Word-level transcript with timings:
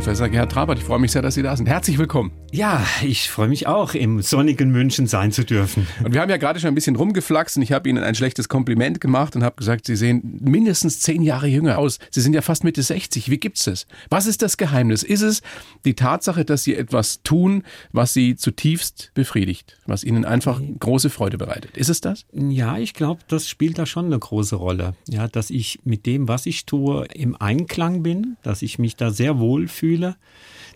Professor 0.00 0.30
Gerhard 0.30 0.50
Trabert, 0.50 0.78
ich 0.78 0.84
freue 0.84 0.98
mich 0.98 1.12
sehr, 1.12 1.20
dass 1.20 1.34
Sie 1.34 1.42
da 1.42 1.54
sind. 1.54 1.66
Herzlich 1.66 1.98
willkommen. 1.98 2.32
Ja, 2.52 2.86
ich 3.02 3.28
freue 3.28 3.48
mich 3.48 3.66
auch, 3.66 3.92
im 3.92 4.22
sonnigen 4.22 4.70
München 4.70 5.06
sein 5.06 5.30
zu 5.30 5.44
dürfen. 5.44 5.86
Und 6.02 6.14
wir 6.14 6.22
haben 6.22 6.30
ja 6.30 6.38
gerade 6.38 6.58
schon 6.58 6.68
ein 6.68 6.74
bisschen 6.74 6.96
rumgeflaxt 6.96 7.58
und 7.58 7.62
ich 7.62 7.72
habe 7.72 7.86
Ihnen 7.86 8.02
ein 8.02 8.14
schlechtes 8.14 8.48
Kompliment 8.48 9.02
gemacht 9.02 9.36
und 9.36 9.44
habe 9.44 9.56
gesagt, 9.56 9.84
Sie 9.84 9.96
sehen 9.96 10.38
mindestens 10.40 11.00
zehn 11.00 11.20
Jahre 11.20 11.48
jünger 11.48 11.76
aus. 11.76 11.98
Sie 12.10 12.22
sind 12.22 12.32
ja 12.32 12.40
fast 12.40 12.64
Mitte 12.64 12.82
60. 12.82 13.30
Wie 13.30 13.36
gibt's 13.36 13.64
das? 13.64 13.86
Was 14.08 14.24
ist 14.24 14.40
das 14.40 14.56
Geheimnis? 14.56 15.02
Ist 15.02 15.20
es 15.20 15.42
die 15.84 15.94
Tatsache, 15.94 16.46
dass 16.46 16.64
Sie 16.64 16.74
etwas 16.74 17.22
tun, 17.22 17.62
was 17.92 18.14
Sie 18.14 18.36
zutiefst 18.36 19.10
befriedigt, 19.12 19.76
was 19.84 20.02
Ihnen 20.02 20.24
einfach 20.24 20.62
große 20.78 21.10
Freude 21.10 21.36
bereitet? 21.36 21.76
Ist 21.76 21.90
es 21.90 22.00
das? 22.00 22.24
Ja, 22.32 22.78
ich 22.78 22.94
glaube, 22.94 23.20
das 23.28 23.50
spielt 23.50 23.78
da 23.78 23.84
schon 23.84 24.06
eine 24.06 24.18
große 24.18 24.56
Rolle. 24.56 24.94
Ja, 25.10 25.28
dass 25.28 25.50
ich 25.50 25.80
mit 25.84 26.06
dem, 26.06 26.26
was 26.26 26.46
ich 26.46 26.64
tue, 26.64 27.04
im 27.14 27.36
Einklang 27.36 28.02
bin, 28.02 28.38
dass 28.42 28.62
ich 28.62 28.78
mich 28.78 28.96
da 28.96 29.10
sehr 29.10 29.38
wohl 29.38 29.68
fühle, 29.68 29.89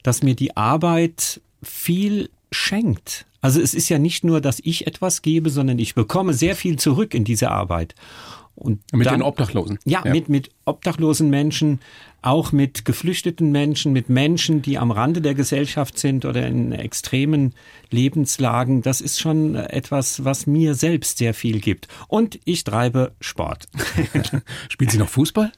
dass 0.02 0.23
mir 0.23 0.34
die 0.34 0.56
Arbeit 0.56 1.41
viel 1.62 2.30
schenkt. 2.50 3.27
Also 3.40 3.60
es 3.60 3.74
ist 3.74 3.88
ja 3.88 3.98
nicht 3.98 4.24
nur, 4.24 4.40
dass 4.40 4.60
ich 4.62 4.87
etwas 4.87 5.23
gebe, 5.23 5.50
sondern 5.50 5.78
ich 5.78 5.95
bekomme 5.95 6.32
sehr 6.32 6.56
viel 6.56 6.78
zurück 6.78 7.14
in 7.14 7.24
diese 7.24 7.50
Arbeit. 7.50 7.95
Und 8.54 8.80
mit 8.92 9.06
dann, 9.06 9.16
den 9.16 9.23
Obdachlosen. 9.23 9.78
Ja, 9.84 10.02
ja, 10.04 10.12
Mit, 10.12 10.28
mit 10.28 10.50
obdachlosen 10.64 11.30
Menschen, 11.30 11.80
auch 12.24 12.52
mit 12.52 12.86
geflüchteten 12.86 13.52
Menschen, 13.52 13.92
mit 13.92 14.09
Menschen, 14.09 14.62
die 14.62 14.78
am 14.78 14.90
Rande 14.90 15.20
der 15.20 15.34
Gesellschaft 15.34 15.98
sind 15.98 16.24
oder 16.24 16.46
in 16.46 16.73
extremen 16.73 17.52
Lebenslagen. 17.90 18.80
Das 18.80 19.02
ist 19.02 19.20
schon 19.20 19.56
etwas, 19.56 20.24
was 20.24 20.46
mir 20.46 20.74
selbst 20.74 21.18
sehr 21.18 21.34
viel 21.34 21.60
gibt. 21.60 21.87
Und 22.09 22.40
ich 22.45 22.65
treibe 22.65 23.12
Sport. 23.20 23.66
Spielen 24.70 24.90
Sie 24.90 24.96
noch 24.96 25.10
Fußball? 25.10 25.52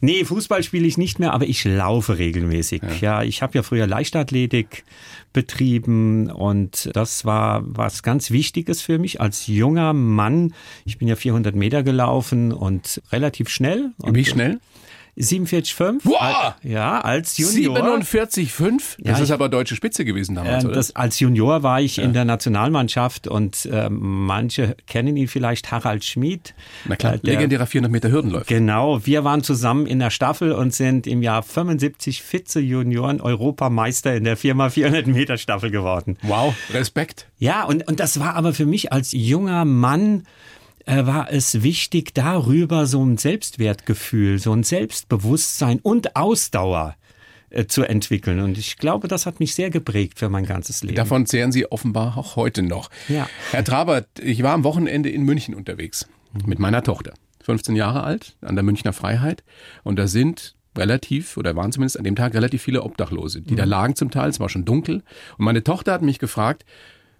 Nee, 0.00 0.24
Fußball 0.24 0.62
spiele 0.62 0.86
ich 0.86 0.98
nicht 0.98 1.18
mehr, 1.18 1.32
aber 1.32 1.46
ich 1.46 1.64
laufe 1.64 2.16
regelmäßig. 2.16 2.82
Ja, 3.00 3.20
ja 3.20 3.22
ich 3.24 3.42
habe 3.42 3.54
ja 3.54 3.64
früher 3.64 3.88
Leichtathletik 3.88 4.84
betrieben 5.32 6.30
und 6.30 6.90
das 6.94 7.24
war 7.24 7.62
was 7.66 8.04
ganz 8.04 8.30
Wichtiges 8.30 8.80
für 8.80 9.00
mich 9.00 9.20
als 9.20 9.48
junger 9.48 9.92
Mann. 9.92 10.54
Ich 10.84 10.96
bin 10.96 11.08
ja 11.08 11.16
400 11.16 11.56
Meter 11.56 11.82
gelaufen 11.82 12.52
und 12.52 13.02
relativ 13.10 13.48
schnell. 13.48 13.90
Wie 13.98 14.24
schnell? 14.24 14.43
47,5. 15.16 16.00
Wow! 16.04 16.54
Ja, 16.62 17.00
als 17.00 17.38
Junior. 17.38 17.78
47,5? 17.78 18.96
Das 18.98 19.18
ja, 19.18 19.24
ist 19.24 19.30
aber 19.30 19.48
deutsche 19.48 19.76
Spitze 19.76 20.04
gewesen 20.04 20.34
damals, 20.34 20.64
äh, 20.64 20.66
oder? 20.66 20.76
Das, 20.76 20.96
als 20.96 21.20
Junior 21.20 21.62
war 21.62 21.80
ich 21.80 21.98
ja. 21.98 22.04
in 22.04 22.12
der 22.12 22.24
Nationalmannschaft 22.24 23.28
und 23.28 23.66
äh, 23.66 23.88
manche 23.90 24.76
kennen 24.88 25.16
ihn 25.16 25.28
vielleicht, 25.28 25.70
Harald 25.70 26.04
Schmid. 26.04 26.54
Na 26.84 26.96
klar, 26.96 27.14
äh, 27.14 27.18
der, 27.18 27.34
legendärer 27.34 27.66
400 27.66 27.92
Meter 27.92 28.10
Hürdenläufer. 28.10 28.46
Genau, 28.46 29.06
wir 29.06 29.22
waren 29.22 29.44
zusammen 29.44 29.86
in 29.86 30.00
der 30.00 30.10
Staffel 30.10 30.50
und 30.50 30.74
sind 30.74 31.06
im 31.06 31.22
Jahr 31.22 31.44
75 31.44 32.22
Vize-Junioren 32.22 33.20
Europameister 33.20 34.16
in 34.16 34.24
der 34.24 34.36
4x400 34.36 35.06
Meter 35.06 35.38
Staffel 35.38 35.70
geworden. 35.70 36.18
Wow, 36.22 36.54
Respekt. 36.72 37.28
Ja, 37.38 37.64
und, 37.64 37.86
und 37.86 38.00
das 38.00 38.18
war 38.18 38.34
aber 38.34 38.52
für 38.52 38.66
mich 38.66 38.92
als 38.92 39.12
junger 39.12 39.64
Mann 39.64 40.24
äh, 40.86 41.06
war 41.06 41.32
es 41.32 41.62
wichtig, 41.62 42.14
darüber 42.14 42.86
so 42.86 43.04
ein 43.04 43.18
Selbstwertgefühl, 43.18 44.38
so 44.38 44.52
ein 44.52 44.62
Selbstbewusstsein 44.62 45.80
und 45.80 46.16
Ausdauer 46.16 46.96
äh, 47.50 47.66
zu 47.66 47.82
entwickeln. 47.82 48.40
Und 48.40 48.58
ich 48.58 48.76
glaube, 48.76 49.08
das 49.08 49.26
hat 49.26 49.40
mich 49.40 49.54
sehr 49.54 49.70
geprägt 49.70 50.18
für 50.18 50.28
mein 50.28 50.44
ganzes 50.44 50.82
Leben. 50.82 50.96
Davon 50.96 51.26
zehren 51.26 51.52
Sie 51.52 51.70
offenbar 51.70 52.18
auch 52.18 52.36
heute 52.36 52.62
noch. 52.62 52.90
Ja. 53.08 53.28
Herr 53.52 53.64
Trabert, 53.64 54.08
ich 54.20 54.42
war 54.42 54.52
am 54.52 54.64
Wochenende 54.64 55.08
in 55.08 55.22
München 55.22 55.54
unterwegs 55.54 56.08
mhm. 56.32 56.48
mit 56.48 56.58
meiner 56.58 56.82
Tochter. 56.82 57.14
15 57.42 57.76
Jahre 57.76 58.02
alt, 58.04 58.36
an 58.40 58.54
der 58.54 58.64
Münchner 58.64 58.92
Freiheit. 58.92 59.44
Und 59.82 59.98
da 59.98 60.06
sind 60.06 60.56
relativ, 60.76 61.36
oder 61.36 61.54
waren 61.54 61.72
zumindest 61.72 61.98
an 61.98 62.04
dem 62.04 62.16
Tag 62.16 62.34
relativ 62.34 62.62
viele 62.62 62.82
Obdachlose, 62.82 63.42
die 63.42 63.52
mhm. 63.52 63.58
da 63.58 63.64
lagen 63.64 63.94
zum 63.94 64.10
Teil, 64.10 64.30
es 64.30 64.40
war 64.40 64.48
schon 64.48 64.64
dunkel. 64.64 65.02
Und 65.38 65.44
meine 65.44 65.62
Tochter 65.62 65.92
hat 65.92 66.02
mich 66.02 66.18
gefragt, 66.18 66.64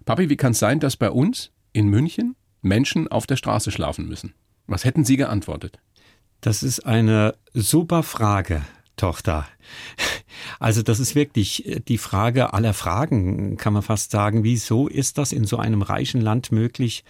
Papi, 0.05 0.29
wie 0.29 0.35
kann 0.35 0.51
es 0.51 0.59
sein, 0.59 0.79
dass 0.79 0.97
bei 0.97 1.09
uns 1.09 1.51
in 1.71 1.87
München 1.87 2.35
Menschen 2.65 3.07
auf 3.07 3.27
der 3.27 3.37
Straße 3.37 3.71
schlafen 3.71 4.07
müssen? 4.07 4.33
Was 4.67 4.83
hätten 4.83 5.05
Sie 5.05 5.17
geantwortet? 5.17 5.79
Das 6.41 6.63
ist 6.63 6.85
eine 6.85 7.35
super 7.53 8.03
Frage, 8.03 8.63
Tochter. 8.97 9.47
Also 10.59 10.81
das 10.81 10.99
ist 10.99 11.15
wirklich 11.15 11.81
die 11.87 11.97
Frage 11.97 12.53
aller 12.53 12.73
Fragen, 12.73 13.57
kann 13.57 13.73
man 13.73 13.81
fast 13.81 14.11
sagen. 14.11 14.43
Wieso 14.43 14.87
ist 14.87 15.17
das 15.17 15.31
in 15.31 15.45
so 15.45 15.57
einem 15.57 15.81
reichen 15.81 16.21
Land 16.21 16.51
möglich, 16.51 17.03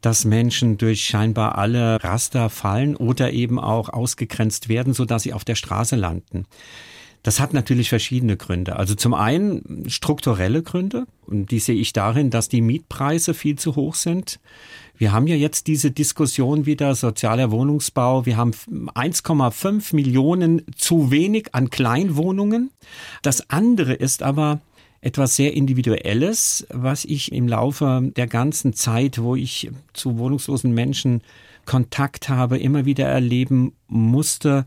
dass 0.00 0.24
Menschen 0.24 0.76
durch 0.76 1.04
scheinbar 1.04 1.56
alle 1.56 2.02
Raster 2.02 2.50
fallen 2.50 2.96
oder 2.96 3.32
eben 3.32 3.58
auch 3.58 3.88
ausgegrenzt 3.88 4.68
werden, 4.68 4.92
sodass 4.92 5.22
sie 5.22 5.32
auf 5.32 5.44
der 5.44 5.54
Straße 5.54 5.96
landen? 5.96 6.46
Das 7.22 7.40
hat 7.40 7.52
natürlich 7.52 7.88
verschiedene 7.88 8.36
Gründe. 8.36 8.76
Also 8.76 8.94
zum 8.94 9.12
einen 9.14 9.84
strukturelle 9.88 10.62
Gründe. 10.62 11.06
Und 11.26 11.50
die 11.50 11.58
sehe 11.58 11.74
ich 11.74 11.92
darin, 11.92 12.30
dass 12.30 12.48
die 12.48 12.60
Mietpreise 12.60 13.34
viel 13.34 13.58
zu 13.58 13.76
hoch 13.76 13.94
sind. 13.94 14.40
Wir 14.96 15.12
haben 15.12 15.26
ja 15.26 15.36
jetzt 15.36 15.66
diese 15.66 15.90
Diskussion 15.90 16.66
wieder, 16.66 16.94
sozialer 16.94 17.50
Wohnungsbau. 17.50 18.24
Wir 18.26 18.36
haben 18.36 18.52
1,5 18.52 19.94
Millionen 19.94 20.62
zu 20.76 21.10
wenig 21.10 21.54
an 21.54 21.70
Kleinwohnungen. 21.70 22.70
Das 23.22 23.50
andere 23.50 23.92
ist 23.94 24.22
aber, 24.22 24.60
etwas 25.00 25.36
sehr 25.36 25.54
Individuelles, 25.54 26.66
was 26.70 27.04
ich 27.04 27.30
im 27.32 27.46
Laufe 27.46 28.10
der 28.16 28.26
ganzen 28.26 28.72
Zeit, 28.72 29.22
wo 29.22 29.36
ich 29.36 29.70
zu 29.92 30.18
wohnungslosen 30.18 30.72
Menschen 30.72 31.22
Kontakt 31.66 32.28
habe, 32.28 32.58
immer 32.58 32.84
wieder 32.84 33.06
erleben 33.06 33.74
musste 33.86 34.64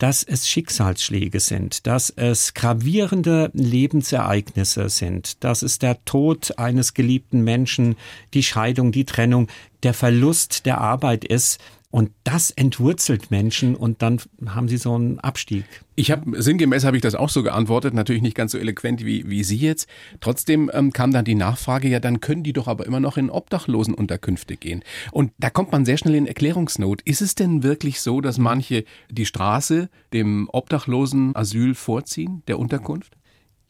dass 0.00 0.22
es 0.22 0.48
Schicksalsschläge 0.48 1.40
sind, 1.40 1.86
dass 1.86 2.08
es 2.08 2.54
gravierende 2.54 3.50
Lebensereignisse 3.52 4.88
sind, 4.88 5.44
dass 5.44 5.60
es 5.60 5.78
der 5.78 6.02
Tod 6.06 6.58
eines 6.58 6.94
geliebten 6.94 7.42
Menschen, 7.44 7.96
die 8.32 8.42
Scheidung, 8.42 8.92
die 8.92 9.04
Trennung, 9.04 9.48
der 9.82 9.92
Verlust 9.92 10.64
der 10.64 10.80
Arbeit 10.80 11.26
ist, 11.26 11.60
und 11.90 12.12
das 12.22 12.50
entwurzelt 12.50 13.30
Menschen 13.32 13.74
und 13.74 14.00
dann 14.00 14.20
haben 14.46 14.68
sie 14.68 14.76
so 14.76 14.94
einen 14.94 15.18
Abstieg. 15.18 15.64
Ich 15.96 16.12
habe 16.12 16.40
sinngemäß 16.40 16.84
habe 16.84 16.96
ich 16.96 17.02
das 17.02 17.16
auch 17.16 17.28
so 17.28 17.42
geantwortet, 17.42 17.94
natürlich 17.94 18.22
nicht 18.22 18.36
ganz 18.36 18.52
so 18.52 18.58
eloquent 18.58 19.04
wie, 19.04 19.28
wie 19.28 19.42
Sie 19.42 19.56
jetzt. 19.56 19.88
Trotzdem 20.20 20.70
ähm, 20.72 20.92
kam 20.92 21.12
dann 21.12 21.24
die 21.24 21.34
Nachfrage, 21.34 21.88
ja, 21.88 21.98
dann 21.98 22.20
können 22.20 22.44
die 22.44 22.52
doch 22.52 22.68
aber 22.68 22.86
immer 22.86 23.00
noch 23.00 23.16
in 23.16 23.28
Obdachlosenunterkünfte 23.28 24.56
gehen. 24.56 24.84
Und 25.10 25.32
da 25.38 25.50
kommt 25.50 25.72
man 25.72 25.84
sehr 25.84 25.98
schnell 25.98 26.14
in 26.14 26.26
Erklärungsnot. 26.26 27.02
Ist 27.02 27.22
es 27.22 27.34
denn 27.34 27.64
wirklich 27.64 28.00
so, 28.00 28.20
dass 28.20 28.38
manche 28.38 28.84
die 29.10 29.26
Straße 29.26 29.90
dem 30.12 30.48
Obdachlosen 30.52 31.34
Asyl 31.34 31.74
vorziehen, 31.74 32.42
der 32.46 32.58
Unterkunft? 32.58 33.16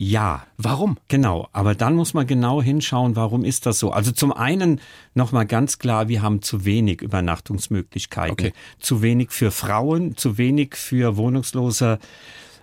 Ja. 0.02 0.46
Warum? 0.56 0.96
Genau. 1.08 1.48
Aber 1.52 1.74
dann 1.74 1.94
muss 1.94 2.14
man 2.14 2.26
genau 2.26 2.62
hinschauen, 2.62 3.16
warum 3.16 3.44
ist 3.44 3.66
das 3.66 3.78
so? 3.78 3.90
Also 3.90 4.12
zum 4.12 4.32
einen 4.32 4.80
nochmal 5.12 5.44
ganz 5.44 5.78
klar, 5.78 6.08
wir 6.08 6.22
haben 6.22 6.40
zu 6.40 6.64
wenig 6.64 7.02
Übernachtungsmöglichkeiten. 7.02 8.32
Okay. 8.32 8.52
Zu 8.78 9.02
wenig 9.02 9.30
für 9.30 9.50
Frauen, 9.50 10.16
zu 10.16 10.38
wenig 10.38 10.74
für 10.74 11.18
wohnungslose 11.18 11.98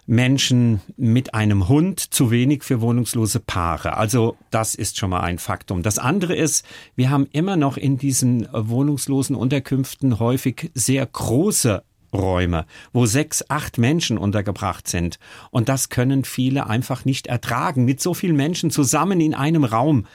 Menschen 0.07 0.81
mit 0.95 1.35
einem 1.35 1.67
Hund, 1.67 1.99
zu 1.99 2.31
wenig 2.31 2.63
für 2.63 2.81
wohnungslose 2.81 3.39
Paare. 3.39 3.97
Also 3.97 4.35
das 4.49 4.73
ist 4.73 4.97
schon 4.97 5.11
mal 5.11 5.19
ein 5.19 5.37
Faktum. 5.37 5.83
Das 5.83 5.99
andere 5.99 6.35
ist, 6.35 6.65
wir 6.95 7.11
haben 7.11 7.27
immer 7.33 7.55
noch 7.55 7.77
in 7.77 7.99
diesen 7.99 8.47
wohnungslosen 8.51 9.35
Unterkünften 9.35 10.17
häufig 10.17 10.71
sehr 10.73 11.05
große 11.05 11.83
Räume, 12.13 12.65
wo 12.93 13.05
sechs, 13.05 13.43
acht 13.49 13.77
Menschen 13.77 14.17
untergebracht 14.17 14.87
sind. 14.87 15.19
Und 15.51 15.69
das 15.69 15.89
können 15.89 16.23
viele 16.23 16.67
einfach 16.67 17.05
nicht 17.05 17.27
ertragen, 17.27 17.85
mit 17.85 18.01
so 18.01 18.13
vielen 18.13 18.35
Menschen 18.35 18.71
zusammen 18.71 19.19
in 19.21 19.33
einem 19.33 19.63
Raum 19.63 20.05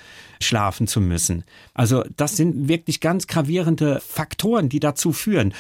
schlafen 0.41 0.87
zu 0.87 1.01
müssen. 1.01 1.45
Also 1.75 2.05
das 2.17 2.37
sind 2.37 2.69
wirklich 2.69 3.01
ganz 3.01 3.27
gravierende 3.27 4.01
Faktoren, 4.01 4.69
die 4.69 4.81
dazu 4.81 5.13
führen. 5.13 5.55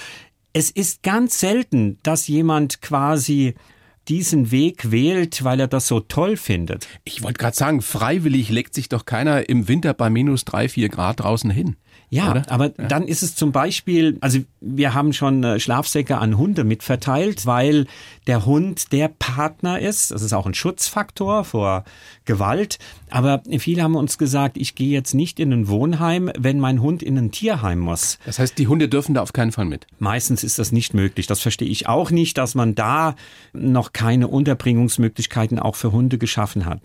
Es 0.52 0.70
ist 0.70 1.02
ganz 1.02 1.40
selten, 1.40 1.98
dass 2.02 2.28
jemand 2.28 2.82
quasi 2.82 3.54
diesen 4.08 4.50
Weg 4.50 4.90
wählt, 4.90 5.44
weil 5.44 5.60
er 5.60 5.68
das 5.68 5.86
so 5.86 6.00
toll 6.00 6.36
findet. 6.36 6.88
Ich 7.04 7.22
wollte 7.22 7.38
gerade 7.38 7.56
sagen, 7.56 7.82
freiwillig 7.82 8.48
legt 8.48 8.74
sich 8.74 8.88
doch 8.88 9.06
keiner 9.06 9.48
im 9.48 9.68
Winter 9.68 9.94
bei 9.94 10.10
minus 10.10 10.44
drei, 10.44 10.68
vier 10.68 10.88
Grad 10.88 11.20
draußen 11.20 11.50
hin. 11.50 11.76
Ja, 12.12 12.30
oder? 12.30 12.42
aber 12.50 12.66
ja. 12.66 12.88
dann 12.88 13.08
ist 13.08 13.22
es 13.22 13.34
zum 13.36 13.52
Beispiel, 13.52 14.18
also 14.20 14.38
wir 14.60 14.92
haben 14.92 15.14
schon 15.14 15.42
äh, 15.42 15.58
Schlafsäcke 15.58 16.18
an 16.18 16.36
Hunde 16.36 16.62
mitverteilt, 16.62 17.46
weil 17.46 17.86
der 18.26 18.46
Hund 18.46 18.92
der 18.92 19.08
Partner 19.08 19.80
ist. 19.80 20.12
Das 20.12 20.22
ist 20.22 20.32
auch 20.32 20.46
ein 20.46 20.54
Schutzfaktor 20.54 21.44
vor 21.44 21.84
Gewalt. 22.24 22.78
Aber 23.10 23.42
viele 23.58 23.82
haben 23.82 23.96
uns 23.96 24.16
gesagt, 24.16 24.56
ich 24.56 24.74
gehe 24.74 24.90
jetzt 24.90 25.12
nicht 25.12 25.40
in 25.40 25.52
ein 25.52 25.68
Wohnheim, 25.68 26.30
wenn 26.38 26.60
mein 26.60 26.80
Hund 26.80 27.02
in 27.02 27.18
ein 27.18 27.32
Tierheim 27.32 27.80
muss. 27.80 28.18
Das 28.24 28.38
heißt, 28.38 28.56
die 28.58 28.68
Hunde 28.68 28.88
dürfen 28.88 29.14
da 29.14 29.22
auf 29.22 29.32
keinen 29.32 29.52
Fall 29.52 29.66
mit. 29.66 29.86
Meistens 29.98 30.44
ist 30.44 30.58
das 30.58 30.72
nicht 30.72 30.94
möglich. 30.94 31.26
Das 31.26 31.40
verstehe 31.40 31.68
ich 31.68 31.88
auch 31.88 32.10
nicht, 32.10 32.38
dass 32.38 32.54
man 32.54 32.74
da 32.74 33.16
noch 33.52 33.92
keine 33.92 34.28
Unterbringungsmöglichkeiten 34.28 35.58
auch 35.58 35.76
für 35.76 35.92
Hunde 35.92 36.16
geschaffen 36.16 36.64
hat. 36.64 36.80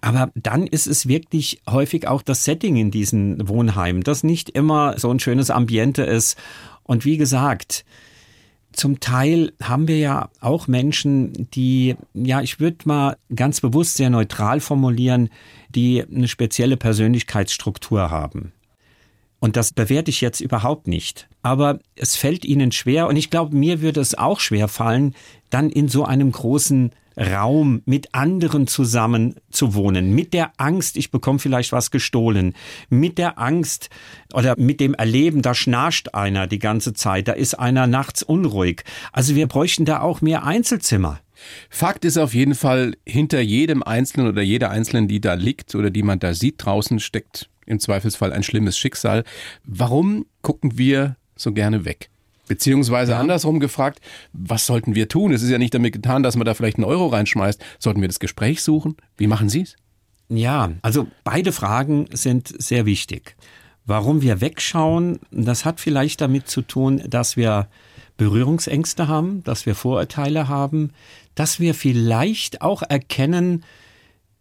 Aber 0.00 0.30
dann 0.34 0.66
ist 0.66 0.86
es 0.86 1.08
wirklich 1.08 1.62
häufig 1.68 2.06
auch 2.06 2.22
das 2.22 2.44
Setting 2.44 2.76
in 2.76 2.90
diesen 2.90 3.48
Wohnheimen, 3.48 4.02
das 4.02 4.22
nicht 4.22 4.34
nicht 4.34 4.50
immer 4.50 4.98
so 4.98 5.10
ein 5.10 5.20
schönes 5.20 5.50
Ambiente 5.50 6.02
ist. 6.02 6.36
Und 6.82 7.04
wie 7.04 7.16
gesagt, 7.16 7.84
zum 8.74 9.00
Teil 9.00 9.52
haben 9.62 9.88
wir 9.88 9.98
ja 9.98 10.30
auch 10.40 10.66
Menschen, 10.68 11.48
die, 11.54 11.96
ja, 12.12 12.40
ich 12.42 12.60
würde 12.60 12.78
mal 12.84 13.16
ganz 13.34 13.60
bewusst 13.60 13.96
sehr 13.96 14.10
neutral 14.10 14.60
formulieren, 14.60 15.30
die 15.74 16.02
eine 16.02 16.28
spezielle 16.28 16.76
Persönlichkeitsstruktur 16.76 18.10
haben. 18.10 18.52
Und 19.40 19.56
das 19.56 19.72
bewerte 19.72 20.10
ich 20.10 20.20
jetzt 20.20 20.40
überhaupt 20.40 20.88
nicht. 20.88 21.28
Aber 21.42 21.78
es 21.96 22.16
fällt 22.16 22.44
ihnen 22.44 22.72
schwer, 22.72 23.08
und 23.08 23.16
ich 23.16 23.30
glaube, 23.30 23.54
mir 23.56 23.82
würde 23.82 24.00
es 24.00 24.16
auch 24.16 24.40
schwer 24.40 24.68
fallen, 24.68 25.14
dann 25.50 25.68
in 25.70 25.88
so 25.88 26.04
einem 26.04 26.32
großen 26.32 26.92
Raum 27.16 27.82
mit 27.84 28.14
anderen 28.14 28.66
zusammen 28.66 29.36
zu 29.50 29.74
wohnen, 29.74 30.14
mit 30.14 30.32
der 30.34 30.52
Angst, 30.56 30.96
ich 30.96 31.10
bekomme 31.10 31.38
vielleicht 31.38 31.72
was 31.72 31.90
gestohlen, 31.90 32.54
mit 32.88 33.18
der 33.18 33.38
Angst 33.38 33.90
oder 34.32 34.54
mit 34.58 34.80
dem 34.80 34.94
Erleben, 34.94 35.42
da 35.42 35.54
schnarcht 35.54 36.14
einer 36.14 36.46
die 36.46 36.58
ganze 36.58 36.92
Zeit, 36.92 37.28
da 37.28 37.32
ist 37.32 37.54
einer 37.54 37.86
nachts 37.86 38.22
unruhig. 38.22 38.82
Also 39.12 39.34
wir 39.34 39.46
bräuchten 39.46 39.84
da 39.84 40.00
auch 40.00 40.20
mehr 40.20 40.44
Einzelzimmer. 40.44 41.20
Fakt 41.68 42.04
ist 42.04 42.16
auf 42.16 42.34
jeden 42.34 42.54
Fall, 42.54 42.94
hinter 43.06 43.40
jedem 43.40 43.82
Einzelnen 43.82 44.28
oder 44.28 44.42
jeder 44.42 44.70
Einzelnen, 44.70 45.08
die 45.08 45.20
da 45.20 45.34
liegt 45.34 45.74
oder 45.74 45.90
die 45.90 46.02
man 46.02 46.18
da 46.18 46.34
sieht 46.34 46.64
draußen, 46.64 47.00
steckt 47.00 47.48
im 47.66 47.80
Zweifelsfall 47.80 48.32
ein 48.32 48.42
schlimmes 48.42 48.78
Schicksal. 48.78 49.24
Warum 49.64 50.26
gucken 50.42 50.78
wir 50.78 51.16
so 51.36 51.52
gerne 51.52 51.84
weg? 51.84 52.10
Beziehungsweise 52.46 53.12
ja. 53.12 53.20
andersrum 53.20 53.60
gefragt, 53.60 54.00
was 54.32 54.66
sollten 54.66 54.94
wir 54.94 55.08
tun? 55.08 55.32
Es 55.32 55.42
ist 55.42 55.50
ja 55.50 55.58
nicht 55.58 55.74
damit 55.74 55.92
getan, 55.92 56.22
dass 56.22 56.36
man 56.36 56.44
da 56.44 56.54
vielleicht 56.54 56.76
einen 56.76 56.84
Euro 56.84 57.06
reinschmeißt. 57.06 57.62
Sollten 57.78 58.00
wir 58.00 58.08
das 58.08 58.20
Gespräch 58.20 58.62
suchen? 58.62 58.96
Wie 59.16 59.26
machen 59.26 59.48
Sie 59.48 59.62
es? 59.62 59.76
Ja, 60.28 60.72
also 60.82 61.06
beide 61.22 61.52
Fragen 61.52 62.06
sind 62.12 62.54
sehr 62.58 62.86
wichtig. 62.86 63.36
Warum 63.86 64.22
wir 64.22 64.40
wegschauen, 64.40 65.20
das 65.30 65.64
hat 65.64 65.80
vielleicht 65.80 66.20
damit 66.22 66.48
zu 66.48 66.62
tun, 66.62 67.02
dass 67.06 67.36
wir 67.36 67.68
Berührungsängste 68.16 69.08
haben, 69.08 69.42
dass 69.44 69.66
wir 69.66 69.74
Vorurteile 69.74 70.48
haben, 70.48 70.92
dass 71.34 71.60
wir 71.60 71.74
vielleicht 71.74 72.62
auch 72.62 72.82
erkennen, 72.82 73.64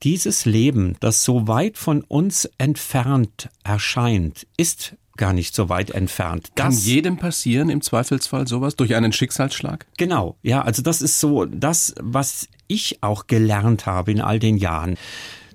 dieses 0.04 0.46
Leben, 0.46 0.96
das 1.00 1.24
so 1.24 1.48
weit 1.48 1.78
von 1.78 2.02
uns 2.02 2.50
entfernt 2.58 3.50
erscheint, 3.64 4.48
ist 4.58 4.96
gar 5.18 5.34
nicht 5.34 5.56
so 5.56 5.70
weit 5.70 5.92
entfernt. 5.92 6.50
Das, 6.56 6.64
Kann 6.64 6.74
jedem 6.74 7.18
passieren 7.18 7.70
im 7.70 7.82
Zweifelsfall 7.82 8.48
sowas 8.48 8.76
durch 8.76 8.96
einen 8.96 9.14
Schicksalsschlag? 9.14 9.86
Genau, 9.98 10.38
ja, 10.42 10.62
also 10.62 10.82
das 10.82 11.02
ist 11.02 11.20
so 11.20 11.46
das, 11.46 11.94
was 12.00 12.48
ich 12.68 13.00
auch 13.02 13.28
gelernt 13.28 13.86
habe 13.86 14.12
in 14.12 14.22
all 14.22 14.40
den 14.40 14.58
Jahren. 14.58 14.98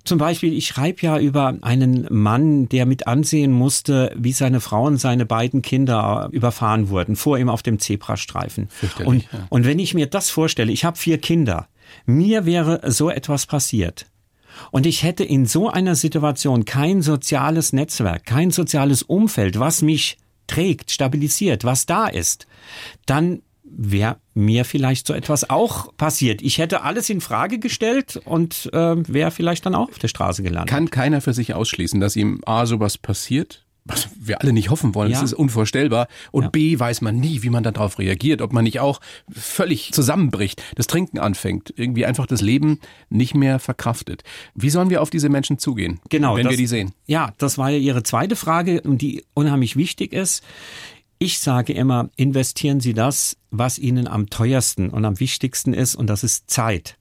Zum 0.05 0.17
Beispiel, 0.17 0.55
ich 0.55 0.67
schreibe 0.67 1.03
ja 1.03 1.19
über 1.19 1.55
einen 1.61 2.07
Mann, 2.11 2.69
der 2.71 2.87
mit 2.87 3.07
ansehen 3.07 3.53
musste, 3.53 4.15
wie 4.17 4.33
seine 4.33 4.61
Frau 4.61 4.87
und 4.87 4.97
seine 4.97 5.27
beiden 5.27 5.61
Kinder 5.61 6.31
überfahren 6.33 6.89
wurden, 6.89 7.15
vor 7.15 7.37
ihm 7.37 7.51
auf 7.51 7.63
dem 7.63 7.79
Zebrastreifen. 7.79 8.69
Und, 9.05 9.25
ja. 9.25 9.47
und 9.51 9.67
wenn 9.67 9.79
ich 9.79 9.93
mir 9.93 10.07
das 10.07 10.31
vorstelle, 10.31 10.73
ich 10.73 10.87
habe 10.87 10.97
vier 10.97 11.19
Kinder, 11.19 11.69
mir 12.07 12.47
wäre 12.47 12.81
so 12.91 13.11
etwas 13.11 13.45
passiert 13.45 14.07
und 14.71 14.87
ich 14.87 15.03
hätte 15.03 15.25
in 15.25 15.47
so 15.47 15.69
einer 15.69 15.95
Situation 15.95 16.65
kein 16.65 17.03
soziales 17.03 17.73
Netzwerk, 17.73 18.25
kein 18.25 18.51
soziales 18.51 19.03
Umfeld, 19.03 19.59
was 19.59 19.83
mich 19.83 20.19
trägt, 20.47 20.91
stabilisiert, 20.91 21.65
was 21.65 21.87
da 21.87 22.07
ist, 22.07 22.47
dann 23.07 23.43
wäre 23.71 24.17
mir 24.35 24.65
vielleicht 24.65 25.07
so 25.07 25.13
etwas 25.13 25.51
auch 25.51 25.95
passiert. 25.97 26.41
Ich 26.43 26.59
hätte 26.59 26.83
alles 26.83 27.11
in 27.11 27.21
Frage 27.21 27.59
gestellt 27.59 28.21
und 28.25 28.71
äh, 28.73 28.97
wäre 29.13 29.31
vielleicht 29.31 29.67
dann 29.67 29.75
auch 29.75 29.91
auf 29.91 29.99
der 29.99 30.09
Straße 30.09 30.43
gelandet. 30.43 30.71
Kann 30.71 30.91
keiner 30.91 31.21
für 31.21 31.35
sich 31.35 31.55
ausschließen, 31.55 32.01
dass 32.01 32.17
ihm 32.17 32.41
A 32.47 32.67
sowas 32.67 32.97
passiert 32.97 33.67
was 33.89 34.09
wir 34.19 34.41
alle 34.41 34.53
nicht 34.53 34.71
hoffen 34.71 34.95
wollen. 34.95 35.11
Ja. 35.11 35.21
Das 35.21 35.33
ist 35.33 35.35
unvorstellbar. 35.35 36.09
Und 36.31 36.45
ja. 36.45 36.51
B 36.51 36.79
weiß 36.79 37.01
man 37.01 37.17
nie, 37.19 37.43
wie 37.43 37.51
man 37.51 37.63
darauf 37.63 37.99
reagiert, 37.99 38.43
ob 38.43 38.53
man 38.53 38.65
nicht 38.65 38.81
auch 38.81 39.01
völlig 39.31 39.93
zusammenbricht, 39.93 40.63
das 40.77 40.87
Trinken 40.87 41.19
anfängt, 41.19 41.73
irgendwie 41.77 42.07
einfach 42.07 42.27
das 42.27 42.41
Leben 42.41 42.79
nicht 43.09 43.35
mehr 43.35 43.59
verkraftet. 43.59 44.23
Wie 44.55 44.71
sollen 44.71 44.91
wir 44.91 45.03
auf 45.03 45.11
diese 45.11 45.29
Menschen 45.29 45.59
zugehen, 45.59 46.01
genau, 46.09 46.37
wenn 46.37 46.45
das, 46.45 46.53
wir 46.53 46.59
die 46.59 46.67
sehen? 46.67 46.93
Ja, 47.07 47.33
das 47.39 47.59
war 47.59 47.71
ja 47.71 47.79
Ihre 47.79 48.03
zweite 48.03 48.37
Frage 48.37 48.83
und 48.83 49.03
die 49.03 49.25
unheimlich 49.35 49.77
wichtig 49.77 50.13
ist. 50.13 50.45
Ich 51.19 51.41
sage 51.41 51.73
immer, 51.73 52.11
investieren 52.17 52.81
Sie 52.81 52.95
das, 52.95 53.37
was 53.51 53.79
Ihnen 53.79 54.07
am 54.07 54.31
teuersten 54.31 54.91
und 54.91 55.05
am 55.05 55.19
wichtigsten 55.19 55.75
ist, 55.75 55.97
und 55.97 56.07
das 56.07 56.23
ist 56.23 56.49
Zeit. 56.49 56.97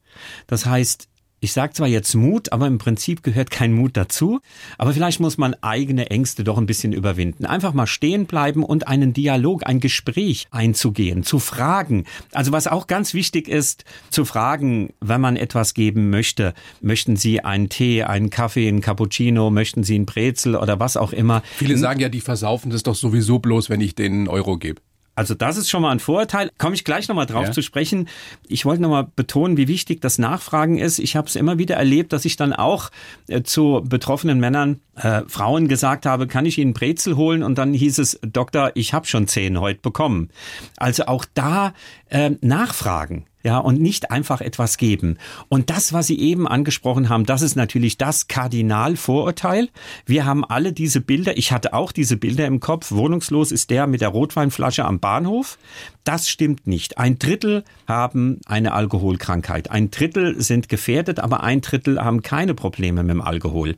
Das 0.48 0.66
heißt, 0.66 1.08
ich 1.40 1.54
sage 1.54 1.74
zwar 1.74 1.88
jetzt 1.88 2.16
Mut, 2.16 2.52
aber 2.52 2.66
im 2.66 2.80
Prinzip 2.80 3.22
gehört 3.22 3.52
kein 3.52 3.72
Mut 3.72 3.96
dazu. 3.96 4.40
Aber 4.80 4.94
vielleicht 4.94 5.20
muss 5.20 5.38
man 5.38 5.56
eigene 5.62 6.10
Ängste 6.10 6.44
doch 6.44 6.58
ein 6.58 6.66
bisschen 6.66 6.94
überwinden. 6.94 7.46
Einfach 7.46 7.74
mal 7.74 7.86
stehen 7.86 8.26
bleiben 8.26 8.64
und 8.64 8.88
einen 8.88 9.14
Dialog, 9.14 9.68
ein 9.68 9.80
Gespräch 9.80 10.48
einzugehen, 10.50 11.24
zu 11.24 11.38
fragen. 11.38 12.06
Also 12.32 12.52
was 12.52 12.66
auch 12.66 12.88
ganz 12.88 13.14
wichtig 13.14 13.48
ist, 13.48 13.86
zu 14.10 14.26
fragen, 14.26 14.94
wenn 15.00 15.22
man 15.22 15.38
etwas 15.38 15.76
geben 15.76 16.10
möchte. 16.10 16.56
Möchten 16.82 17.16
Sie 17.18 17.42
einen 17.42 17.70
Tee, 17.70 18.04
einen 18.04 18.32
Kaffee, 18.32 18.68
einen 18.68 18.82
Cappuccino, 18.82 19.52
möchten 19.52 19.84
Sie 19.84 19.96
einen 19.96 20.08
Brezel 20.08 20.56
oder 20.56 20.80
was 20.80 20.98
auch 20.98 21.14
immer. 21.14 21.44
Viele 21.56 21.78
sagen 21.78 22.00
ja, 22.00 22.10
die 22.10 22.22
versaufen 22.22 22.72
das 22.72 22.82
doch 22.82 22.96
sowieso 22.96 23.38
bloß, 23.38 23.70
wenn 23.70 23.82
ich 23.82 23.94
denen 23.94 24.22
einen 24.22 24.28
Euro 24.28 24.58
gebe. 24.58 24.82
Also 25.18 25.34
das 25.34 25.58
ist 25.58 25.68
schon 25.68 25.82
mal 25.82 25.90
ein 25.90 26.00
Vorurteil. 26.00 26.52
Komme 26.60 26.76
ich 26.76 26.84
gleich 26.84 27.08
nochmal 27.08 27.26
drauf 27.26 27.48
ja. 27.48 27.52
zu 27.52 27.64
sprechen. 27.64 28.08
Ich 28.48 28.66
wollte 28.66 28.84
nochmal 28.84 29.08
betonen, 29.16 29.58
wie 29.58 29.68
wichtig 29.68 30.00
das 30.00 30.20
Nachfragen 30.20 30.78
ist. 30.78 31.00
Ich 31.00 31.16
habe 31.16 31.28
es 31.28 31.36
immer 31.36 31.58
wieder 31.58 31.76
erlebt, 31.76 32.14
dass 32.14 32.24
ich 32.24 32.36
dann 32.36 32.54
auch 32.54 32.92
äh, 33.28 33.42
zu 33.42 33.82
betroffenen 33.84 34.40
Männern, 34.40 34.80
äh, 34.96 35.24
Frauen 35.28 35.68
gesagt 35.68 36.06
habe, 36.06 36.28
kann 36.28 36.46
ich 36.46 36.60
Ihnen 36.60 36.74
Brezel 36.74 37.16
holen? 37.16 37.42
Und 37.42 37.58
dann 37.58 37.74
hieß 37.74 37.98
es, 37.98 38.20
Doktor, 38.22 38.74
ich 38.76 38.94
habe 38.94 39.08
schon 39.08 39.28
zehn 39.28 39.60
heute 39.60 39.82
bekommen. 39.82 40.30
Also 40.78 41.08
auch 41.08 41.26
da 41.34 41.74
äh, 42.10 42.32
nachfragen 42.42 43.26
ja, 43.48 43.60
und 43.60 43.80
nicht 43.80 44.12
einfach 44.12 44.42
etwas 44.42 44.76
geben. 44.76 45.18
Und 45.48 45.70
das, 45.70 45.94
was 45.94 46.08
Sie 46.08 46.20
eben 46.20 46.50
angesprochen 46.50 47.08
haben, 47.08 47.26
das 47.26 47.42
ist 47.42 47.56
natürlich 47.56 47.98
das 47.98 48.28
Kardinalvorurteil. 48.28 49.70
Wir 50.06 50.26
haben 50.26 50.44
alle 50.44 50.74
diese 50.74 51.00
Bilder, 51.00 51.38
ich 51.38 51.54
hatte 51.54 51.74
auch 51.74 51.94
diese 51.94 52.18
Bilder 52.18 52.46
im 52.46 52.60
Kopf, 52.60 52.92
wohnungslos 52.92 53.54
ist 53.54 53.70
der 53.70 53.88
mit 53.88 54.02
der 54.02 54.10
Rotweinflasche 54.10 54.84
am 54.84 55.00
Bahnhof. 55.00 55.58
Das 56.04 56.28
stimmt 56.28 56.68
nicht. 56.68 56.98
Ein 56.98 57.20
Drittel 57.20 57.64
haben 57.88 58.42
eine 58.48 58.74
Alkoholkrankheit. 58.74 59.72
Ein 59.72 59.92
Drittel 59.92 60.42
sind 60.42 60.68
gefährdet, 60.68 61.20
aber 61.20 61.44
ein 61.44 61.62
Drittel 61.62 62.04
haben 62.04 62.24
keine 62.24 62.54
Probleme 62.54 63.02
mit 63.04 63.12
dem 63.12 63.22
Alkohol. 63.22 63.78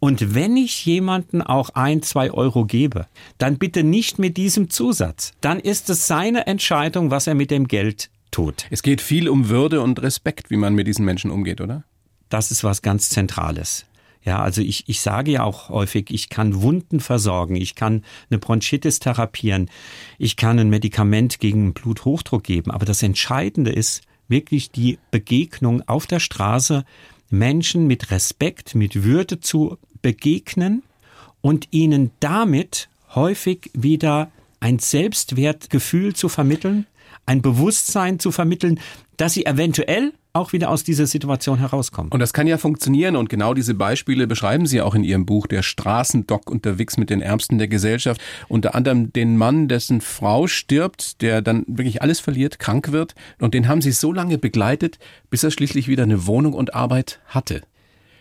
Und 0.00 0.34
wenn 0.34 0.56
ich 0.56 0.84
jemanden 0.86 1.42
auch 1.42 1.70
ein, 1.74 2.02
zwei 2.02 2.30
Euro 2.32 2.64
gebe, 2.64 3.06
dann 3.36 3.58
bitte 3.58 3.84
nicht 3.84 4.18
mit 4.18 4.38
diesem 4.38 4.70
Zusatz. 4.70 5.32
Dann 5.42 5.60
ist 5.60 5.90
es 5.90 6.06
seine 6.06 6.46
Entscheidung, 6.46 7.10
was 7.10 7.26
er 7.26 7.34
mit 7.34 7.50
dem 7.50 7.68
Geld 7.68 8.10
tut. 8.30 8.66
Es 8.70 8.82
geht 8.82 9.02
viel 9.02 9.28
um 9.28 9.50
Würde 9.50 9.82
und 9.82 10.00
Respekt, 10.00 10.50
wie 10.50 10.56
man 10.56 10.74
mit 10.74 10.86
diesen 10.86 11.04
Menschen 11.04 11.30
umgeht, 11.30 11.60
oder? 11.60 11.84
Das 12.30 12.50
ist 12.50 12.64
was 12.64 12.80
ganz 12.80 13.10
Zentrales. 13.10 13.84
Ja, 14.22 14.40
also 14.40 14.62
ich, 14.62 14.88
ich 14.88 15.00
sage 15.00 15.32
ja 15.32 15.44
auch 15.44 15.68
häufig, 15.68 16.10
ich 16.10 16.28
kann 16.28 16.62
Wunden 16.62 17.00
versorgen, 17.00 17.56
ich 17.56 17.74
kann 17.74 18.04
eine 18.30 18.38
Bronchitis 18.38 19.00
therapieren, 19.00 19.70
ich 20.18 20.36
kann 20.36 20.58
ein 20.58 20.68
Medikament 20.68 21.40
gegen 21.40 21.72
Bluthochdruck 21.72 22.44
geben. 22.44 22.70
Aber 22.70 22.84
das 22.84 23.02
Entscheidende 23.02 23.70
ist 23.70 24.02
wirklich 24.28 24.70
die 24.70 24.98
Begegnung 25.10 25.82
auf 25.88 26.06
der 26.06 26.20
Straße, 26.20 26.84
Menschen 27.30 27.86
mit 27.86 28.10
Respekt, 28.10 28.74
mit 28.74 29.04
Würde 29.04 29.40
zu 29.40 29.78
begegnen 30.02 30.82
und 31.40 31.68
ihnen 31.70 32.10
damit 32.20 32.88
häufig 33.14 33.70
wieder 33.74 34.30
ein 34.60 34.78
Selbstwertgefühl 34.78 36.14
zu 36.14 36.28
vermitteln, 36.28 36.86
ein 37.26 37.42
Bewusstsein 37.42 38.18
zu 38.18 38.30
vermitteln, 38.30 38.78
dass 39.16 39.34
sie 39.34 39.46
eventuell 39.46 40.12
auch 40.32 40.52
wieder 40.52 40.70
aus 40.70 40.84
dieser 40.84 41.06
Situation 41.06 41.58
herauskommen. 41.58 42.12
Und 42.12 42.20
das 42.20 42.32
kann 42.32 42.46
ja 42.46 42.56
funktionieren 42.56 43.16
und 43.16 43.28
genau 43.28 43.52
diese 43.54 43.74
Beispiele 43.74 44.26
beschreiben 44.26 44.66
Sie 44.66 44.80
auch 44.80 44.94
in 44.94 45.02
Ihrem 45.02 45.26
Buch 45.26 45.46
Der 45.46 45.62
Straßendock 45.62 46.48
unterwegs 46.48 46.96
mit 46.96 47.10
den 47.10 47.20
Ärmsten 47.20 47.58
der 47.58 47.68
Gesellschaft. 47.68 48.20
Unter 48.48 48.74
anderem 48.74 49.12
den 49.12 49.36
Mann, 49.36 49.66
dessen 49.66 50.00
Frau 50.00 50.46
stirbt, 50.46 51.20
der 51.20 51.42
dann 51.42 51.64
wirklich 51.66 52.02
alles 52.02 52.20
verliert, 52.20 52.58
krank 52.58 52.92
wird 52.92 53.14
und 53.40 53.54
den 53.54 53.66
haben 53.66 53.82
Sie 53.82 53.92
so 53.92 54.12
lange 54.12 54.38
begleitet, 54.38 54.98
bis 55.30 55.42
er 55.42 55.50
schließlich 55.50 55.88
wieder 55.88 56.04
eine 56.04 56.26
Wohnung 56.26 56.52
und 56.52 56.74
Arbeit 56.74 57.20
hatte. 57.26 57.62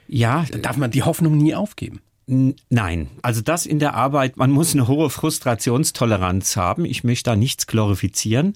Ja. 0.09 0.45
Da 0.51 0.57
darf 0.57 0.77
man 0.77 0.91
die 0.91 1.03
Hoffnung 1.03 1.37
nie 1.37 1.55
aufgeben. 1.55 2.01
Nein, 2.69 3.09
also 3.23 3.41
das 3.41 3.65
in 3.65 3.79
der 3.79 3.95
Arbeit, 3.95 4.37
man 4.37 4.51
muss 4.51 4.73
eine 4.73 4.87
hohe 4.87 5.09
Frustrationstoleranz 5.09 6.57
haben. 6.57 6.85
Ich 6.85 7.03
möchte 7.03 7.31
da 7.31 7.35
nichts 7.35 7.65
glorifizieren. 7.65 8.53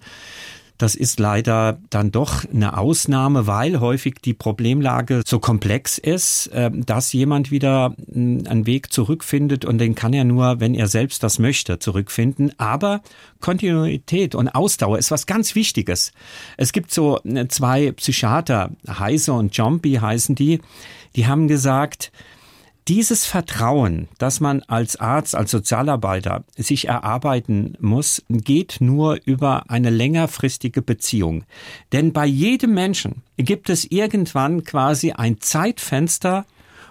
Das 0.83 0.95
ist 0.95 1.17
leider 1.17 1.79
dann 1.91 2.11
doch 2.11 2.43
eine 2.43 2.77
Ausnahme, 2.77 3.47
weil 3.47 3.79
häufig 3.79 4.15
die 4.15 4.33
Problemlage 4.33 5.21
so 5.25 5.39
komplex 5.39 5.97
ist, 5.97 6.49
ähm, 6.53 6.85
dass 6.85 7.13
jemand 7.13 7.51
wieder 7.51 7.95
einen 8.13 8.65
Weg 8.65 8.91
zurückfindet 8.91 9.63
und 9.63 9.77
den 9.77 9.95
kann 9.95 10.11
er 10.11 10.25
nur, 10.25 10.59
wenn 10.59 10.75
er 10.75 10.87
selbst 10.87 11.23
das 11.23 11.39
möchte, 11.39 11.79
zurückfinden. 11.79 12.51
Aber 12.59 12.99
Kontinuität 13.39 14.35
und 14.35 14.49
Ausdauer 14.49 14.97
ist 14.97 15.09
was 15.09 15.25
ganz 15.25 15.55
Wichtiges. 15.55 16.11
Es 16.57 16.73
gibt 16.73 16.91
so 16.91 17.17
äh, 17.23 17.47
zwei 17.47 17.93
Psychiater, 17.93 18.71
Heise 18.85 19.31
und 19.31 19.55
Jumpy 19.55 19.93
heißen 19.93 20.35
die, 20.35 20.59
die 21.15 21.27
haben 21.27 21.47
gesagt, 21.47 22.11
Dieses 22.89 23.25
Vertrauen, 23.25 24.09
das 24.17 24.41
man 24.41 24.61
als 24.63 24.97
Arzt, 24.97 25.35
als 25.35 25.51
Sozialarbeiter 25.51 26.43
sich 26.57 26.89
erarbeiten 26.89 27.77
muss, 27.79 28.23
geht 28.27 28.77
nur 28.81 29.19
über 29.23 29.69
eine 29.69 29.89
längerfristige 29.89 30.81
Beziehung. 30.81 31.45
Denn 31.93 32.11
bei 32.11 32.25
jedem 32.25 32.73
Menschen 32.73 33.23
gibt 33.37 33.69
es 33.69 33.89
irgendwann 33.89 34.65
quasi 34.65 35.13
ein 35.13 35.39
Zeitfenster, 35.39 36.45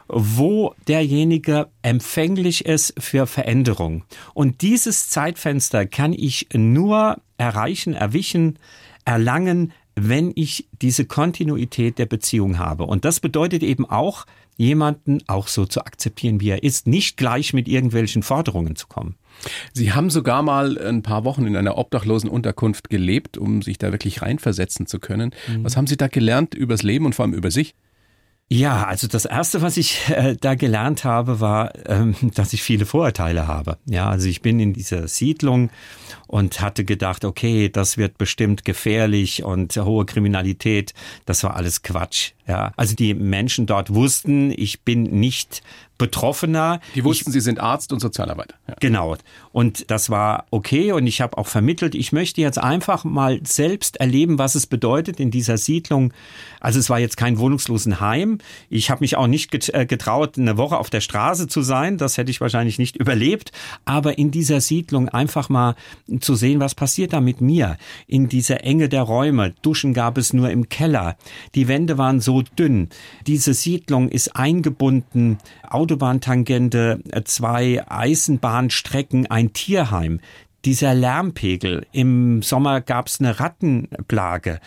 wo 0.08 0.74
derjenige 0.88 1.68
empfänglich 1.82 2.64
ist 2.64 2.94
für 2.98 3.26
Veränderung. 3.26 4.04
Und 4.32 4.62
dieses 4.62 5.10
Zeitfenster 5.10 5.84
kann 5.84 6.14
ich 6.14 6.48
nur 6.54 7.18
erreichen, 7.36 7.92
erwischen, 7.92 8.58
erlangen, 9.04 9.72
wenn 9.94 10.32
ich 10.34 10.68
diese 10.80 11.04
Kontinuität 11.04 11.98
der 11.98 12.06
Beziehung 12.06 12.58
habe. 12.58 12.84
Und 12.84 13.04
das 13.04 13.20
bedeutet 13.20 13.62
eben 13.62 13.84
auch, 13.84 14.24
jemanden 14.56 15.18
auch 15.26 15.48
so 15.48 15.66
zu 15.66 15.80
akzeptieren, 15.84 16.40
wie 16.40 16.50
er 16.50 16.62
ist, 16.62 16.86
nicht 16.86 17.16
gleich 17.16 17.52
mit 17.52 17.68
irgendwelchen 17.68 18.22
Forderungen 18.22 18.76
zu 18.76 18.86
kommen. 18.86 19.16
Sie 19.72 19.92
haben 19.92 20.10
sogar 20.10 20.42
mal 20.42 20.78
ein 20.78 21.02
paar 21.02 21.24
Wochen 21.24 21.46
in 21.46 21.56
einer 21.56 21.78
obdachlosen 21.78 22.30
Unterkunft 22.30 22.90
gelebt, 22.90 23.38
um 23.38 23.62
sich 23.62 23.78
da 23.78 23.92
wirklich 23.92 24.22
reinversetzen 24.22 24.86
zu 24.86 24.98
können. 24.98 25.34
Mhm. 25.48 25.64
Was 25.64 25.76
haben 25.76 25.86
Sie 25.86 25.96
da 25.96 26.08
gelernt 26.08 26.54
übers 26.54 26.82
Leben 26.82 27.06
und 27.06 27.14
vor 27.14 27.24
allem 27.24 27.34
über 27.34 27.50
sich? 27.50 27.74
Ja, 28.54 28.84
also 28.84 29.06
das 29.06 29.24
erste, 29.24 29.62
was 29.62 29.78
ich 29.78 30.10
äh, 30.10 30.36
da 30.38 30.54
gelernt 30.54 31.04
habe, 31.04 31.40
war, 31.40 31.72
ähm, 31.88 32.14
dass 32.34 32.52
ich 32.52 32.62
viele 32.62 32.84
Vorurteile 32.84 33.46
habe. 33.46 33.78
Ja, 33.86 34.10
also 34.10 34.28
ich 34.28 34.42
bin 34.42 34.60
in 34.60 34.74
dieser 34.74 35.08
Siedlung 35.08 35.70
und 36.26 36.60
hatte 36.60 36.84
gedacht, 36.84 37.24
okay, 37.24 37.70
das 37.70 37.96
wird 37.96 38.18
bestimmt 38.18 38.66
gefährlich 38.66 39.42
und 39.42 39.74
hohe 39.76 40.04
Kriminalität. 40.04 40.92
Das 41.24 41.42
war 41.44 41.56
alles 41.56 41.80
Quatsch. 41.80 42.32
Ja, 42.52 42.70
also 42.76 42.94
die 42.94 43.14
Menschen 43.14 43.64
dort 43.64 43.94
wussten, 43.94 44.52
ich 44.54 44.82
bin 44.82 45.04
nicht 45.04 45.62
Betroffener. 46.02 46.80
Die 46.96 47.04
wussten, 47.04 47.30
ich, 47.30 47.34
sie 47.34 47.40
sind 47.40 47.60
Arzt 47.60 47.92
und 47.92 48.00
Sozialarbeiter. 48.00 48.56
Ja. 48.66 48.74
Genau. 48.80 49.16
Und 49.52 49.88
das 49.88 50.10
war 50.10 50.46
okay. 50.50 50.90
Und 50.90 51.06
ich 51.06 51.20
habe 51.20 51.38
auch 51.38 51.46
vermittelt, 51.46 51.94
ich 51.94 52.10
möchte 52.10 52.40
jetzt 52.40 52.58
einfach 52.58 53.04
mal 53.04 53.40
selbst 53.44 53.98
erleben, 53.98 54.36
was 54.36 54.56
es 54.56 54.66
bedeutet 54.66 55.20
in 55.20 55.30
dieser 55.30 55.58
Siedlung. 55.58 56.12
Also 56.58 56.80
es 56.80 56.90
war 56.90 56.98
jetzt 56.98 57.16
kein 57.16 57.38
Wohnungslosenheim. 57.38 58.38
Ich 58.68 58.90
habe 58.90 59.02
mich 59.02 59.16
auch 59.16 59.28
nicht 59.28 59.54
äh, 59.72 59.86
getraut, 59.86 60.38
eine 60.38 60.56
Woche 60.56 60.76
auf 60.76 60.90
der 60.90 61.00
Straße 61.00 61.46
zu 61.46 61.62
sein. 61.62 61.98
Das 61.98 62.18
hätte 62.18 62.32
ich 62.32 62.40
wahrscheinlich 62.40 62.80
nicht 62.80 62.96
überlebt. 62.96 63.52
Aber 63.84 64.18
in 64.18 64.32
dieser 64.32 64.60
Siedlung 64.60 65.08
einfach 65.08 65.48
mal 65.48 65.76
zu 66.20 66.34
sehen, 66.34 66.58
was 66.58 66.74
passiert 66.74 67.12
da 67.12 67.20
mit 67.20 67.40
mir. 67.40 67.76
In 68.08 68.28
dieser 68.28 68.64
Enge 68.64 68.88
der 68.88 69.02
Räume. 69.02 69.54
Duschen 69.62 69.94
gab 69.94 70.18
es 70.18 70.32
nur 70.32 70.50
im 70.50 70.68
Keller. 70.68 71.16
Die 71.54 71.68
Wände 71.68 71.96
waren 71.96 72.20
so 72.20 72.41
dünn. 72.42 72.88
Diese 73.26 73.54
Siedlung 73.54 74.08
ist 74.08 74.36
eingebunden. 74.36 75.38
Autobahntangente, 75.68 77.00
zwei 77.24 77.82
Eisenbahnstrecken, 77.88 79.30
ein 79.30 79.52
Tierheim. 79.52 80.20
Dieser 80.64 80.94
Lärmpegel. 80.94 81.86
Im 81.92 82.42
Sommer 82.42 82.80
gab 82.80 83.08
es 83.08 83.18
eine 83.18 83.40
Rattenplage. 83.40 84.60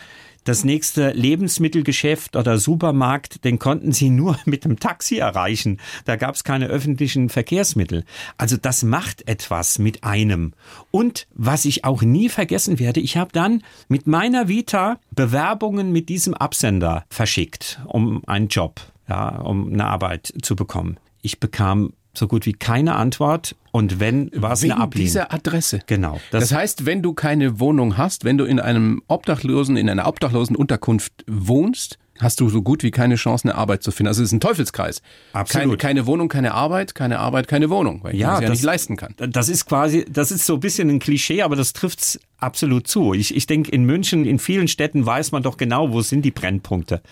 Das 0.46 0.62
nächste 0.62 1.10
Lebensmittelgeschäft 1.10 2.36
oder 2.36 2.58
Supermarkt, 2.58 3.44
den 3.44 3.58
konnten 3.58 3.90
sie 3.90 4.10
nur 4.10 4.38
mit 4.44 4.64
dem 4.64 4.78
Taxi 4.78 5.16
erreichen. 5.16 5.78
Da 6.04 6.14
gab 6.14 6.36
es 6.36 6.44
keine 6.44 6.68
öffentlichen 6.68 7.30
Verkehrsmittel. 7.30 8.04
Also 8.38 8.56
das 8.56 8.84
macht 8.84 9.26
etwas 9.26 9.80
mit 9.80 10.04
einem. 10.04 10.54
Und 10.92 11.26
was 11.34 11.64
ich 11.64 11.84
auch 11.84 12.02
nie 12.02 12.28
vergessen 12.28 12.78
werde, 12.78 13.00
ich 13.00 13.16
habe 13.16 13.32
dann 13.32 13.64
mit 13.88 14.06
meiner 14.06 14.46
Vita 14.46 15.00
Bewerbungen 15.10 15.90
mit 15.90 16.08
diesem 16.08 16.32
Absender 16.32 17.04
verschickt, 17.10 17.80
um 17.86 18.22
einen 18.28 18.46
Job, 18.46 18.80
ja, 19.08 19.40
um 19.40 19.72
eine 19.72 19.86
Arbeit 19.86 20.32
zu 20.42 20.54
bekommen. 20.54 21.00
Ich 21.22 21.40
bekam 21.40 21.92
so 22.18 22.28
gut 22.28 22.46
wie 22.46 22.52
keine 22.52 22.96
Antwort 22.96 23.56
und 23.72 24.00
wenn 24.00 24.30
war 24.34 24.52
es 24.52 24.62
eine 24.62 24.78
Ablehnung. 24.78 25.06
dieser 25.06 25.32
Adresse. 25.32 25.80
Genau. 25.86 26.20
Das, 26.30 26.48
das, 26.48 26.52
heißt, 26.58 26.86
wenn 26.86 27.02
du 27.02 27.12
keine 27.12 27.60
Wohnung 27.60 27.96
hast, 27.96 28.24
wenn 28.24 28.38
du 28.38 28.44
in 28.44 28.60
einem 28.60 29.02
Obdachlosen 29.08 29.76
in 29.76 29.88
einer 29.88 30.06
obdachlosen 30.06 30.56
Unterkunft 30.56 31.24
wohnst, 31.26 31.98
hast 32.18 32.40
du 32.40 32.48
so 32.48 32.62
gut 32.62 32.82
wie 32.82 32.90
keine 32.90 33.16
Chance, 33.16 33.44
eine 33.44 33.54
Arbeit 33.54 33.82
zu 33.82 33.90
finden. 33.90 34.08
Also 34.08 34.22
es 34.22 34.28
ist 34.28 34.32
ein 34.32 34.40
Teufelskreis. 34.40 35.02
Absolut. 35.32 35.64
Keine, 35.64 35.76
keine 35.76 36.06
Wohnung, 36.06 36.28
keine 36.28 36.54
Arbeit, 36.54 36.94
keine 36.94 37.18
Arbeit, 37.18 37.48
keine 37.48 37.70
Wohnung, 37.70 38.00
weil 38.02 38.14
ich 38.14 38.20
ja, 38.20 38.34
das 38.34 38.42
ja 38.42 38.48
nicht 38.50 38.62
leisten 38.62 38.96
kann. 38.96 39.14
Das 39.18 39.48
ist 39.48 39.66
quasi, 39.66 40.04
das 40.08 40.30
ist 40.30 40.46
so 40.46 40.54
ein 40.54 40.60
bisschen 40.60 40.88
ein 40.88 40.98
Klischee, 40.98 41.42
aber 41.42 41.56
das 41.56 41.72
trifft's 41.72 42.18
absolut 42.38 42.88
zu. 42.88 43.14
Ich, 43.14 43.34
ich 43.34 43.46
denke, 43.46 43.70
in 43.70 43.84
München, 43.84 44.24
in 44.24 44.38
vielen 44.38 44.68
Städten 44.68 45.04
weiß 45.06 45.32
man 45.32 45.42
doch 45.42 45.56
genau, 45.56 45.92
wo 45.92 46.00
sind 46.00 46.22
die 46.22 46.30
Brennpunkte. 46.30 47.02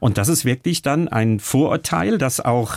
Und 0.00 0.18
das 0.18 0.28
ist 0.28 0.44
wirklich 0.44 0.82
dann 0.82 1.08
ein 1.08 1.40
Vorurteil, 1.40 2.18
das 2.18 2.40
auch 2.40 2.76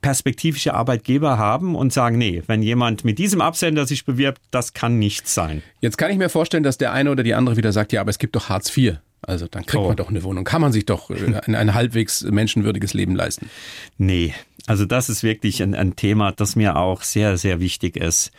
perspektivische 0.00 0.74
Arbeitgeber 0.74 1.38
haben 1.38 1.74
und 1.74 1.92
sagen, 1.92 2.18
nee, 2.18 2.42
wenn 2.46 2.62
jemand 2.62 3.04
mit 3.04 3.18
diesem 3.18 3.40
Absender 3.40 3.86
sich 3.86 4.04
bewirbt, 4.04 4.40
das 4.50 4.72
kann 4.72 4.98
nichts 4.98 5.34
sein. 5.34 5.62
Jetzt 5.80 5.98
kann 5.98 6.10
ich 6.10 6.18
mir 6.18 6.28
vorstellen, 6.28 6.62
dass 6.62 6.78
der 6.78 6.92
eine 6.92 7.10
oder 7.10 7.22
die 7.22 7.34
andere 7.34 7.56
wieder 7.56 7.72
sagt, 7.72 7.92
ja, 7.92 8.00
aber 8.00 8.10
es 8.10 8.18
gibt 8.18 8.36
doch 8.36 8.48
Hartz 8.48 8.76
IV. 8.76 8.96
Also 9.22 9.46
dann 9.48 9.66
kriegt 9.66 9.82
oh. 9.82 9.88
man 9.88 9.96
doch 9.96 10.10
eine 10.10 10.22
Wohnung. 10.22 10.44
Kann 10.44 10.60
man 10.60 10.72
sich 10.72 10.86
doch 10.86 11.10
äh, 11.10 11.40
ein, 11.46 11.54
ein 11.54 11.74
halbwegs 11.74 12.22
menschenwürdiges 12.22 12.94
Leben 12.94 13.16
leisten? 13.16 13.50
Nee, 13.98 14.34
also 14.66 14.84
das 14.84 15.08
ist 15.08 15.22
wirklich 15.22 15.62
ein, 15.62 15.74
ein 15.74 15.96
Thema, 15.96 16.32
das 16.32 16.56
mir 16.56 16.76
auch 16.76 17.02
sehr, 17.02 17.36
sehr 17.36 17.60
wichtig 17.60 17.96
ist. 17.96 18.32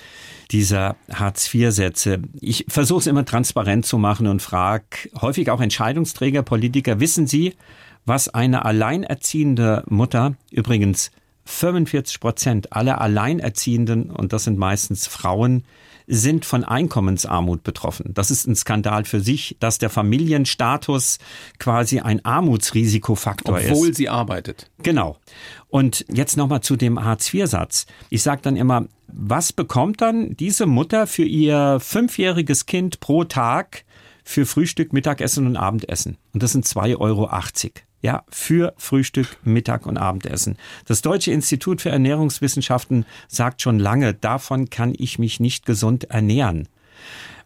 Dieser 0.52 0.96
Hartz-IV-Sätze. 1.12 2.20
Ich 2.40 2.66
versuche 2.68 3.00
es 3.00 3.08
immer 3.08 3.26
transparent 3.26 3.86
zu 3.86 3.98
machen 3.98 4.28
und 4.28 4.42
frage 4.42 4.86
häufig 5.22 5.50
auch 5.52 5.62
Entscheidungsträger, 5.62 6.44
Politiker, 6.44 7.00
wissen 7.00 7.28
Sie, 7.28 7.54
was 8.06 8.30
eine 8.30 8.64
alleinerziehende 8.64 9.84
Mutter, 9.88 10.36
übrigens 10.52 11.12
45 11.48 12.20
Prozent 12.20 12.74
aller 12.74 13.02
Alleinerziehenden, 13.02 14.12
und 14.12 14.34
das 14.34 14.44
sind 14.44 14.58
meistens 14.58 15.08
Frauen, 15.08 15.64
sind 16.08 16.46
von 16.46 16.64
Einkommensarmut 16.64 17.64
betroffen. 17.64 18.12
Das 18.14 18.32
ist 18.32 18.48
ein 18.48 18.56
Skandal 18.56 19.04
für 19.04 19.20
sich, 19.20 19.58
dass 19.60 19.78
der 19.78 19.90
Familienstatus 19.90 21.20
quasi 21.60 22.00
ein 22.00 22.24
Armutsrisikofaktor 22.24 23.56
Obwohl 23.56 23.66
ist. 23.66 23.72
Obwohl 23.72 23.94
sie 23.94 24.08
arbeitet. 24.08 24.72
Genau. 24.82 25.18
Und 25.68 26.06
jetzt 26.12 26.38
nochmal 26.38 26.62
zu 26.62 26.78
dem 26.78 27.04
Hartz-IV-Satz. 27.04 27.88
Ich 28.10 28.24
sage 28.24 28.42
dann 28.42 28.56
immer, 28.56 28.86
was 29.08 29.52
bekommt 29.52 30.00
dann 30.02 30.36
diese 30.38 30.66
Mutter 30.66 31.08
für 31.08 31.26
ihr 31.26 31.80
fünfjähriges 31.82 32.66
Kind 32.66 33.02
pro 33.02 33.26
Tag 33.26 33.84
für 34.24 34.46
Frühstück, 34.46 34.94
Mittagessen 34.94 35.46
und 35.46 35.58
Abendessen? 35.58 36.18
Und 36.34 36.42
das 36.42 36.54
sind 36.54 36.66
2,80 36.66 37.00
Euro 37.00 37.26
ja, 38.02 38.24
für 38.30 38.74
Frühstück, 38.78 39.38
Mittag 39.44 39.86
und 39.86 39.98
Abendessen. 39.98 40.58
Das 40.86 41.02
Deutsche 41.02 41.32
Institut 41.32 41.82
für 41.82 41.90
Ernährungswissenschaften 41.90 43.06
sagt 43.28 43.62
schon 43.62 43.80
lange, 43.80 44.14
davon 44.14 44.70
kann 44.70 44.94
ich 44.98 45.20
mich 45.20 45.40
nicht 45.40 45.66
gesund 45.66 46.06
ernähren. 46.06 46.68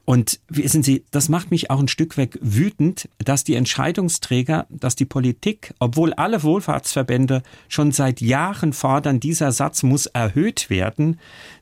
Und 0.03 0.39
wissen 0.50 0.81
Sie, 0.84 1.05
das 1.12 1.29
macht 1.29 1.51
mich 1.51 1.70
auch 1.70 1.79
ein 1.79 1.88
Stück 1.88 2.17
weg 2.17 2.38
wütend, 2.41 3.08
dass 3.20 3.43
die 3.43 3.55
Entscheidungsträger, 3.55 4.65
dass 4.70 4.96
die 4.96 5.05
Politik, 5.05 5.74
obwohl 5.79 6.13
alle 6.13 6.43
Wohlfahrtsverbände 6.43 7.43
schon 7.70 7.91
seit 7.91 8.20
Jahren 8.20 8.74
fordern, 8.74 9.20
dieser 9.20 9.51
Satz 9.51 9.84
muss 9.84 10.08
erhöht 10.08 10.70
werden, 10.70 11.20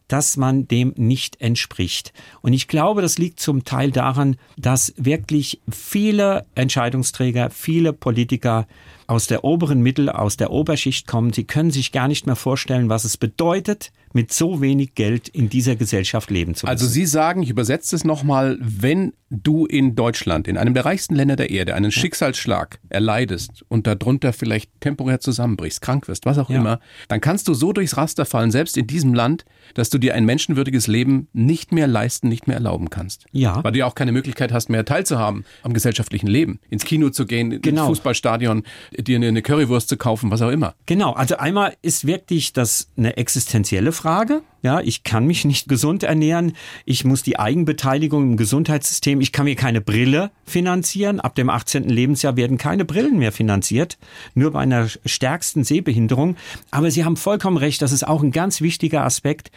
dass 0.10 0.36
man 0.36 0.68
dem 0.68 0.94
nicht 0.98 1.40
entspricht. 1.40 2.12
Und 2.42 2.52
ich 2.52 2.68
glaube, 2.68 3.02
das 3.02 3.18
liegt 3.18 3.40
zum 3.40 3.64
Teil 3.64 3.92
daran, 3.92 4.36
dass 4.58 4.94
wirklich 4.98 5.62
viele 5.72 6.46
Entscheidungsträger, 6.56 7.50
viele 7.50 7.94
Politiker 7.94 8.68
aus 9.08 9.28
der 9.28 9.44
oberen 9.44 9.82
Mittel, 9.82 10.10
aus 10.10 10.38
der 10.38 10.52
Oberschicht 10.52 11.08
kommen. 11.08 11.34
Sie 11.34 11.46
können 11.46 11.72
sich 11.72 11.92
gar 11.92 12.08
nicht 12.08 12.28
mehr 12.28 12.36
vorstellen, 12.36 12.90
was 12.90 13.06
es 13.06 13.18
bedeutet, 13.18 13.92
mit 14.14 14.34
so 14.34 14.62
wenig 14.62 14.96
Geld 14.96 15.30
in 15.30 15.50
dieser 15.50 15.76
Gesellschaft 15.76 16.30
leben 16.30 16.54
zu 16.56 16.68
also 16.68 16.84
müssen. 16.84 16.90
Also 16.90 16.94
Sie 16.94 17.06
sagen, 17.06 17.42
ich 17.42 17.50
übersetze 17.50 17.96
es 17.96 18.04
nochmal, 18.04 18.58
wenn 18.62 19.14
du 19.30 19.66
in 19.66 19.96
Deutschland, 19.96 20.48
in 20.48 20.58
einem 20.58 20.74
der 20.74 20.86
reichsten 20.86 21.16
Länder 21.16 21.36
der 21.36 21.50
Erde, 21.50 21.76
einen 21.76 21.92
Schicksalsschlag 21.92 22.80
erleidest 22.90 23.64
und 23.68 23.86
darunter 23.86 24.34
vielleicht 24.34 24.72
temporär 24.80 25.20
zusammenbrichst, 25.20 25.82
krank 25.82 26.08
wirst, 26.08 26.26
was 26.26 26.38
auch 26.38 26.50
ja. 26.50 26.58
immer, 26.58 26.80
dann 27.08 27.22
kannst 27.22 27.48
du 27.48 27.54
so 27.54 27.72
durchs 27.72 27.98
Raster 27.98 28.26
fallen, 28.26 28.52
selbst 28.52 28.78
in 28.78 28.88
diesem 28.88 29.14
Land, 29.14 29.46
dass 29.76 29.90
du 29.90 29.98
dir 29.98 30.16
ein 30.16 30.26
menschenwürdiges 30.26 30.88
Leben 30.88 31.28
nicht 31.34 31.72
mehr 31.72 31.88
leisten, 31.88 32.28
nicht 32.28 32.48
mehr 32.48 32.58
erlauben 32.58 32.90
kannst. 32.90 33.26
Ja. 33.32 33.64
Weil 33.64 33.74
du 33.74 33.80
ja 33.80 33.86
auch 33.86 33.96
keine 33.96 34.12
Möglichkeit 34.12 34.52
hast, 34.52 34.70
mehr 34.70 34.86
teilzuhaben 34.86 35.46
am 35.62 35.74
gesellschaftlichen 35.74 36.28
Leben. 36.28 36.60
Ins 36.70 36.86
Kino 36.86 37.10
zu 37.10 37.26
gehen, 37.26 37.62
genau. 37.62 37.82
ins 37.82 37.90
Fußballstadion, 37.90 38.64
dir 38.98 39.18
eine 39.18 39.42
Currywurst 39.42 39.90
zu 39.90 39.98
kaufen, 39.98 40.32
was 40.32 40.42
auch 40.42 40.50
immer. 40.50 40.74
Genau. 40.86 41.14
Also 41.14 41.38
einmal 41.38 41.76
ist 41.82 42.08
wirklich 42.08 42.54
das 42.54 42.90
eine 42.98 43.18
existenzielle 43.18 43.92
Frage. 43.92 44.42
Ja, 44.62 44.82
ich 44.82 45.04
kann 45.04 45.26
mich 45.26 45.46
nicht 45.46 45.70
gesund 45.70 46.04
ernähren. 46.04 46.54
Ich 46.84 47.06
muss 47.06 47.24
die 47.24 47.40
Eigenbeteiligung 47.40 48.32
im 48.32 48.38
Gesundheitssystem, 48.38 49.22
ich 49.22 49.32
kann 49.32 49.46
mir 49.46 49.56
keine 49.56 49.80
Brille 49.80 50.32
finanzieren. 50.44 51.22
Ab 51.22 51.36
dem 51.36 51.50
18. 51.50 51.88
Lebensjahr 51.88 52.36
werden 52.36 52.58
keine 52.58 52.84
Brillen 52.84 53.20
mehr 53.20 53.32
finanziert. 53.32 53.98
Nur 54.34 54.52
bei 54.52 54.60
einer 54.60 54.88
stärksten 55.06 55.64
Sehbehinderung. 55.64 56.36
Aber 56.72 56.92
Sie 56.92 57.06
haben 57.06 57.16
vollkommen 57.16 57.58
recht. 57.58 57.82
Das 57.82 57.94
ist 57.94 58.06
auch 58.06 58.22
ein 58.22 58.32
ganz 58.32 58.60
wichtiger 58.60 59.06
Aspekt, 59.06 59.50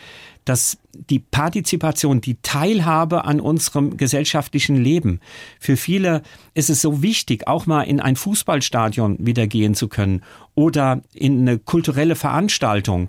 dass 0.44 0.78
die 0.92 1.18
Partizipation, 1.18 2.20
die 2.20 2.36
Teilhabe 2.42 3.24
an 3.24 3.40
unserem 3.40 3.96
gesellschaftlichen 3.96 4.76
Leben, 4.76 5.20
für 5.58 5.76
viele 5.76 6.22
ist 6.54 6.70
es 6.70 6.80
so 6.80 7.02
wichtig, 7.02 7.46
auch 7.46 7.66
mal 7.66 7.82
in 7.82 8.00
ein 8.00 8.16
Fußballstadion 8.16 9.16
wieder 9.20 9.46
gehen 9.46 9.74
zu 9.74 9.88
können 9.88 10.22
oder 10.54 11.02
in 11.12 11.40
eine 11.40 11.58
kulturelle 11.58 12.16
Veranstaltung 12.16 13.08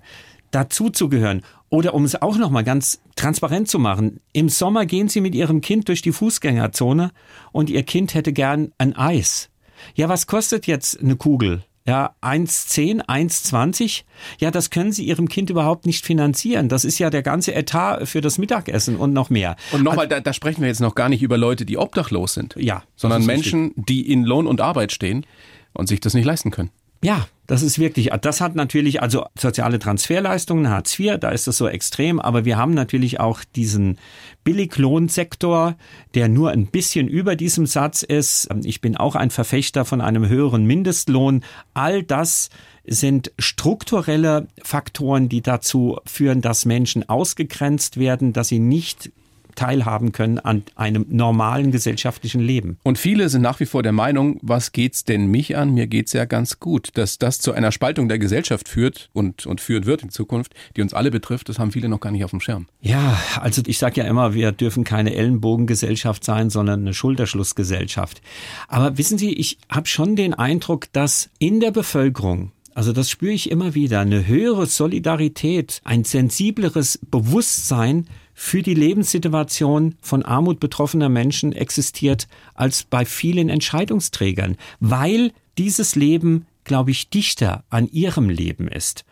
dazuzugehören. 0.52 1.42
Oder 1.74 1.96
um 1.96 2.06
es 2.06 2.22
auch 2.22 2.38
noch 2.38 2.51
mal 2.51 2.63
ganz 2.63 3.01
transparent 3.15 3.68
zu 3.68 3.80
machen, 3.80 4.20
im 4.32 4.48
Sommer 4.48 4.86
gehen 4.86 5.10
Sie 5.10 5.22
mit 5.22 5.34
Ihrem 5.34 5.60
Kind 5.60 5.88
durch 5.88 6.03
die 6.03 6.12
Fußgängerzone 6.12 7.10
und 7.51 7.72
Ihr 7.72 7.82
Kind 7.82 8.13
hätte 8.13 8.32
gern 8.32 8.74
ein 8.77 8.96
Eis. 8.96 9.50
Ja, 9.96 10.08
was 10.08 10.27
kostet 10.27 10.68
jetzt 10.68 11.00
eine 11.01 11.15
Kugel? 11.15 11.63
Ja, 11.88 12.13
1,10, 12.22 13.08
1,20. 13.08 14.03
Ja, 14.39 14.51
das 14.51 14.70
können 14.70 14.92
Sie 14.92 15.03
Ihrem 15.03 15.27
Kind 15.27 15.50
überhaupt 15.50 15.88
nicht 15.88 16.06
finanzieren. 16.06 16.70
Das 16.70 16.86
ist 16.86 17.00
ja 17.00 17.10
der 17.10 17.24
ganze 17.24 17.56
Etat 17.56 18.06
für 18.06 18.22
das 18.22 18.38
Mittagessen 18.38 18.96
und 18.96 19.12
noch 19.12 19.32
mehr. 19.32 19.56
Und 19.72 19.82
nochmal, 19.82 20.08
da, 20.08 20.20
da 20.20 20.32
sprechen 20.32 20.62
wir 20.62 20.68
jetzt 20.68 20.80
noch 20.80 20.94
gar 20.94 21.10
nicht 21.10 21.24
über 21.24 21.39
Leute, 21.39 21.65
die 21.65 21.80
obdachlos 21.80 22.36
sind. 22.36 22.56
Ja. 22.56 22.84
Sondern 22.96 23.25
Menschen, 23.25 23.70
richtig. 23.70 23.86
die 23.88 24.12
in 24.12 24.25
Lohn 24.25 24.46
und 24.46 24.62
Arbeit 24.62 24.92
stehen 24.92 25.25
und 25.74 25.88
sich 25.88 26.01
das 26.01 26.13
nicht 26.13 26.25
leisten 26.25 26.51
können. 26.51 26.70
Ja, 27.03 27.25
das 27.48 27.62
ist 27.62 27.78
wirklich, 27.78 28.10
das 28.22 28.40
hat 28.40 28.56
natürlich, 28.56 29.02
also 29.02 29.26
soziale 29.38 29.80
Transferleistungen, 29.80 30.70
Hartz 30.70 30.98
IV, 30.98 31.18
da 31.20 31.30
ist 31.30 31.48
das 31.48 31.58
so 31.58 31.68
extrem, 31.68 32.20
aber 32.20 32.46
wir 32.46 32.58
haben 32.58 32.74
natürlich 32.74 33.20
auch 33.20 33.44
diesen 33.44 33.98
Billiglohnsektor, 34.44 35.76
der 36.16 36.30
nur 36.30 36.52
ein 36.52 36.68
bisschen 36.68 37.08
über 37.08 37.36
diesem 37.36 37.66
Satz 37.66 38.04
ist. 38.04 38.50
Ich 38.64 38.80
bin 38.80 38.96
auch 38.96 39.16
ein 39.16 39.30
Verfechter 39.30 39.84
von 39.84 40.00
einem 40.00 40.28
höheren 40.28 40.66
Mindestlohn. 40.66 41.44
All 41.74 42.04
das 42.04 42.50
sind 42.86 43.32
strukturelle 43.40 44.48
Faktoren, 44.62 45.30
die 45.30 45.42
dazu 45.42 46.00
führen, 46.06 46.42
dass 46.42 46.66
Menschen 46.66 47.08
ausgegrenzt 47.08 47.98
werden, 47.98 48.34
dass 48.34 48.50
sie 48.50 48.60
nicht 48.60 49.12
teilhaben 49.55 50.12
können 50.12 50.39
an 50.39 50.63
einem 50.75 51.05
normalen 51.10 51.72
gesellschaftlichen 51.72 52.41
Leben. 52.41 52.77
Und 52.83 52.98
viele 52.98 53.29
sind 53.29 53.41
nach 53.41 53.60
wie 53.60 53.65
vor 53.65 53.83
der 53.83 53.91
Meinung, 53.91 54.39
was 54.41 54.72
geht's 54.72 55.03
denn 55.03 55.27
mich 55.27 55.55
an? 55.55 55.74
Mir 55.74 55.88
geht's 55.88 56.13
ja 56.13 56.25
ganz 56.25 56.60
gut. 56.60 56.89
Dass 56.93 57.17
das 57.17 57.39
zu 57.39 57.51
einer 57.53 57.72
Spaltung 57.72 58.10
der 58.10 58.19
Gesellschaft 58.19 58.67
führt 58.67 59.10
und, 59.13 59.45
und 59.45 59.62
führen 59.62 59.86
wird 59.86 60.03
in 60.03 60.10
Zukunft, 60.10 60.53
die 60.75 60.81
uns 60.81 60.93
alle 60.93 61.12
betrifft, 61.12 61.50
das 61.50 61.60
haben 61.60 61.72
viele 61.72 61.89
noch 61.89 62.00
gar 62.00 62.12
nicht 62.12 62.24
auf 62.24 62.31
dem 62.31 62.39
Schirm. 62.39 62.67
Ja, 62.81 63.17
also 63.39 63.62
ich 63.65 63.77
sage 63.77 64.01
ja 64.01 64.07
immer, 64.07 64.33
wir 64.33 64.51
dürfen 64.51 64.83
keine 64.83 65.13
Ellenbogengesellschaft 65.15 66.24
sein, 66.24 66.50
sondern 66.50 66.81
eine 66.81 66.93
Schulterschlussgesellschaft. 66.93 68.22
Aber 68.67 68.98
wissen 68.98 69.17
Sie, 69.17 69.33
ich 69.33 69.57
habe 69.69 69.88
schon 69.88 70.15
den 70.15 70.33
Eindruck, 70.33 70.91
dass 70.93 71.29
in 71.39 71.60
der 71.60 71.72
Bevölkerung 71.72 72.51
also 72.75 72.91
das 72.91 73.10
spüre 73.10 73.33
ich 73.33 73.51
immer 73.51 73.75
wieder. 73.75 74.00
Eine 74.00 74.25
höhere 74.25 74.65
Solidarität, 74.65 75.79
ein 75.83 76.03
sensibleres 76.03 77.00
Bewusstsein 77.10 78.07
für 78.34 78.63
die 78.63 78.74
Lebenssituation 78.74 79.96
von 80.02 80.24
Armut 80.24 80.60
betroffener 80.60 81.10
Menschen 81.10 81.54
existiert 81.54 82.28
als 82.56 82.84
bei 82.84 83.06
vielen 83.06 83.50
Entscheidungsträgern, 83.50 84.58
weil 84.80 85.32
dieses 85.58 85.96
Leben, 85.96 86.46
glaube 86.63 86.92
ich, 86.92 87.10
dichter 87.10 87.63
an 87.70 87.88
ihrem 87.92 88.30
Leben 88.30 88.68
ist. 88.68 89.06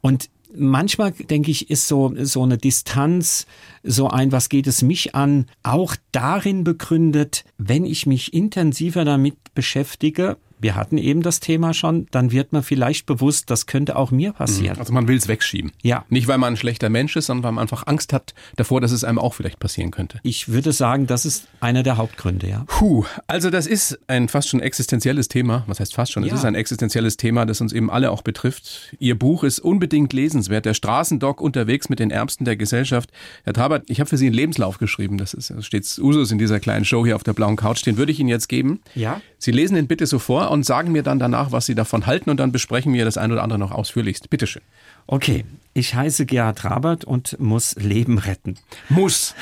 Und 0.00 0.30
manchmal 0.54 1.12
denke 1.12 1.50
ich, 1.50 1.70
ist 1.70 1.88
so, 1.88 2.14
so 2.22 2.42
eine 2.42 2.58
Distanz, 2.58 3.46
so 3.82 4.08
ein, 4.08 4.32
was 4.32 4.48
geht 4.48 4.66
es 4.66 4.82
mich 4.82 5.14
an, 5.14 5.46
auch 5.62 5.96
darin 6.12 6.64
begründet, 6.64 7.44
wenn 7.58 7.84
ich 7.84 8.06
mich 8.06 8.34
intensiver 8.34 9.04
damit 9.04 9.36
beschäftige, 9.54 10.36
wir 10.62 10.76
hatten 10.76 10.96
eben 10.96 11.22
das 11.22 11.40
Thema 11.40 11.74
schon, 11.74 12.06
dann 12.12 12.30
wird 12.30 12.52
man 12.52 12.62
vielleicht 12.62 13.06
bewusst, 13.06 13.50
das 13.50 13.66
könnte 13.66 13.96
auch 13.96 14.10
mir 14.10 14.32
passieren. 14.32 14.78
Also 14.78 14.92
man 14.92 15.08
will 15.08 15.16
es 15.16 15.26
wegschieben. 15.26 15.72
Ja. 15.82 16.04
Nicht, 16.08 16.28
weil 16.28 16.38
man 16.38 16.54
ein 16.54 16.56
schlechter 16.56 16.88
Mensch 16.88 17.16
ist, 17.16 17.26
sondern 17.26 17.44
weil 17.44 17.52
man 17.52 17.62
einfach 17.62 17.86
Angst 17.86 18.12
hat 18.12 18.32
davor, 18.56 18.80
dass 18.80 18.92
es 18.92 19.02
einem 19.02 19.18
auch 19.18 19.34
vielleicht 19.34 19.58
passieren 19.58 19.90
könnte. 19.90 20.20
Ich 20.22 20.48
würde 20.48 20.72
sagen, 20.72 21.06
das 21.06 21.26
ist 21.26 21.48
einer 21.60 21.82
der 21.82 21.96
Hauptgründe, 21.96 22.48
ja. 22.48 22.64
Puh, 22.68 23.04
also 23.26 23.50
das 23.50 23.66
ist 23.66 23.98
ein 24.06 24.28
fast 24.28 24.48
schon 24.48 24.60
existenzielles 24.60 25.28
Thema. 25.28 25.64
Was 25.66 25.80
heißt 25.80 25.94
fast 25.94 26.12
schon? 26.12 26.22
Ja. 26.22 26.32
Es 26.32 26.40
ist 26.40 26.44
ein 26.44 26.54
existenzielles 26.54 27.16
Thema, 27.16 27.44
das 27.44 27.60
uns 27.60 27.72
eben 27.72 27.90
alle 27.90 28.12
auch 28.12 28.22
betrifft. 28.22 28.94
Ihr 29.00 29.18
Buch 29.18 29.42
ist 29.42 29.58
unbedingt 29.58 30.12
lesenswert. 30.12 30.64
Der 30.64 30.74
Straßendoc 30.74 31.40
unterwegs 31.40 31.88
mit 31.88 31.98
den 31.98 32.10
Ärmsten 32.10 32.44
der 32.44 32.56
Gesellschaft. 32.56 33.10
Herr 33.42 33.52
Trabert, 33.52 33.90
ich 33.90 33.98
habe 33.98 34.08
für 34.08 34.16
Sie 34.16 34.26
einen 34.26 34.34
Lebenslauf 34.34 34.78
geschrieben. 34.78 35.18
Das 35.18 35.34
ist 35.34 35.50
das 35.50 35.66
steht 35.66 35.82
Usus 35.98 36.30
in 36.30 36.38
dieser 36.38 36.60
kleinen 36.60 36.84
Show 36.84 37.04
hier 37.04 37.16
auf 37.16 37.24
der 37.24 37.32
blauen 37.32 37.56
Couch. 37.56 37.84
Den 37.84 37.96
würde 37.96 38.12
ich 38.12 38.20
Ihnen 38.20 38.28
jetzt 38.28 38.48
geben. 38.48 38.80
Ja. 38.94 39.20
Sie 39.38 39.50
lesen 39.50 39.76
ihn 39.76 39.88
bitte 39.88 40.06
so 40.06 40.20
vor 40.20 40.51
und 40.52 40.66
sagen 40.66 40.92
mir 40.92 41.02
dann 41.02 41.18
danach, 41.18 41.50
was 41.50 41.64
Sie 41.64 41.74
davon 41.74 42.04
halten 42.04 42.28
und 42.28 42.38
dann 42.38 42.52
besprechen 42.52 42.92
wir 42.92 43.06
das 43.06 43.16
ein 43.16 43.32
oder 43.32 43.42
andere 43.42 43.58
noch 43.58 43.72
ausführlichst. 43.72 44.28
Bitte 44.28 44.46
schön. 44.46 44.62
Okay, 45.06 45.44
ich 45.72 45.94
heiße 45.94 46.26
Gerhard 46.26 46.64
Rabert 46.64 47.04
und 47.06 47.40
muss 47.40 47.74
Leben 47.76 48.18
retten. 48.18 48.58
Muss. 48.90 49.34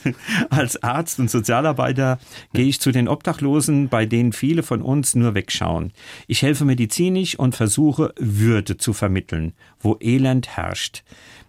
Als 0.50 0.82
Arzt 0.82 1.18
und 1.20 1.30
Sozialarbeiter 1.30 2.18
gehe 2.54 2.66
ich 2.66 2.80
zu 2.80 2.92
den 2.92 3.08
Obdachlosen, 3.08 3.90
bei 3.90 4.06
denen 4.06 4.32
viele 4.32 4.62
von 4.62 4.80
uns 4.80 5.14
nur 5.14 5.34
wegschauen. 5.34 5.92
Ich 6.26 6.40
helfe 6.40 6.64
medizinisch 6.64 7.38
und 7.38 7.54
versuche 7.54 8.14
Würde 8.18 8.78
zu 8.78 8.94
vermitteln, 8.94 9.52
wo 9.80 9.98
Elend 10.00 10.56
herrscht. 10.56 11.04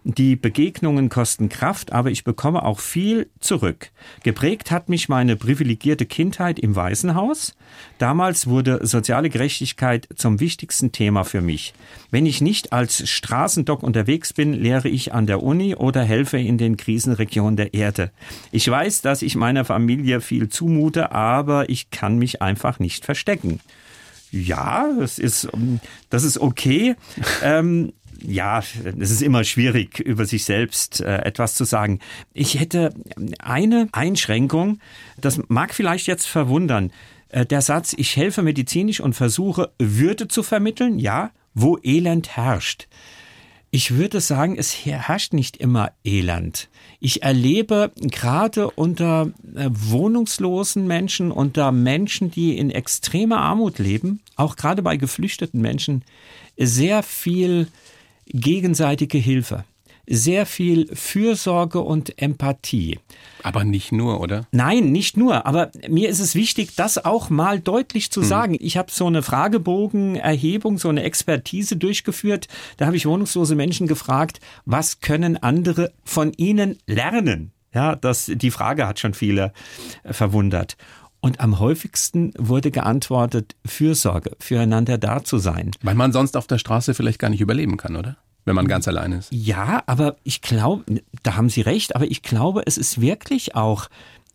Die 0.08 0.36
Begegnungen 0.36 1.08
kosten 1.08 1.48
Kraft, 1.48 1.92
aber 1.92 2.12
ich 2.12 2.22
bekomme 2.22 2.64
auch 2.64 2.78
viel 2.78 3.28
zurück. 3.40 3.90
Geprägt 4.22 4.70
hat 4.70 4.88
mich 4.88 5.08
meine 5.08 5.34
privilegierte 5.34 6.06
Kindheit 6.06 6.60
im 6.60 6.76
Waisenhaus. 6.76 7.56
Damals 7.98 8.46
wurde 8.46 8.86
soziale 8.86 9.30
Gerechtigkeit 9.30 10.06
zum 10.14 10.38
wichtigsten 10.38 10.92
Thema 10.92 11.24
für 11.24 11.40
mich. 11.40 11.74
Wenn 12.12 12.24
ich 12.24 12.40
nicht 12.40 12.72
als 12.72 13.10
Straßendoc 13.10 13.82
unterwegs 13.82 14.32
bin, 14.32 14.52
lehre 14.52 14.88
ich 14.88 15.12
an 15.12 15.26
der 15.26 15.42
Uni 15.42 15.74
oder 15.74 16.04
helfe 16.04 16.38
in 16.38 16.56
den 16.56 16.76
Krisenregionen 16.76 17.56
der 17.56 17.74
Erde. 17.74 18.12
Ich 18.52 18.70
weiß, 18.70 19.02
dass 19.02 19.22
ich 19.22 19.34
meiner 19.34 19.64
Familie 19.64 20.20
viel 20.20 20.48
zumute, 20.48 21.10
aber 21.10 21.68
ich 21.68 21.90
kann 21.90 22.16
mich 22.16 22.40
einfach 22.40 22.78
nicht 22.78 23.04
verstecken. 23.04 23.58
Ja, 24.30 24.86
das 25.00 25.18
ist, 25.18 25.48
das 26.10 26.22
ist 26.22 26.38
okay. 26.38 26.94
ähm, 27.42 27.92
ja, 28.26 28.62
es 28.98 29.10
ist 29.10 29.22
immer 29.22 29.44
schwierig, 29.44 30.00
über 30.00 30.26
sich 30.26 30.44
selbst 30.44 31.00
äh, 31.00 31.18
etwas 31.18 31.54
zu 31.54 31.64
sagen. 31.64 32.00
Ich 32.34 32.58
hätte 32.58 32.92
eine 33.38 33.88
Einschränkung, 33.92 34.80
das 35.20 35.40
mag 35.48 35.74
vielleicht 35.74 36.06
jetzt 36.06 36.26
verwundern. 36.26 36.92
Äh, 37.28 37.46
der 37.46 37.62
Satz, 37.62 37.94
ich 37.96 38.16
helfe 38.16 38.42
medizinisch 38.42 39.00
und 39.00 39.14
versuche 39.14 39.72
Würde 39.78 40.28
zu 40.28 40.42
vermitteln, 40.42 40.98
ja, 40.98 41.30
wo 41.54 41.78
Elend 41.82 42.36
herrscht. 42.36 42.88
Ich 43.70 43.94
würde 43.96 44.20
sagen, 44.20 44.56
es 44.56 44.86
herrscht 44.86 45.32
nicht 45.32 45.56
immer 45.58 45.92
Elend. 46.04 46.68
Ich 46.98 47.22
erlebe 47.22 47.92
gerade 47.96 48.70
unter 48.70 49.32
äh, 49.54 49.68
wohnungslosen 49.70 50.86
Menschen, 50.86 51.30
unter 51.30 51.72
Menschen, 51.72 52.30
die 52.30 52.56
in 52.56 52.70
extremer 52.70 53.38
Armut 53.38 53.78
leben, 53.78 54.20
auch 54.36 54.56
gerade 54.56 54.82
bei 54.82 54.96
geflüchteten 54.96 55.60
Menschen, 55.60 56.04
sehr 56.56 57.02
viel 57.02 57.68
gegenseitige 58.26 59.18
Hilfe, 59.18 59.64
sehr 60.08 60.46
viel 60.46 60.94
Fürsorge 60.94 61.80
und 61.80 62.20
Empathie. 62.20 62.98
Aber 63.42 63.64
nicht 63.64 63.92
nur, 63.92 64.20
oder? 64.20 64.46
Nein, 64.52 64.92
nicht 64.92 65.16
nur. 65.16 65.46
Aber 65.46 65.70
mir 65.88 66.08
ist 66.08 66.20
es 66.20 66.34
wichtig, 66.34 66.74
das 66.76 67.04
auch 67.04 67.30
mal 67.30 67.60
deutlich 67.60 68.10
zu 68.10 68.20
hm. 68.22 68.28
sagen. 68.28 68.56
Ich 68.60 68.76
habe 68.76 68.90
so 68.90 69.06
eine 69.06 69.22
Fragebogenerhebung, 69.22 70.78
so 70.78 70.88
eine 70.88 71.02
Expertise 71.02 71.76
durchgeführt. 71.76 72.48
Da 72.76 72.86
habe 72.86 72.96
ich 72.96 73.06
wohnungslose 73.06 73.54
Menschen 73.54 73.86
gefragt, 73.86 74.40
was 74.64 75.00
können 75.00 75.36
andere 75.36 75.92
von 76.04 76.32
ihnen 76.32 76.78
lernen? 76.86 77.52
Ja, 77.74 77.94
das, 77.94 78.30
die 78.32 78.50
Frage 78.50 78.86
hat 78.86 79.00
schon 79.00 79.12
viele 79.12 79.52
verwundert. 80.04 80.76
Und 81.20 81.40
am 81.40 81.58
häufigsten 81.58 82.32
wurde 82.38 82.70
geantwortet, 82.70 83.56
Fürsorge, 83.64 84.32
füreinander 84.38 84.98
da 84.98 85.24
zu 85.24 85.38
sein. 85.38 85.72
Weil 85.82 85.94
man 85.94 86.12
sonst 86.12 86.36
auf 86.36 86.46
der 86.46 86.58
Straße 86.58 86.94
vielleicht 86.94 87.18
gar 87.18 87.30
nicht 87.30 87.40
überleben 87.40 87.76
kann, 87.76 87.96
oder? 87.96 88.16
Wenn 88.44 88.54
man 88.54 88.68
ganz 88.68 88.86
allein 88.86 89.10
ist. 89.12 89.28
Ja, 89.32 89.82
aber 89.86 90.16
ich 90.22 90.40
glaube, 90.40 90.84
da 91.24 91.34
haben 91.34 91.50
Sie 91.50 91.62
recht, 91.62 91.96
aber 91.96 92.04
ich 92.04 92.22
glaube, 92.22 92.62
es 92.64 92.78
ist 92.78 93.00
wirklich 93.00 93.56
auch 93.56 93.88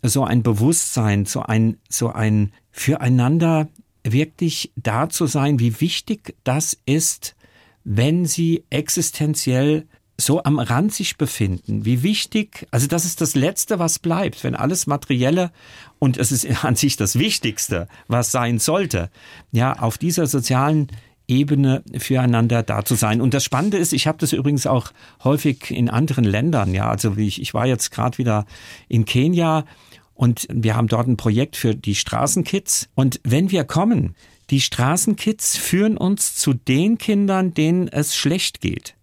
so 0.04 0.26
ein 0.26 0.44
Bewusstsein, 0.44 1.26
so 1.26 1.42
ein, 1.42 1.78
so 1.88 2.10
ein 2.10 2.52
Füreinander 2.72 3.70
wirklich 4.04 4.72
da 4.76 5.10
zu 5.10 5.28
sein, 5.28 5.60
wie 5.60 5.80
wichtig 5.80 6.36
das 6.44 6.78
ist, 6.86 7.36
wenn 7.84 8.26
Sie 8.26 8.66
existenziell 8.70 9.88
so 10.26 10.44
am 10.44 10.60
Rand 10.60 10.94
sich 10.94 11.18
befinden, 11.18 11.86
wie 11.86 12.04
wichtig, 12.04 12.68
also 12.72 12.88
das 12.88 13.06
ist 13.06 13.22
das 13.22 13.36
Letzte, 13.36 13.80
was 13.80 14.00
bleibt, 14.00 14.44
wenn 14.44 14.56
alles 14.56 14.88
Materielle 14.88 15.52
und 16.00 16.18
es 16.18 16.32
ist 16.32 16.64
an 16.64 16.76
sich 16.76 16.96
das 16.96 17.18
Wichtigste, 17.18 17.88
was 18.08 18.32
sein 18.32 18.60
sollte, 18.60 19.10
ja, 19.52 19.74
auf 19.80 19.98
dieser 19.98 20.28
sozialen 20.28 20.88
Ebene 21.28 21.84
füreinander 21.98 22.62
da 22.64 22.84
zu 22.84 22.96
sein. 22.96 23.22
Und 23.22 23.34
das 23.34 23.44
Spannende 23.44 23.78
ist, 23.78 23.94
ich 23.94 24.08
habe 24.08 24.18
das 24.18 24.34
übrigens 24.34 24.68
auch 24.68 24.92
häufig 25.24 25.72
in 25.72 25.90
anderen 25.90 26.24
Ländern, 26.24 26.74
ja, 26.74 26.90
also 26.90 27.16
ich, 27.18 27.42
ich 27.42 27.54
war 27.54 27.68
jetzt 27.68 27.92
gerade 27.92 28.18
wieder 28.18 28.46
in 28.88 29.06
Kenia 29.06 29.66
und 30.14 30.48
wir 30.52 30.76
haben 30.76 30.88
dort 30.88 31.08
ein 31.08 31.18
Projekt 31.18 31.56
für 31.56 31.74
die 31.74 31.96
Straßenkids. 31.96 32.90
Und 32.94 33.20
wenn 33.24 33.50
wir 33.50 33.64
kommen, 33.64 34.16
die 34.52 34.62
Straßenkids 34.62 35.58
führen 35.58 35.98
uns 35.98 36.36
zu 36.36 36.54
den 36.54 36.98
Kindern, 36.98 37.54
denen 37.54 37.88
es 37.88 38.16
schlecht 38.16 38.62
geht. 38.62 38.96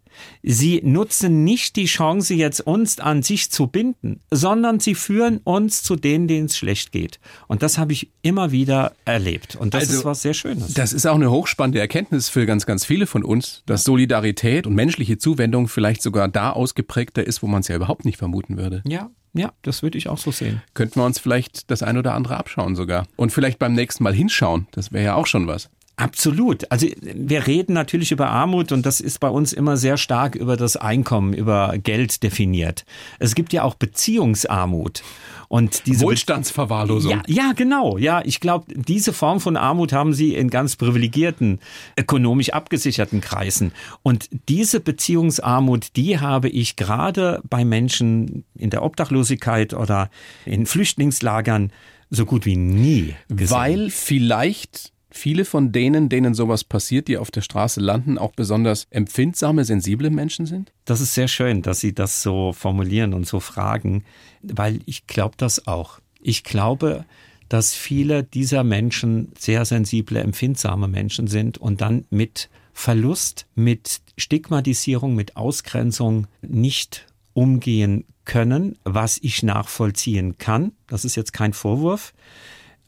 Sie 0.43 0.81
nutzen 0.83 1.43
nicht 1.43 1.75
die 1.75 1.85
Chance, 1.85 2.33
jetzt 2.33 2.61
uns 2.61 2.99
an 2.99 3.23
sich 3.23 3.51
zu 3.51 3.67
binden, 3.67 4.21
sondern 4.31 4.79
sie 4.79 4.95
führen 4.95 5.39
uns 5.43 5.83
zu 5.83 5.95
denen, 5.95 6.27
denen 6.27 6.45
es 6.45 6.57
schlecht 6.57 6.91
geht. 6.91 7.19
Und 7.47 7.63
das 7.63 7.77
habe 7.77 7.93
ich 7.93 8.11
immer 8.21 8.51
wieder 8.51 8.93
erlebt. 9.05 9.55
Und 9.55 9.73
das 9.73 9.83
also, 9.83 9.99
ist 9.99 10.05
was 10.05 10.21
sehr 10.21 10.33
Schönes. 10.33 10.73
Das 10.73 10.93
ist 10.93 11.05
auch 11.05 11.15
eine 11.15 11.31
hochspannende 11.31 11.79
Erkenntnis 11.79 12.29
für 12.29 12.45
ganz, 12.45 12.65
ganz 12.65 12.85
viele 12.85 13.07
von 13.07 13.23
uns, 13.23 13.63
dass 13.65 13.83
Solidarität 13.83 14.67
und 14.67 14.75
menschliche 14.75 15.17
Zuwendung 15.17 15.67
vielleicht 15.67 16.01
sogar 16.01 16.27
da 16.27 16.51
ausgeprägter 16.51 17.25
ist, 17.25 17.41
wo 17.43 17.47
man 17.47 17.61
es 17.61 17.67
ja 17.67 17.75
überhaupt 17.75 18.05
nicht 18.05 18.17
vermuten 18.17 18.57
würde. 18.57 18.81
Ja, 18.85 19.09
ja, 19.33 19.51
das 19.61 19.83
würde 19.83 19.97
ich 19.97 20.09
auch 20.09 20.17
so 20.17 20.31
sehen. 20.31 20.61
Könnten 20.73 20.99
wir 20.99 21.05
uns 21.05 21.19
vielleicht 21.19 21.69
das 21.69 21.83
ein 21.83 21.97
oder 21.97 22.13
andere 22.13 22.37
abschauen 22.37 22.75
sogar. 22.75 23.05
Und 23.15 23.31
vielleicht 23.31 23.59
beim 23.59 23.73
nächsten 23.73 24.03
Mal 24.03 24.13
hinschauen. 24.13 24.67
Das 24.71 24.91
wäre 24.91 25.05
ja 25.05 25.15
auch 25.15 25.27
schon 25.27 25.47
was. 25.47 25.69
Absolut. 25.99 26.71
Also 26.71 26.87
wir 27.01 27.45
reden 27.45 27.73
natürlich 27.73 28.13
über 28.13 28.29
Armut 28.29 28.71
und 28.71 28.85
das 28.85 29.01
ist 29.01 29.19
bei 29.19 29.27
uns 29.27 29.51
immer 29.51 29.75
sehr 29.75 29.97
stark 29.97 30.35
über 30.35 30.55
das 30.55 30.77
Einkommen, 30.77 31.33
über 31.33 31.77
Geld 31.77 32.23
definiert. 32.23 32.85
Es 33.19 33.35
gibt 33.35 33.51
ja 33.51 33.63
auch 33.63 33.75
Beziehungsarmut. 33.75 35.03
Und 35.49 35.87
diese 35.87 36.05
Wohlstandsverwahrlosung. 36.05 37.11
Ja, 37.11 37.23
ja, 37.27 37.51
genau. 37.53 37.97
Ja, 37.97 38.21
ich 38.23 38.39
glaube, 38.39 38.73
diese 38.73 39.11
Form 39.11 39.41
von 39.41 39.57
Armut 39.57 39.91
haben 39.91 40.13
sie 40.13 40.35
in 40.35 40.49
ganz 40.49 40.77
privilegierten, 40.77 41.59
ökonomisch 41.97 42.51
abgesicherten 42.51 43.19
Kreisen. 43.19 43.73
Und 44.01 44.29
diese 44.47 44.79
Beziehungsarmut, 44.79 45.97
die 45.97 46.19
habe 46.19 46.47
ich 46.47 46.77
gerade 46.77 47.41
bei 47.49 47.65
Menschen 47.65 48.45
in 48.55 48.69
der 48.69 48.83
Obdachlosigkeit 48.83 49.73
oder 49.73 50.09
in 50.45 50.65
Flüchtlingslagern 50.65 51.73
so 52.09 52.25
gut 52.25 52.45
wie 52.45 52.55
nie 52.55 53.15
gesehen. 53.27 53.57
Weil 53.57 53.89
vielleicht 53.89 54.93
viele 55.11 55.45
von 55.45 55.71
denen, 55.71 56.09
denen 56.09 56.33
sowas 56.33 56.63
passiert, 56.63 57.07
die 57.07 57.17
auf 57.17 57.31
der 57.31 57.41
Straße 57.41 57.79
landen, 57.79 58.17
auch 58.17 58.31
besonders 58.31 58.87
empfindsame, 58.89 59.65
sensible 59.65 60.09
Menschen 60.09 60.45
sind? 60.45 60.71
Das 60.85 61.01
ist 61.01 61.13
sehr 61.13 61.27
schön, 61.27 61.61
dass 61.61 61.79
Sie 61.79 61.93
das 61.93 62.21
so 62.21 62.53
formulieren 62.53 63.13
und 63.13 63.25
so 63.25 63.39
fragen, 63.39 64.03
weil 64.41 64.79
ich 64.85 65.07
glaube 65.07 65.35
das 65.37 65.67
auch. 65.67 65.99
Ich 66.21 66.43
glaube, 66.43 67.05
dass 67.49 67.73
viele 67.73 68.23
dieser 68.23 68.63
Menschen 68.63 69.31
sehr 69.37 69.65
sensible, 69.65 70.19
empfindsame 70.19 70.87
Menschen 70.87 71.27
sind 71.27 71.57
und 71.57 71.81
dann 71.81 72.05
mit 72.09 72.49
Verlust, 72.73 73.47
mit 73.55 74.01
Stigmatisierung, 74.17 75.15
mit 75.15 75.35
Ausgrenzung 75.35 76.27
nicht 76.41 77.07
umgehen 77.33 78.05
können, 78.25 78.77
was 78.83 79.17
ich 79.21 79.43
nachvollziehen 79.43 80.37
kann. 80.37 80.71
Das 80.87 81.03
ist 81.03 81.15
jetzt 81.15 81.33
kein 81.33 81.53
Vorwurf. 81.53 82.13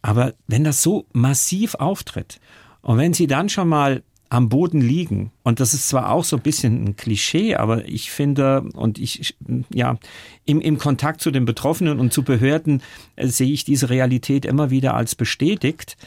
Aber 0.01 0.33
wenn 0.47 0.63
das 0.63 0.81
so 0.81 1.05
massiv 1.13 1.75
auftritt 1.75 2.39
und 2.81 2.97
wenn 2.97 3.13
sie 3.13 3.27
dann 3.27 3.49
schon 3.49 3.69
mal 3.69 4.03
am 4.31 4.47
Boden 4.47 4.79
liegen. 4.79 5.31
Und 5.43 5.59
das 5.59 5.73
ist 5.73 5.89
zwar 5.89 6.09
auch 6.09 6.23
so 6.23 6.37
ein 6.37 6.41
bisschen 6.41 6.85
ein 6.85 6.95
Klischee, 6.95 7.55
aber 7.55 7.85
ich 7.87 8.11
finde, 8.11 8.61
und 8.75 8.97
ich, 8.97 9.35
ja, 9.73 9.97
im, 10.45 10.61
im 10.61 10.77
Kontakt 10.77 11.19
zu 11.19 11.31
den 11.31 11.43
Betroffenen 11.43 11.99
und 11.99 12.13
zu 12.13 12.23
Behörden 12.23 12.81
äh, 13.17 13.27
sehe 13.27 13.51
ich 13.51 13.65
diese 13.65 13.89
Realität 13.89 14.45
immer 14.45 14.69
wieder 14.69 14.95
als 14.95 15.15
bestätigt 15.15 15.97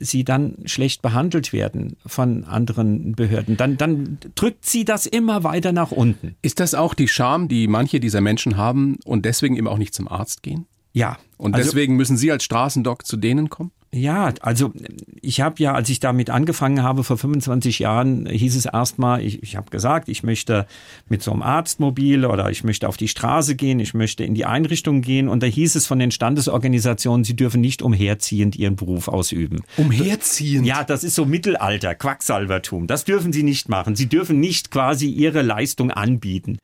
sie 0.00 0.24
dann 0.24 0.56
schlecht 0.64 1.02
behandelt 1.02 1.52
werden 1.52 1.96
von 2.04 2.44
anderen 2.44 3.14
Behörden, 3.14 3.56
dann, 3.56 3.76
dann 3.76 4.18
drückt 4.34 4.66
sie 4.66 4.84
das 4.84 5.06
immer 5.06 5.44
weiter 5.44 5.70
nach 5.70 5.92
unten. 5.92 6.34
Ist 6.42 6.58
das 6.58 6.74
auch 6.74 6.92
die 6.92 7.06
Scham, 7.06 7.46
die 7.46 7.68
manche 7.68 8.00
dieser 8.00 8.20
Menschen 8.20 8.56
haben 8.56 8.98
und 9.04 9.24
deswegen 9.24 9.56
eben 9.56 9.68
auch 9.68 9.78
nicht 9.78 9.94
zum 9.94 10.08
Arzt 10.08 10.42
gehen? 10.42 10.66
Ja. 10.96 11.18
Und 11.36 11.54
also, 11.54 11.68
deswegen 11.68 11.96
müssen 11.96 12.16
Sie 12.16 12.32
als 12.32 12.42
Straßendoc 12.44 13.04
zu 13.04 13.18
denen 13.18 13.50
kommen? 13.50 13.70
Ja, 13.92 14.32
also 14.40 14.72
ich 15.20 15.42
habe 15.42 15.62
ja, 15.62 15.74
als 15.74 15.90
ich 15.90 16.00
damit 16.00 16.30
angefangen 16.30 16.82
habe 16.82 17.04
vor 17.04 17.18
25 17.18 17.78
Jahren, 17.78 18.26
hieß 18.26 18.56
es 18.56 18.64
erstmal, 18.64 19.22
ich, 19.22 19.42
ich 19.42 19.56
habe 19.56 19.70
gesagt, 19.70 20.08
ich 20.08 20.22
möchte 20.22 20.66
mit 21.08 21.22
so 21.22 21.32
einem 21.32 21.42
Arztmobil 21.42 22.24
oder 22.24 22.50
ich 22.50 22.64
möchte 22.64 22.88
auf 22.88 22.96
die 22.96 23.08
Straße 23.08 23.56
gehen, 23.56 23.78
ich 23.78 23.92
möchte 23.92 24.24
in 24.24 24.34
die 24.34 24.46
Einrichtung 24.46 25.02
gehen 25.02 25.28
und 25.28 25.42
da 25.42 25.46
hieß 25.46 25.74
es 25.76 25.86
von 25.86 25.98
den 25.98 26.10
Standesorganisationen, 26.10 27.24
sie 27.24 27.36
dürfen 27.36 27.60
nicht 27.60 27.82
umherziehend 27.82 28.56
ihren 28.56 28.76
Beruf 28.76 29.08
ausüben. 29.08 29.62
Umherziehend? 29.76 30.66
Ja, 30.66 30.82
das 30.82 31.04
ist 31.04 31.14
so 31.14 31.26
Mittelalter, 31.26 31.94
Quacksalbertum. 31.94 32.86
Das 32.86 33.04
dürfen 33.04 33.34
sie 33.34 33.42
nicht 33.42 33.68
machen. 33.68 33.96
Sie 33.96 34.08
dürfen 34.08 34.40
nicht 34.40 34.70
quasi 34.70 35.08
ihre 35.08 35.42
Leistung 35.42 35.90
anbieten. 35.90 36.58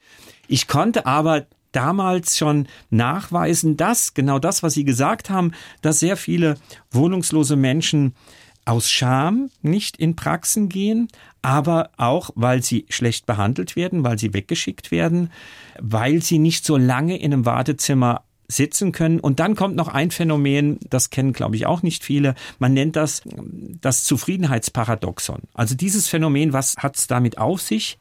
Ich 0.49 0.69
konnte 0.69 1.05
aber 1.05 1.47
damals 1.73 2.39
schon 2.39 2.69
nachweisen, 2.91 3.77
dass 3.77 4.15
genau 4.15 4.39
das, 4.39 4.63
was 4.63 4.75
Sie 4.75 4.85
gesagt 4.85 5.31
haben, 5.31 5.53
dass 5.81 6.01
sehr 6.01 6.17
viele 6.17 6.57
wohnungslose 6.91 7.57
Menschen 7.57 8.15
aus 8.65 8.91
Scham 8.91 9.51
nicht 9.63 9.97
in 9.97 10.15
Praxen 10.15 10.69
gehen, 10.69 11.09
aber 11.43 11.91
auch, 11.97 12.31
weil 12.37 12.63
sie 12.63 12.87
schlecht 12.89 13.27
behandelt 13.27 13.75
werden, 13.75 14.05
weil 14.05 14.19
sie 14.19 14.33
weggeschickt 14.33 14.91
werden, 14.93 15.31
weil 15.81 16.23
sie 16.23 16.39
nicht 16.39 16.65
so 16.65 16.77
lange 16.77 17.19
in 17.19 17.33
einem 17.33 17.45
Wartezimmer 17.45 18.23
sitzen 18.47 18.93
können. 18.93 19.19
Und 19.19 19.41
dann 19.41 19.57
kommt 19.57 19.75
noch 19.77 19.89
ein 19.89 20.11
Phänomen, 20.11 20.79
das 20.89 21.11
kennen, 21.11 21.33
glaube 21.33 21.57
ich, 21.57 21.67
auch 21.67 21.83
nicht 21.83 22.05
viele. 22.05 22.35
Man 22.59 22.75
nennt 22.75 22.97
das 22.97 23.23
das 23.81 24.05
Zufriedenheitsparadoxon. 24.05 25.43
Also 25.55 25.75
dieses 25.75 26.09
Phänomen, 26.09 26.53
was 26.53 26.77
hat 26.77 26.97
es 26.97 27.07
damit 27.07 27.39
auf 27.39 27.61
sich? 27.61 27.99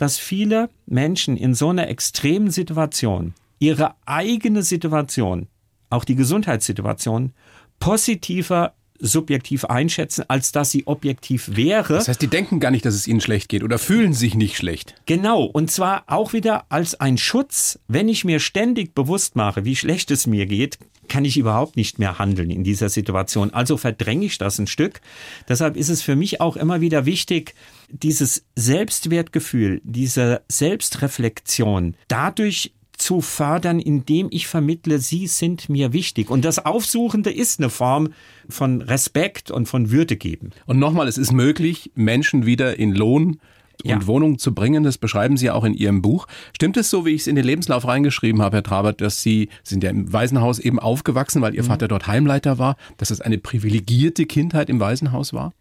Dass 0.00 0.18
viele 0.18 0.70
Menschen 0.86 1.36
in 1.36 1.54
so 1.54 1.68
einer 1.68 1.88
extremen 1.88 2.50
Situation 2.50 3.34
ihre 3.58 3.96
eigene 4.06 4.62
Situation, 4.62 5.46
auch 5.90 6.06
die 6.06 6.14
Gesundheitssituation, 6.14 7.34
positiver 7.80 8.72
subjektiv 9.00 9.64
einschätzen, 9.64 10.24
als 10.28 10.52
dass 10.52 10.70
sie 10.70 10.86
objektiv 10.86 11.56
wäre. 11.56 11.94
Das 11.94 12.08
heißt, 12.08 12.22
die 12.22 12.28
denken 12.28 12.60
gar 12.60 12.70
nicht, 12.70 12.84
dass 12.84 12.94
es 12.94 13.06
ihnen 13.06 13.20
schlecht 13.20 13.48
geht 13.48 13.62
oder 13.64 13.78
fühlen 13.78 14.12
sich 14.12 14.34
nicht 14.34 14.56
schlecht. 14.56 14.94
Genau, 15.06 15.44
und 15.44 15.70
zwar 15.70 16.04
auch 16.06 16.32
wieder 16.32 16.64
als 16.68 17.00
ein 17.00 17.18
Schutz, 17.18 17.78
wenn 17.88 18.08
ich 18.08 18.24
mir 18.24 18.40
ständig 18.40 18.94
bewusst 18.94 19.36
mache, 19.36 19.64
wie 19.64 19.76
schlecht 19.76 20.10
es 20.10 20.26
mir 20.26 20.46
geht, 20.46 20.78
kann 21.08 21.24
ich 21.24 21.36
überhaupt 21.36 21.76
nicht 21.76 21.98
mehr 21.98 22.18
handeln 22.18 22.50
in 22.50 22.64
dieser 22.64 22.88
Situation. 22.88 23.52
Also 23.52 23.76
verdränge 23.76 24.26
ich 24.26 24.38
das 24.38 24.58
ein 24.58 24.68
Stück. 24.68 25.00
Deshalb 25.48 25.76
ist 25.76 25.88
es 25.88 26.02
für 26.02 26.16
mich 26.16 26.40
auch 26.40 26.56
immer 26.56 26.80
wieder 26.80 27.04
wichtig, 27.04 27.54
dieses 27.88 28.44
Selbstwertgefühl, 28.54 29.80
diese 29.84 30.42
Selbstreflexion 30.48 31.96
dadurch 32.08 32.72
zu 33.00 33.20
fördern, 33.20 33.80
indem 33.80 34.28
ich 34.30 34.46
vermittle, 34.46 34.98
sie 34.98 35.26
sind 35.26 35.68
mir 35.68 35.92
wichtig. 35.92 36.30
Und 36.30 36.44
das 36.44 36.64
Aufsuchende 36.64 37.30
ist 37.30 37.58
eine 37.58 37.70
Form 37.70 38.10
von 38.48 38.82
Respekt 38.82 39.50
und 39.50 39.66
von 39.66 39.90
Würde 39.90 40.16
geben. 40.16 40.50
Und 40.66 40.78
nochmal, 40.78 41.08
es 41.08 41.18
ist 41.18 41.32
möglich, 41.32 41.90
Menschen 41.94 42.46
wieder 42.46 42.78
in 42.78 42.94
Lohn 42.94 43.40
und 43.82 43.90
ja. 43.90 44.06
Wohnung 44.06 44.38
zu 44.38 44.54
bringen. 44.54 44.84
Das 44.84 44.98
beschreiben 44.98 45.36
Sie 45.36 45.50
auch 45.50 45.64
in 45.64 45.74
Ihrem 45.74 46.02
Buch. 46.02 46.26
Stimmt 46.54 46.76
es 46.76 46.90
so, 46.90 47.06
wie 47.06 47.10
ich 47.10 47.22
es 47.22 47.26
in 47.26 47.36
den 47.36 47.44
Lebenslauf 47.44 47.86
reingeschrieben 47.86 48.42
habe, 48.42 48.58
Herr 48.58 48.62
Trabert, 48.62 49.00
dass 49.00 49.22
Sie 49.22 49.48
sind 49.62 49.82
ja 49.82 49.90
im 49.90 50.12
Waisenhaus 50.12 50.58
eben 50.58 50.78
aufgewachsen, 50.78 51.40
weil 51.40 51.54
Ihr 51.54 51.62
mhm. 51.62 51.68
Vater 51.68 51.88
dort 51.88 52.06
Heimleiter 52.06 52.58
war, 52.58 52.76
dass 52.98 53.10
es 53.10 53.20
eine 53.20 53.38
privilegierte 53.38 54.26
Kindheit 54.26 54.68
im 54.68 54.80
Waisenhaus 54.80 55.32
war? 55.32 55.54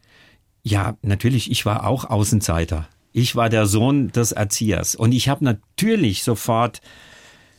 Ja, 0.63 0.97
natürlich. 1.01 1.49
Ich 1.49 1.65
war 1.65 1.87
auch 1.87 2.05
Außenseiter. 2.05 2.89
Ich 3.13 3.35
war 3.35 3.49
der 3.49 3.65
Sohn 3.65 4.11
des 4.11 4.33
Erziehers. 4.33 4.95
Und 4.95 5.13
ich 5.13 5.29
habe 5.29 5.43
natürlich 5.43 6.23
sofort 6.23 6.81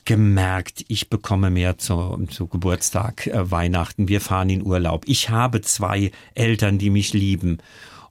gemerkt, 0.05 0.85
ich 0.89 1.11
bekomme 1.11 1.51
mehr 1.51 1.79
zu, 1.79 2.27
zu 2.31 2.47
Geburtstag, 2.47 3.27
äh, 3.27 3.51
Weihnachten, 3.51 4.09
wir 4.09 4.21
fahren 4.21 4.51
in 4.51 4.65
Urlaub. 4.65 5.05
Ich 5.07 5.31
habe 5.31 5.61
zwei 5.61 6.11
Eltern, 6.35 6.79
die 6.79 6.91
mich 6.91 7.13
lieben. 7.13 7.59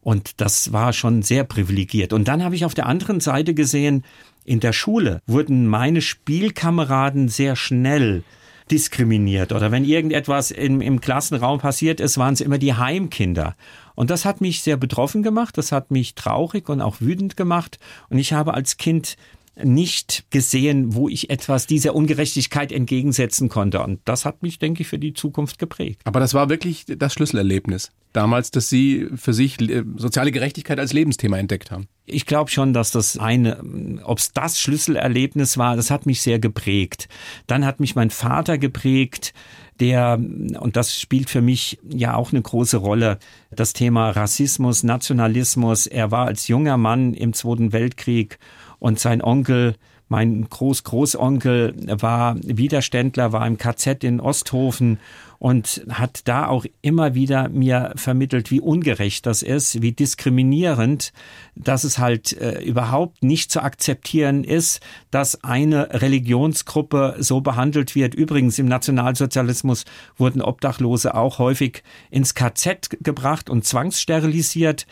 Und 0.02 0.42
das 0.42 0.72
war 0.72 0.94
schon 0.94 1.22
sehr 1.22 1.44
privilegiert. 1.44 2.14
Und 2.14 2.28
dann 2.28 2.44
habe 2.44 2.56
ich 2.56 2.66
auf 2.66 2.74
der 2.74 2.86
anderen 2.86 3.20
Seite 3.20 3.54
gesehen, 3.54 4.04
in 4.46 4.60
der 4.60 4.74
Schule 4.74 5.22
wurden 5.28 5.68
meine 5.68 6.02
Spielkameraden 6.02 7.30
sehr 7.30 7.56
schnell 7.56 8.24
diskriminiert. 8.72 9.52
Oder 9.52 9.72
wenn 9.72 9.86
irgendetwas 9.86 10.52
im, 10.52 10.82
im 10.82 11.02
Klassenraum 11.02 11.60
passiert 11.60 12.00
ist, 12.00 12.18
waren 12.18 12.34
es 12.34 12.42
immer 12.42 12.58
die 12.58 12.74
Heimkinder. 12.74 13.56
Und 13.96 14.10
das 14.10 14.26
hat 14.26 14.42
mich 14.42 14.62
sehr 14.62 14.78
betroffen 14.78 15.24
gemacht, 15.24 15.58
das 15.58 15.72
hat 15.72 15.92
mich 15.92 16.16
traurig 16.16 16.70
und 16.70 16.82
auch 16.82 17.02
wütend 17.02 17.36
gemacht. 17.36 17.80
Und 18.10 18.18
ich 18.18 18.34
habe 18.34 18.54
als 18.54 18.78
Kind 18.78 19.18
nicht 19.64 20.26
gesehen, 20.30 20.94
wo 20.94 21.10
ich 21.10 21.30
etwas 21.30 21.68
dieser 21.68 21.96
Ungerechtigkeit 21.96 22.72
entgegensetzen 22.72 23.50
konnte. 23.50 23.82
Und 23.82 24.00
das 24.06 24.26
hat 24.26 24.44
mich, 24.44 24.60
denke 24.60 24.82
ich, 24.82 24.88
für 24.88 25.00
die 25.00 25.14
Zukunft 25.14 25.60
geprägt. 25.60 26.02
Aber 26.06 26.20
das 26.20 26.34
war 26.34 26.50
wirklich 26.50 26.86
das 26.88 27.14
Schlüsselerlebnis 27.14 27.92
damals, 28.14 28.52
dass 28.52 28.70
Sie 28.70 29.08
für 29.16 29.34
sich 29.34 29.60
äh, 29.62 29.84
soziale 29.98 30.32
Gerechtigkeit 30.32 30.80
als 30.80 30.94
Lebensthema 30.94 31.38
entdeckt 31.38 31.72
haben. 31.72 31.88
Ich 32.06 32.26
glaube 32.26 32.50
schon, 32.50 32.74
dass 32.74 32.92
das 32.92 33.18
eine, 33.18 34.02
ob 34.04 34.18
es 34.18 34.32
das 34.32 34.60
Schlüsselerlebnis 34.60 35.58
war, 35.58 35.76
das 35.76 35.92
hat 35.92 36.06
mich 36.06 36.22
sehr 36.22 36.40
geprägt. 36.40 37.08
Dann 37.48 37.66
hat 37.66 37.80
mich 37.80 37.96
mein 37.96 38.10
Vater 38.10 38.58
geprägt, 38.58 39.34
der, 39.80 40.20
und 40.60 40.76
das 40.76 41.00
spielt 41.00 41.30
für 41.30 41.42
mich 41.42 41.80
ja 41.88 42.16
auch 42.16 42.32
eine 42.32 42.42
große 42.42 42.78
Rolle, 42.78 43.20
das 43.52 43.74
Thema 43.74 44.10
Rassismus, 44.10 44.84
Nationalismus. 44.84 45.88
Er 45.88 46.12
war 46.12 46.26
als 46.26 46.48
junger 46.48 46.78
Mann 46.78 47.14
im 47.14 47.34
Zweiten 47.34 47.72
Weltkrieg 47.72 48.40
und 48.80 49.00
sein 49.00 49.22
Onkel 49.22 49.76
mein 50.10 50.50
Groß-Großonkel 50.50 51.76
war 52.02 52.36
Widerständler, 52.42 53.32
war 53.32 53.46
im 53.46 53.60
KZ 53.60 54.04
in 54.04 54.20
Osthofen 54.20 54.98
und 55.38 55.84
hat 55.90 56.28
da 56.28 56.48
auch 56.48 56.66
immer 56.82 57.14
wieder 57.14 57.48
mir 57.48 57.94
vermittelt, 57.96 58.52
wie 58.52 58.60
ungerecht 58.60 59.26
das 59.26 59.42
ist, 59.42 59.82
wie 59.82 59.94
diskriminierend, 59.94 61.14
dass 61.56 61.84
es 61.84 62.00
halt 62.00 62.34
äh, 62.34 62.62
überhaupt 62.62 63.24
nicht 63.24 63.52
zu 63.52 63.62
akzeptieren 63.62 64.44
ist, 64.44 64.82
dass 65.12 65.44
eine 65.44 66.02
Religionsgruppe 66.02 67.16
so 67.20 67.40
behandelt 67.40 67.96
wird. 67.96 68.16
Übrigens 68.16 68.60
im 68.60 68.66
Nationalsozialismus 68.66 69.86
wurden 70.18 70.42
Obdachlose 70.42 71.14
auch 71.16 71.38
häufig 71.38 71.84
ins 72.10 72.34
KZ 72.34 72.98
gebracht 73.02 73.50
und 73.50 73.64
zwangssterilisiert. 73.64 74.88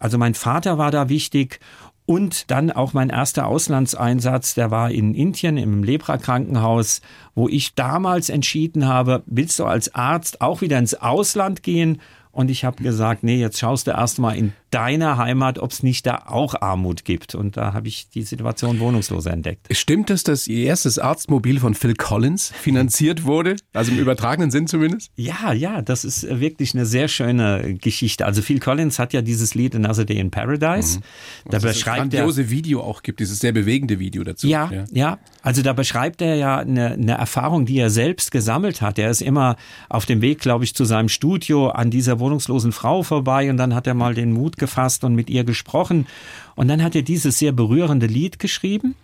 Also 0.00 0.18
mein 0.18 0.34
Vater 0.34 0.76
war 0.76 0.90
da 0.90 1.08
wichtig 1.08 1.60
und 2.06 2.50
dann 2.50 2.70
auch 2.70 2.92
mein 2.92 3.08
erster 3.08 3.46
Auslandseinsatz, 3.46 4.54
der 4.54 4.70
war 4.70 4.90
in 4.90 5.14
Indien 5.14 5.56
im 5.56 5.82
Lepra-Krankenhaus, 5.82 7.00
wo 7.34 7.48
ich 7.48 7.74
damals 7.74 8.28
entschieden 8.28 8.86
habe, 8.86 9.22
willst 9.26 9.58
du 9.58 9.64
als 9.64 9.94
Arzt 9.94 10.40
auch 10.40 10.60
wieder 10.60 10.78
ins 10.78 10.94
Ausland 10.94 11.62
gehen? 11.62 12.00
Und 12.34 12.50
ich 12.50 12.64
habe 12.64 12.82
gesagt, 12.82 13.22
nee, 13.22 13.36
jetzt 13.36 13.58
schaust 13.58 13.86
du 13.86 13.92
erst 13.92 14.18
mal 14.18 14.36
in 14.36 14.52
deiner 14.70 15.18
Heimat, 15.18 15.60
ob 15.60 15.70
es 15.70 15.84
nicht 15.84 16.04
da 16.04 16.24
auch 16.26 16.60
Armut 16.60 17.04
gibt. 17.04 17.36
Und 17.36 17.56
da 17.56 17.72
habe 17.74 17.86
ich 17.86 18.08
die 18.08 18.22
Situation 18.22 18.80
Wohnungsloser 18.80 19.32
entdeckt. 19.32 19.68
Stimmt 19.70 20.10
es, 20.10 20.24
dass 20.24 20.48
Ihr 20.48 20.66
erstes 20.66 20.98
Arztmobil 20.98 21.60
von 21.60 21.74
Phil 21.74 21.94
Collins 21.94 22.52
finanziert 22.60 23.24
wurde? 23.24 23.54
Also 23.72 23.92
im 23.92 23.98
übertragenen 23.98 24.50
Sinn 24.50 24.66
zumindest? 24.66 25.12
Ja, 25.14 25.52
ja, 25.52 25.80
das 25.80 26.04
ist 26.04 26.24
wirklich 26.40 26.74
eine 26.74 26.86
sehr 26.86 27.06
schöne 27.06 27.74
Geschichte. 27.74 28.26
Also 28.26 28.42
Phil 28.42 28.58
Collins 28.58 28.98
hat 28.98 29.12
ja 29.12 29.22
dieses 29.22 29.54
Lied 29.54 29.76
Another 29.76 30.04
Day 30.04 30.18
in 30.18 30.32
Paradise. 30.32 30.98
Mhm. 30.98 31.50
Da 31.50 31.58
beschreibt 31.60 32.12
er... 32.12 32.22
grandiose 32.22 32.50
Video 32.50 32.82
auch 32.82 33.04
gibt, 33.04 33.20
dieses 33.20 33.38
sehr 33.38 33.52
bewegende 33.52 34.00
Video 34.00 34.24
dazu. 34.24 34.48
Ja, 34.48 34.68
ja, 34.72 34.84
ja. 34.90 35.18
Also 35.42 35.62
da 35.62 35.72
beschreibt 35.72 36.20
er 36.20 36.34
ja 36.34 36.58
eine, 36.58 36.94
eine 36.94 37.12
Erfahrung, 37.12 37.64
die 37.64 37.78
er 37.78 37.90
selbst 37.90 38.32
gesammelt 38.32 38.82
hat. 38.82 38.98
Er 38.98 39.10
ist 39.10 39.22
immer 39.22 39.54
auf 39.88 40.04
dem 40.04 40.20
Weg, 40.20 40.40
glaube 40.40 40.64
ich, 40.64 40.74
zu 40.74 40.84
seinem 40.84 41.08
Studio 41.08 41.68
an 41.68 41.90
dieser 41.92 42.18
wohnungslosen 42.24 42.72
Frau 42.72 43.02
vorbei 43.02 43.50
und 43.50 43.58
dann 43.58 43.74
hat 43.74 43.86
er 43.86 43.92
mal 43.92 44.14
den 44.14 44.32
Mut 44.32 44.56
gefasst 44.56 45.04
und 45.04 45.14
mit 45.14 45.28
ihr 45.28 45.44
gesprochen. 45.44 46.06
Und 46.54 46.68
dann 46.68 46.82
hat 46.82 46.94
er 46.96 47.02
dieses 47.02 47.38
sehr 47.38 47.52
berührende 47.52 48.06
Lied 48.06 48.38
geschrieben. 48.38 48.94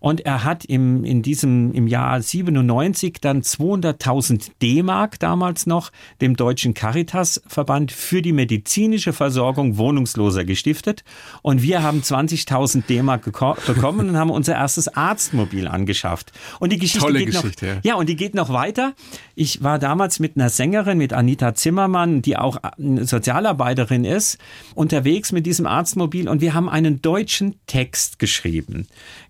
Und 0.00 0.20
er 0.20 0.44
hat 0.44 0.64
im, 0.64 1.04
in 1.04 1.22
diesem, 1.22 1.72
im 1.72 1.86
Jahr 1.86 2.20
97 2.20 3.18
dann 3.20 3.42
200.000 3.42 4.50
D-Mark 4.62 5.18
damals 5.18 5.66
noch 5.66 5.90
dem 6.20 6.36
Deutschen 6.36 6.74
Caritas-Verband 6.74 7.92
für 7.92 8.22
die 8.22 8.32
medizinische 8.32 9.12
Versorgung 9.12 9.76
Wohnungsloser 9.76 10.44
gestiftet. 10.44 11.04
Und 11.42 11.62
wir 11.62 11.82
haben 11.82 12.00
20.000 12.00 12.86
D-Mark 12.86 13.24
bekommen 13.24 14.10
und 14.10 14.16
haben 14.16 14.30
unser 14.30 14.54
erstes 14.54 14.88
Arztmobil 14.88 15.66
angeschafft. 15.66 16.32
Und 16.60 16.72
die 16.72 16.78
Geschichte 16.78 17.06
Tolle 17.06 17.20
geht 17.20 17.34
Geschichte, 17.34 17.66
noch, 17.66 17.74
ja. 17.74 17.80
ja, 17.82 17.94
und 17.96 18.08
die 18.08 18.16
geht 18.16 18.34
noch 18.34 18.52
weiter. 18.52 18.94
Ich 19.34 19.62
war 19.62 19.78
damals 19.78 20.20
mit 20.20 20.36
einer 20.36 20.48
Sängerin, 20.48 20.98
mit 20.98 21.12
Anita 21.12 21.54
Zimmermann, 21.54 22.22
die 22.22 22.36
auch 22.36 22.58
Sozialarbeiterin 22.76 24.04
ist, 24.04 24.38
unterwegs 24.74 25.32
mit 25.32 25.46
diesem 25.46 25.66
Arztmobil 25.66 26.28
und 26.28 26.40
wir 26.40 26.54
haben 26.54 26.68
einen 26.68 27.02
deutschen 27.02 27.56
Text 27.66 28.18
geschrieben 28.18 28.86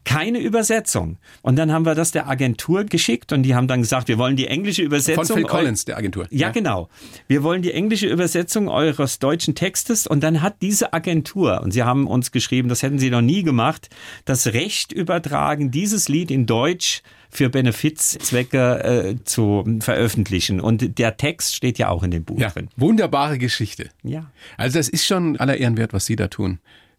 keine 0.09 0.39
Übersetzung. 0.59 1.19
Und 1.43 1.57
dann 1.57 1.73
haben 1.73 1.87
wir 1.87 1.95
das 1.95 2.11
der 2.11 2.29
Agentur 2.29 2.83
geschickt 2.85 3.33
und 3.33 3.45
die 3.45 3.55
haben 3.55 3.69
dann 3.69 3.81
gesagt, 3.81 4.09
wir 4.09 4.19
wollen 4.19 4.35
die 4.35 4.49
englische 4.49 4.83
Übersetzung. 4.83 5.27
Von 5.27 5.37
Phil 5.37 5.45
Collins, 5.45 5.85
der 5.85 5.97
Agentur. 5.97 6.27
Ja, 6.31 6.49
ja, 6.49 6.51
genau. 6.51 6.89
Wir 7.29 7.45
wollen 7.45 7.63
die 7.63 7.73
englische 7.73 8.09
Übersetzung 8.09 8.69
eures 8.69 9.21
deutschen 9.21 9.55
Textes 9.55 10.09
und 10.09 10.23
dann 10.23 10.43
hat 10.43 10.57
diese 10.61 10.93
Agentur, 10.93 11.61
und 11.63 11.71
sie 11.71 11.85
haben 11.85 12.09
uns 12.09 12.33
geschrieben, 12.33 12.69
das 12.69 12.83
hätten 12.83 12.99
sie 12.99 13.11
noch 13.11 13.21
nie 13.21 13.45
gemacht, 13.45 13.89
das 14.25 14.49
Recht 14.49 14.91
übertragen, 14.91 15.71
dieses 15.71 16.09
Lied 16.09 16.33
in 16.33 16.47
Deutsch 16.47 17.03
für 17.31 17.49
Benefizzwecke 17.51 18.85
äh, 18.85 19.25
zu 19.25 19.65
veröffentlichen. 19.81 20.61
Und 20.61 20.99
der 20.99 21.17
Text 21.19 21.55
steht 21.55 21.79
ja 21.79 21.89
auch 21.89 22.03
in 22.03 22.11
dem 22.11 22.25
Buch 22.25 22.41
ja, 22.41 22.51
drin. 22.51 22.69
Wunderbare 22.77 23.39
Geschichte. 23.39 23.91
Ja. 24.03 24.33
Also 24.57 24.79
das 24.79 24.89
ist 24.89 25.07
schon 25.07 25.39
aller 25.39 25.57
Ehren 25.57 25.77
wert, 25.77 25.93
was 25.93 26.07
Sie 26.07 26.17
da 26.17 26.27
tun. 26.27 26.59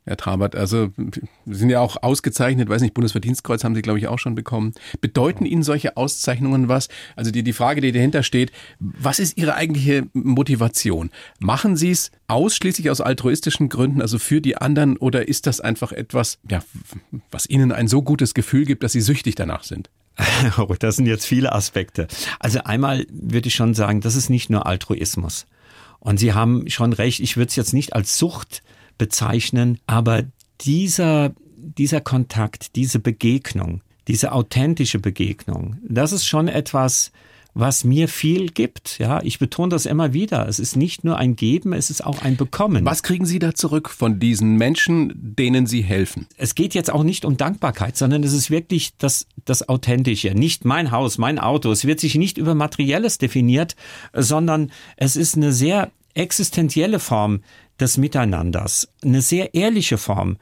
Herr 0.10 0.18
Trabert. 0.18 0.56
Also 0.56 0.90
Sie 0.98 1.22
sind 1.46 1.70
ja 1.70 1.82
auch 1.82 2.02
ausgezeichnet, 2.02 2.68
weiß 2.68 2.82
nicht, 2.82 2.96
Bundesverdienstkreuz 2.96 3.64
haben 3.64 3.76
Sie, 3.76 3.84
glaube 3.84 4.00
ich, 4.00 4.08
auch 4.08 4.18
schon 4.18 4.34
bekommen. 4.34 4.74
Bedeuten 5.02 5.46
Ihnen 5.46 5.62
solche 5.62 5.98
Auszeichnungen 5.98 6.68
was? 6.68 6.90
Also 7.16 7.30
die, 7.30 7.44
die 7.44 7.54
Frage, 7.54 7.80
die 7.80 7.92
dahinter 7.92 8.24
steht, 8.24 8.52
was 8.80 9.20
ist 9.20 9.38
Ihre 9.38 9.54
eigentliche 9.54 10.08
Motivation? 10.14 11.12
Machen 11.38 11.78
Sie 11.78 11.92
es 11.92 12.10
ausschließlich 12.28 12.90
aus 12.90 13.02
altruistischen 13.02 13.70
Gründen, 13.70 14.02
also 14.02 14.18
für 14.18 14.42
die 14.42 14.58
anderen, 14.58 14.98
oder 14.98 15.28
ist 15.28 15.46
das 15.46 15.62
einfach 15.62 15.92
etwas, 15.92 16.40
ja, 16.50 16.64
was 17.30 17.48
Ihnen 17.48 17.72
ein 17.72 17.88
so 17.88 18.02
gutes 18.02 18.34
Gefühl 18.34 18.66
gibt, 18.66 18.82
dass 18.82 18.94
Sie 18.94 19.02
süchtig 19.02 19.36
danach 19.36 19.64
sind? 19.64 19.92
Oh, 20.58 20.74
das 20.78 20.96
sind 20.96 21.06
jetzt 21.06 21.28
viele 21.28 21.54
Aspekte. 21.54 22.08
Also 22.40 22.62
einmal 22.64 23.06
würde 23.12 23.48
ich 23.48 23.54
schon 23.54 23.76
sagen, 23.76 24.02
das 24.02 24.16
ist 24.16 24.32
nicht 24.32 24.50
nur 24.50 24.66
Altruismus. 24.66 25.46
Und 26.00 26.20
Sie 26.20 26.34
haben 26.34 26.68
schon 26.68 26.94
recht, 26.94 27.20
ich 27.20 27.38
würde 27.38 27.50
es 27.50 27.56
jetzt 27.56 27.74
nicht 27.74 27.94
als 27.94 28.18
Sucht 28.18 28.64
bezeichnen. 29.00 29.80
Aber 29.88 30.24
dieser, 30.62 31.34
dieser 31.58 32.02
Kontakt, 32.02 32.76
diese 32.76 33.00
Begegnung, 33.00 33.82
diese 34.08 34.32
authentische 34.32 35.00
Begegnung, 35.00 35.78
das 35.82 36.12
ist 36.12 36.28
schon 36.28 36.48
etwas, 36.48 37.12
was 37.54 37.84
mir 37.84 38.08
viel 38.08 38.50
gibt. 38.50 39.00
Ja, 39.00 39.22
ich 39.24 39.40
betone 39.40 39.70
das 39.70 39.86
immer 39.86 40.14
wieder. 40.14 40.48
Es 40.48 40.60
ist 40.60 40.76
nicht 40.76 41.04
nur 41.04 41.18
ein 41.18 41.36
Geben, 41.36 41.74
es 41.74 41.90
ist 41.90 42.06
auch 42.06 42.22
ein 42.22 42.38
Bekommen. 42.38 42.86
Was 42.86 43.04
kriegen 43.04 43.26
Sie 43.26 43.40
da 43.40 43.54
zurück 43.56 43.90
von 43.90 44.20
diesen 44.20 44.56
Menschen, 44.56 45.12
denen 45.16 45.66
Sie 45.66 45.82
helfen? 45.82 46.28
Es 46.38 46.56
geht 46.56 46.74
jetzt 46.74 46.92
auch 46.92 47.04
nicht 47.04 47.26
um 47.26 47.38
Dankbarkeit, 47.38 47.98
sondern 47.98 48.24
es 48.24 48.34
ist 48.34 48.52
wirklich 48.52 48.96
das, 48.98 49.26
das 49.46 49.68
Authentische. 49.68 50.30
Nicht 50.36 50.64
mein 50.64 50.92
Haus, 50.92 51.18
mein 51.18 51.40
Auto. 51.40 51.72
Es 51.72 51.86
wird 51.86 52.00
sich 52.00 52.16
nicht 52.16 52.38
über 52.38 52.56
Materielles 52.56 53.18
definiert, 53.18 53.76
sondern 54.14 54.72
es 54.96 55.16
ist 55.16 55.36
eine 55.36 55.52
sehr 55.52 55.92
existenzielle 56.14 57.00
Form 57.00 57.42
des 57.80 57.98
Miteinanders, 57.98 58.90
eine 59.04 59.22
sehr 59.22 59.54
ehrliche 59.54 59.98
Form. 59.98 60.38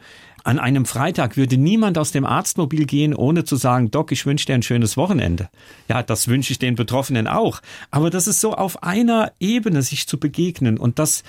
An 0.47 0.59
einem 0.59 0.85
Freitag 0.85 1.35
würde 1.35 1.57
niemand 1.57 1.97
aus 1.97 2.13
dem 2.13 2.25
Arztmobil 2.25 2.85
gehen, 2.85 3.13
ohne 3.13 3.43
zu 3.43 3.57
sagen, 3.57 3.91
Doc, 3.91 4.13
ich 4.13 4.25
wünsche 4.25 4.45
dir 4.45 4.53
ein 4.53 4.63
schönes 4.63 4.95
Wochenende. 4.95 5.49
Ja, 5.89 6.03
das 6.03 6.29
wünsche 6.29 6.53
ich 6.53 6.57
den 6.57 6.75
Betroffenen 6.75 7.27
auch. 7.27 7.61
Aber 7.91 8.09
das 8.09 8.27
ist 8.27 8.39
so 8.39 8.53
auf 8.53 8.81
einer 8.81 9.33
Ebene, 9.41 9.81
sich 9.81 10.07
zu 10.07 10.17
begegnen. 10.17 10.77
Und 10.77 10.99
das, 10.99 11.23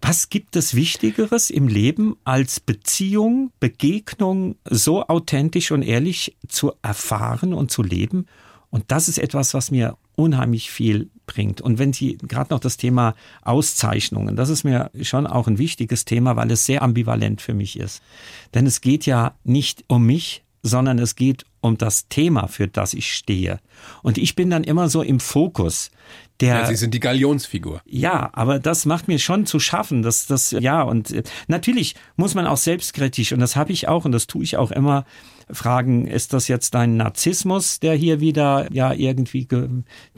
was 0.00 0.30
gibt 0.30 0.56
es 0.56 0.74
Wichtigeres 0.74 1.50
im 1.50 1.68
Leben 1.68 2.16
als 2.24 2.60
Beziehung, 2.60 3.52
Begegnung 3.60 4.56
so 4.64 5.06
authentisch 5.06 5.70
und 5.70 5.82
ehrlich 5.82 6.38
zu 6.48 6.72
erfahren 6.80 7.52
und 7.52 7.70
zu 7.70 7.82
leben? 7.82 8.24
Und 8.70 8.84
das 8.88 9.06
ist 9.06 9.18
etwas, 9.18 9.52
was 9.52 9.70
mir 9.70 9.98
unheimlich 10.16 10.70
viel 10.70 11.10
bringt. 11.26 11.60
Und 11.60 11.78
wenn 11.78 11.92
Sie 11.92 12.18
gerade 12.18 12.52
noch 12.52 12.60
das 12.60 12.76
Thema 12.76 13.14
Auszeichnungen, 13.42 14.36
das 14.36 14.48
ist 14.48 14.64
mir 14.64 14.90
schon 15.02 15.26
auch 15.26 15.46
ein 15.46 15.58
wichtiges 15.58 16.04
Thema, 16.04 16.36
weil 16.36 16.50
es 16.50 16.66
sehr 16.66 16.82
ambivalent 16.82 17.40
für 17.40 17.54
mich 17.54 17.78
ist. 17.78 18.02
Denn 18.54 18.66
es 18.66 18.80
geht 18.80 19.06
ja 19.06 19.34
nicht 19.44 19.84
um 19.88 20.04
mich, 20.04 20.42
sondern 20.62 20.98
es 20.98 21.16
geht 21.16 21.44
um 21.60 21.76
das 21.76 22.08
Thema, 22.08 22.46
für 22.46 22.68
das 22.68 22.94
ich 22.94 23.12
stehe. 23.12 23.60
Und 24.02 24.18
ich 24.18 24.34
bin 24.34 24.50
dann 24.50 24.64
immer 24.64 24.88
so 24.88 25.02
im 25.02 25.20
Fokus. 25.20 25.90
Der, 26.40 26.60
ja, 26.60 26.66
Sie 26.66 26.76
sind 26.76 26.94
die 26.94 27.00
Galionsfigur. 27.00 27.82
Ja, 27.84 28.30
aber 28.32 28.58
das 28.58 28.84
macht 28.84 29.08
mir 29.08 29.18
schon 29.18 29.46
zu 29.46 29.60
schaffen, 29.60 30.02
dass 30.02 30.26
das 30.26 30.50
ja 30.50 30.82
und 30.82 31.10
äh, 31.10 31.22
natürlich 31.46 31.94
muss 32.16 32.34
man 32.34 32.46
auch 32.46 32.56
selbstkritisch 32.56 33.32
und 33.32 33.40
das 33.40 33.54
habe 33.54 33.72
ich 33.72 33.88
auch 33.88 34.04
und 34.04 34.12
das 34.12 34.26
tue 34.26 34.42
ich 34.42 34.56
auch 34.56 34.70
immer 34.72 35.04
fragen, 35.52 36.06
ist 36.06 36.32
das 36.32 36.48
jetzt 36.48 36.74
ein 36.74 36.96
Narzissmus, 36.96 37.80
der 37.80 37.94
hier 37.94 38.20
wieder 38.20 38.66
ja 38.72 38.92
irgendwie 38.92 39.46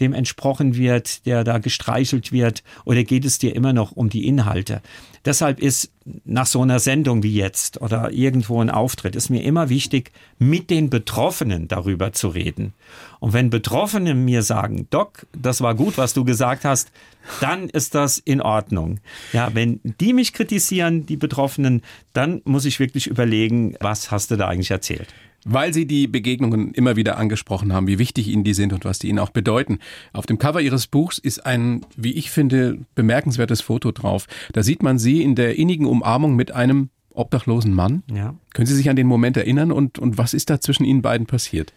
dem 0.01 0.13
entsprochen 0.13 0.77
wird, 0.77 1.27
der 1.27 1.45
da 1.45 1.59
gestreichelt 1.59 2.33
wird, 2.33 2.63
oder 2.85 3.05
geht 3.05 3.25
es 3.25 3.39
dir 3.39 3.55
immer 3.55 3.73
noch 3.73 3.93
um 3.93 4.09
die 4.09 4.27
Inhalte? 4.27 4.81
Deshalb 5.25 5.59
ist 5.59 5.91
nach 6.27 6.45
so 6.45 6.61
einer 6.61 6.81
Sendung 6.81 7.23
wie 7.23 7.35
jetzt 7.35 7.81
oder 7.81 8.13
irgendwo 8.13 8.61
ein 8.61 8.69
Auftritt, 8.69 9.17
ist 9.17 9.31
mir 9.31 9.43
immer 9.43 9.71
wichtig, 9.71 10.13
mit 10.39 10.69
den 10.69 10.91
Betroffenen 10.91 11.67
darüber 11.67 12.13
zu 12.13 12.29
reden. 12.29 12.75
Und 13.21 13.33
wenn 13.33 13.49
Betroffene 13.49 14.15
mir 14.15 14.43
sagen, 14.43 14.87
Doc, 14.91 15.27
das 15.33 15.63
war 15.63 15.75
gut, 15.75 15.97
was 15.97 16.13
du 16.13 16.25
gesagt 16.25 16.67
hast, 16.67 16.93
dann 17.41 17.71
ist 17.71 17.95
das 17.95 18.19
in 18.19 18.43
Ordnung. 18.43 19.01
Ja, 19.33 19.55
wenn 19.55 19.81
die 19.83 20.13
mich 20.13 20.35
kritisieren, 20.35 21.07
die 21.07 21.17
Betroffenen, 21.17 21.81
dann 22.13 22.43
muss 22.45 22.67
ich 22.67 22.79
wirklich 22.79 23.07
überlegen, 23.07 23.77
was 23.81 24.11
hast 24.11 24.31
du 24.31 24.37
da 24.37 24.49
eigentlich 24.49 24.71
erzählt. 24.71 25.09
Weil 25.45 25.73
Sie 25.73 25.87
die 25.87 26.07
Begegnungen 26.07 26.73
immer 26.73 26.97
wieder 26.97 27.19
angesprochen 27.19 27.73
haben, 27.73 27.87
wie 27.87 27.99
wichtig 27.99 28.29
Ihnen 28.29 28.45
die 28.45 28.55
sind 28.55 28.73
und 28.73 28.85
was 28.85 28.99
die 28.99 29.09
Ihnen 29.09 29.19
auch 29.19 29.31
bedeuten. 29.31 29.79
Auf 30.13 30.27
dem 30.27 30.39
Cover 30.39 30.61
Ihres 30.61 30.87
Buchs 30.87 31.19
ist 31.19 31.45
ein, 31.45 31.85
wie 31.97 32.13
ich 32.13 32.31
finde, 32.31 32.79
bemerkenswertes 32.95 33.61
Foto 33.61 33.93
drauf. 33.93 34.27
Da 34.53 34.63
sieht 34.63 34.83
man 34.83 34.99
Sie 34.99 35.23
in 35.23 35.35
der 35.35 35.57
innigen 35.57 35.87
Umarmung 35.87 36.35
mit 36.37 36.53
einem 36.53 36.89
obdachlosen 37.11 37.73
Mann. 37.73 38.03
Ja. 38.13 38.35
Können 38.53 38.67
Sie 38.67 38.75
sich 38.75 38.91
an 38.91 38.97
den 38.97 39.07
Moment 39.07 39.37
erinnern 39.37 39.73
und, 39.73 39.99
und 39.99 40.19
was 40.19 40.35
ist 40.35 40.51
da 40.51 40.61
zwischen 40.61 40.85
Ihnen 40.85 41.03
beiden 41.03 41.27
passiert? 41.27 41.73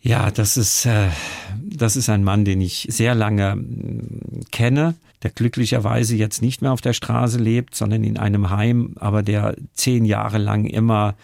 Ja, 0.00 0.32
das 0.32 0.56
ist, 0.56 0.84
äh, 0.84 1.08
das 1.64 1.96
ist 1.96 2.08
ein 2.08 2.24
Mann, 2.24 2.44
den 2.44 2.60
ich 2.60 2.88
sehr 2.90 3.14
lange 3.14 3.52
äh, 3.52 4.44
kenne, 4.50 4.94
der 5.22 5.30
glücklicherweise 5.30 6.16
jetzt 6.16 6.42
nicht 6.42 6.60
mehr 6.60 6.72
auf 6.72 6.80
der 6.80 6.92
Straße 6.92 7.38
lebt, 7.38 7.76
sondern 7.76 8.02
in 8.02 8.18
einem 8.18 8.50
Heim, 8.50 8.94
aber 8.98 9.22
der 9.22 9.54
zehn 9.74 10.04
Jahre 10.04 10.38
lang 10.38 10.64
immer 10.64 11.14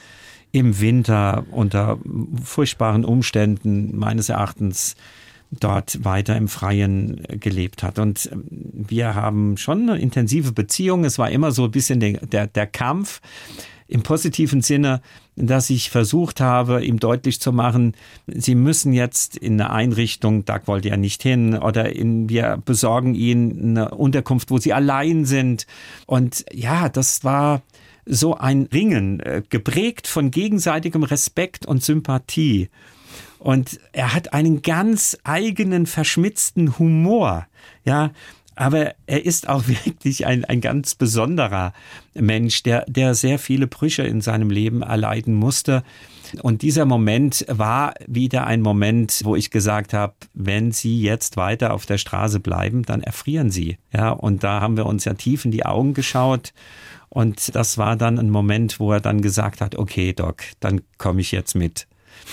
im 0.53 0.81
Winter 0.81 1.45
unter 1.51 1.99
furchtbaren 2.43 3.05
Umständen 3.05 3.97
meines 3.97 4.29
Erachtens 4.29 4.97
dort 5.51 6.05
weiter 6.05 6.37
im 6.37 6.49
Freien 6.49 7.23
gelebt 7.29 7.83
hat. 7.83 7.99
Und 7.99 8.29
ähm, 8.33 8.45
wir 8.51 9.15
haben 9.15 9.57
schon 9.57 9.89
eine 9.89 9.99
intensive 9.99 10.53
Beziehung. 10.53 11.05
Es 11.05 11.19
war 11.19 11.31
immer 11.31 11.53
so 11.53 11.65
ein 11.65 11.71
bisschen 11.71 12.01
der, 12.01 12.27
der, 12.27 12.47
der 12.47 12.67
Kampf 12.67 13.21
im 13.89 14.03
positiven 14.03 14.61
Sinne, 14.61 15.01
dass 15.35 15.71
ich 15.71 15.89
versucht 15.89 16.43
habe, 16.43 16.85
ihm 16.85 17.01
deutlich 17.01 17.41
zu 17.41 17.53
machen, 17.53 17.95
Sie 18.27 18.55
müssen 18.55 18.93
jetzt 18.93 19.37
in 19.37 19.59
eine 19.59 19.71
Einrichtung, 19.71 20.45
da 20.45 20.61
wollte 20.67 20.91
er 20.91 20.99
nicht 20.99 21.23
hin, 21.23 21.57
oder 21.57 21.97
in, 21.97 22.29
wir 22.29 22.61
besorgen 22.63 23.15
Ihnen 23.15 23.79
eine 23.79 23.91
Unterkunft, 23.93 24.51
wo 24.51 24.59
Sie 24.59 24.75
allein 24.75 25.25
sind. 25.25 25.67
Und 26.05 26.45
ja, 26.53 26.91
das 26.91 27.25
war 27.25 27.63
so 28.09 28.37
ein 28.37 28.69
Ringen, 28.73 29.21
äh, 29.21 29.43
geprägt 29.49 30.07
von 30.07 30.31
gegenseitigem 30.31 31.03
Respekt 31.03 31.67
und 31.67 31.83
Sympathie. 31.85 32.71
Und 33.39 33.79
er 33.93 34.15
hat 34.15 34.33
einen 34.33 34.63
ganz 34.63 35.17
eigenen, 35.25 35.87
verschmitzten 35.87 36.79
Humor. 36.79 37.47
Ja, 37.85 38.11
aber 38.57 38.95
er 39.07 39.25
ist 39.25 39.49
auch 39.49 39.69
wirklich 39.85 40.27
ein, 40.27 40.45
ein 40.45 40.61
ganz 40.61 40.95
besonderer 40.95 41.73
Mensch, 42.15 42.63
der, 42.65 42.85
der 42.89 43.15
sehr 43.15 43.39
viele 43.39 43.67
Brüche 43.67 44.03
in 44.03 44.21
seinem 44.21 44.51
Leben 44.51 44.83
erleiden 44.83 45.35
musste. 45.35 45.85
Und 46.43 46.63
dieser 46.63 46.85
Moment 46.85 47.47
war 47.49 47.95
wieder 48.07 48.47
ein 48.47 48.61
Moment, 48.61 49.21
wo 49.25 49.37
ich 49.37 49.51
gesagt 49.51 49.95
habe, 49.95 50.15
wenn 50.35 50.73
Sie 50.73 51.01
jetzt 51.01 51.37
weiter 51.37 51.73
auf 51.73 51.87
der 51.87 51.99
Straße 51.99 52.41
bleiben, 52.41 52.83
dann 52.83 53.03
erfrieren 53.03 53.51
Sie. 53.51 53.79
Ja, 53.93 54.11
und 54.11 54.45
da 54.45 54.61
haben 54.61 54.77
wir 54.77 54.87
uns 54.87 55.05
ja 55.05 55.15
tief 55.15 55.45
in 55.45 55.53
die 55.53 55.65
Augen 55.65 55.95
geschaut. 55.95 56.53
Und 57.09 57.55
das 57.55 57.79
war 57.79 57.97
dann 57.97 58.19
ein 58.19 58.31
Moment, 58.31 58.81
wo 58.81 58.93
er 58.93 59.01
dann 59.01 59.23
gesagt 59.23 59.61
hat, 59.61 59.77
okay, 59.77 60.13
Doc, 60.13 60.43
dann 60.61 60.83
komme 60.99 61.21
ich 61.21 61.33
jetzt 61.33 61.55
mit. 61.55 61.87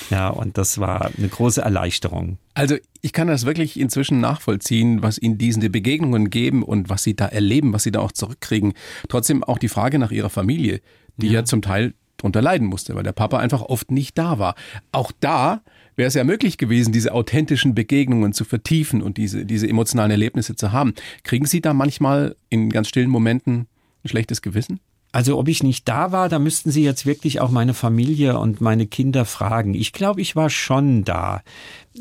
Ja, 0.10 0.30
und 0.30 0.58
das 0.58 0.80
war 0.80 1.12
eine 1.18 1.28
große 1.28 1.62
Erleichterung. 1.62 2.38
Also 2.54 2.76
ich 3.02 3.14
kann 3.14 3.28
das 3.28 3.46
wirklich 3.46 3.80
inzwischen 3.80 4.20
nachvollziehen, 4.20 5.02
was 5.02 5.18
Ihnen 5.18 5.38
diese 5.38 5.70
Begegnungen 5.70 6.30
geben 6.30 6.64
und 6.64 6.90
was 6.90 7.04
Sie 7.04 7.16
da 7.16 7.26
erleben, 7.26 7.74
was 7.74 7.84
Sie 7.84 7.92
da 7.92 8.00
auch 8.00 8.12
zurückkriegen. 8.12 8.74
Trotzdem 9.10 9.44
auch 9.44 9.58
die 9.58 9.70
Frage 9.70 10.00
nach 10.00 10.12
Ihrer 10.12 10.30
Familie, 10.30 10.82
die 11.18 11.28
ja, 11.28 11.34
ja 11.34 11.46
zum 11.46 11.62
Teil 11.62 11.94
drunter 12.18 12.42
leiden 12.42 12.68
musste, 12.68 12.96
weil 12.96 13.04
der 13.04 13.12
Papa 13.12 13.38
einfach 13.38 13.62
oft 13.62 13.92
nicht 13.92 14.18
da 14.18 14.40
war. 14.40 14.56
Auch 14.92 15.12
da 15.20 15.62
wäre 15.96 16.08
es 16.08 16.14
ja 16.14 16.24
möglich 16.24 16.58
gewesen, 16.58 16.92
diese 16.92 17.14
authentischen 17.14 17.76
Begegnungen 17.76 18.34
zu 18.34 18.46
vertiefen 18.46 19.02
und 19.02 19.18
diese, 19.18 19.46
diese 19.46 19.68
emotionalen 19.68 20.12
Erlebnisse 20.12 20.56
zu 20.56 20.72
haben. 20.72 20.94
Kriegen 21.24 21.46
Sie 21.46 21.62
da 21.62 21.74
manchmal 21.74 22.36
in 22.50 22.70
ganz 22.70 22.90
stillen 22.90 23.10
Momenten 23.10 23.68
ein 24.06 24.10
schlechtes 24.10 24.42
Gewissen? 24.42 24.80
Also 25.16 25.40
ob 25.40 25.48
ich 25.48 25.64
nicht 25.64 25.88
da 25.88 26.12
war, 26.12 26.28
da 26.28 26.40
müssten 26.40 26.72
Sie 26.72 26.84
jetzt 26.84 27.06
wirklich 27.06 27.40
auch 27.40 27.50
meine 27.50 27.74
Familie 27.74 28.38
und 28.38 28.60
meine 28.60 28.86
Kinder 28.86 29.24
fragen. 29.24 29.74
Ich 29.74 29.94
glaube, 29.94 30.20
ich 30.20 30.36
war 30.36 30.50
schon 30.50 31.06
da. 31.06 31.42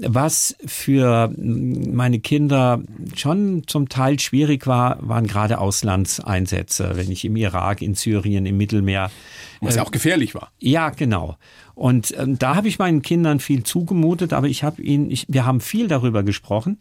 Was 0.00 0.56
für 0.66 1.32
meine 1.38 2.18
Kinder 2.18 2.82
schon 3.14 3.68
zum 3.68 3.88
Teil 3.88 4.18
schwierig 4.18 4.66
war, 4.66 4.98
waren 5.00 5.28
gerade 5.28 5.58
Auslandseinsätze, 5.58 6.96
wenn 6.96 7.08
ich 7.08 7.24
im 7.24 7.36
Irak, 7.36 7.82
in 7.82 7.94
Syrien, 7.94 8.46
im 8.46 8.56
Mittelmeer. 8.56 9.12
Was 9.60 9.76
ja 9.76 9.82
äh, 9.82 9.86
auch 9.86 9.92
gefährlich 9.92 10.34
war. 10.34 10.50
Ja, 10.58 10.90
genau. 10.90 11.36
Und 11.76 12.12
ähm, 12.18 12.36
da 12.36 12.56
habe 12.56 12.66
ich 12.66 12.80
meinen 12.80 13.02
Kindern 13.02 13.38
viel 13.38 13.62
zugemutet, 13.62 14.32
aber 14.32 14.48
ich 14.48 14.64
habe 14.64 14.82
ihnen, 14.82 15.08
ich, 15.12 15.26
wir 15.28 15.46
haben 15.46 15.60
viel 15.60 15.86
darüber 15.86 16.24
gesprochen. 16.24 16.78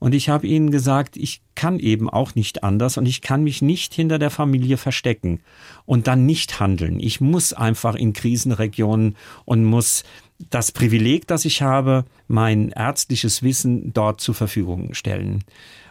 Und 0.00 0.14
ich 0.14 0.30
habe 0.30 0.46
ihnen 0.46 0.70
gesagt, 0.70 1.16
ich 1.16 1.42
kann 1.54 1.78
eben 1.78 2.08
auch 2.08 2.34
nicht 2.34 2.64
anders 2.64 2.96
und 2.96 3.06
ich 3.06 3.20
kann 3.20 3.44
mich 3.44 3.60
nicht 3.60 3.94
hinter 3.94 4.18
der 4.18 4.30
Familie 4.30 4.78
verstecken 4.78 5.40
und 5.84 6.06
dann 6.06 6.26
nicht 6.26 6.58
handeln. 6.58 6.98
Ich 6.98 7.20
muss 7.20 7.52
einfach 7.52 7.94
in 7.94 8.14
Krisenregionen 8.14 9.14
und 9.44 9.64
muss 9.64 10.02
das 10.48 10.72
Privileg, 10.72 11.26
das 11.26 11.44
ich 11.44 11.60
habe, 11.60 12.06
mein 12.28 12.70
ärztliches 12.70 13.42
Wissen 13.42 13.92
dort 13.92 14.22
zur 14.22 14.34
Verfügung 14.34 14.94
stellen. 14.94 15.44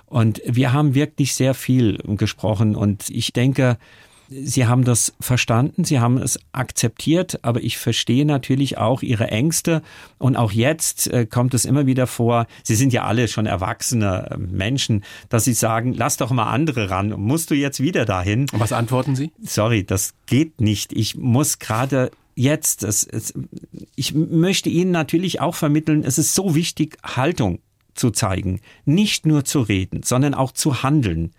Und 0.08 0.42
wir 0.44 0.74
haben 0.74 0.96
wirklich 0.96 1.36
sehr 1.36 1.54
viel 1.54 2.00
gesprochen 2.18 2.76
und 2.76 3.12
ich 3.12 3.32
denke, 3.32 3.78
Sie 4.32 4.68
haben 4.68 4.84
das 4.84 5.14
verstanden, 5.20 5.84
Sie 5.84 6.00
haben 6.00 6.18
es 6.18 6.40
akzeptiert, 6.52 7.40
aber 7.42 7.64
ich 7.64 7.80
verstehe 7.80 8.26
natürlich 8.26 8.78
auch 8.78 9.02
Ihre 9.02 9.30
Ängste. 9.30 9.82
Und 10.20 10.36
auch 10.36 10.52
jetzt 10.52 11.12
äh, 11.12 11.26
kommt 11.26 11.56
es 11.56 11.66
immer 11.66 11.88
wieder 11.88 12.06
vor, 12.06 12.46
Sie 12.64 12.76
sind 12.76 12.94
ja 12.94 13.06
alle 13.06 13.28
schon 13.28 13.48
erwachsene 13.48 14.30
äh, 14.32 14.38
Menschen, 14.38 15.04
dass 15.30 15.46
Sie 15.46 15.54
sagen, 15.54 15.94
lass 15.94 16.18
doch 16.18 16.30
mal 16.30 16.52
andere 16.52 16.92
ran. 16.92 17.10
Musst 17.10 17.50
du 17.50 17.56
jetzt 17.56 17.80
wieder 17.80 18.06
dahin? 18.06 18.42
Und 18.54 18.60
was 18.60 18.72
antworten 18.72 19.16
Sie? 19.16 19.32
Sorry, 19.42 19.84
das 19.84 20.14
geht 20.28 20.62
nicht. 20.62 20.94
Ich 20.94 21.16
muss 21.16 21.58
gerade 21.58 22.12
jetzt, 22.36 22.84
es, 22.84 23.04
es, 23.04 23.34
ich 23.96 24.14
möchte 24.14 24.70
Ihnen 24.70 24.92
natürlich 24.92 25.42
auch 25.42 25.56
vermitteln, 25.56 26.04
es 26.04 26.20
ist 26.20 26.36
so 26.36 26.54
wichtig, 26.54 26.98
Haltung 27.04 27.60
zu 27.96 28.12
zeigen, 28.12 28.62
nicht 28.86 29.26
nur 29.26 29.44
zu 29.44 29.62
reden, 29.62 30.04
sondern 30.04 30.34
auch 30.34 30.52
zu 30.52 30.84
handeln 30.84 31.32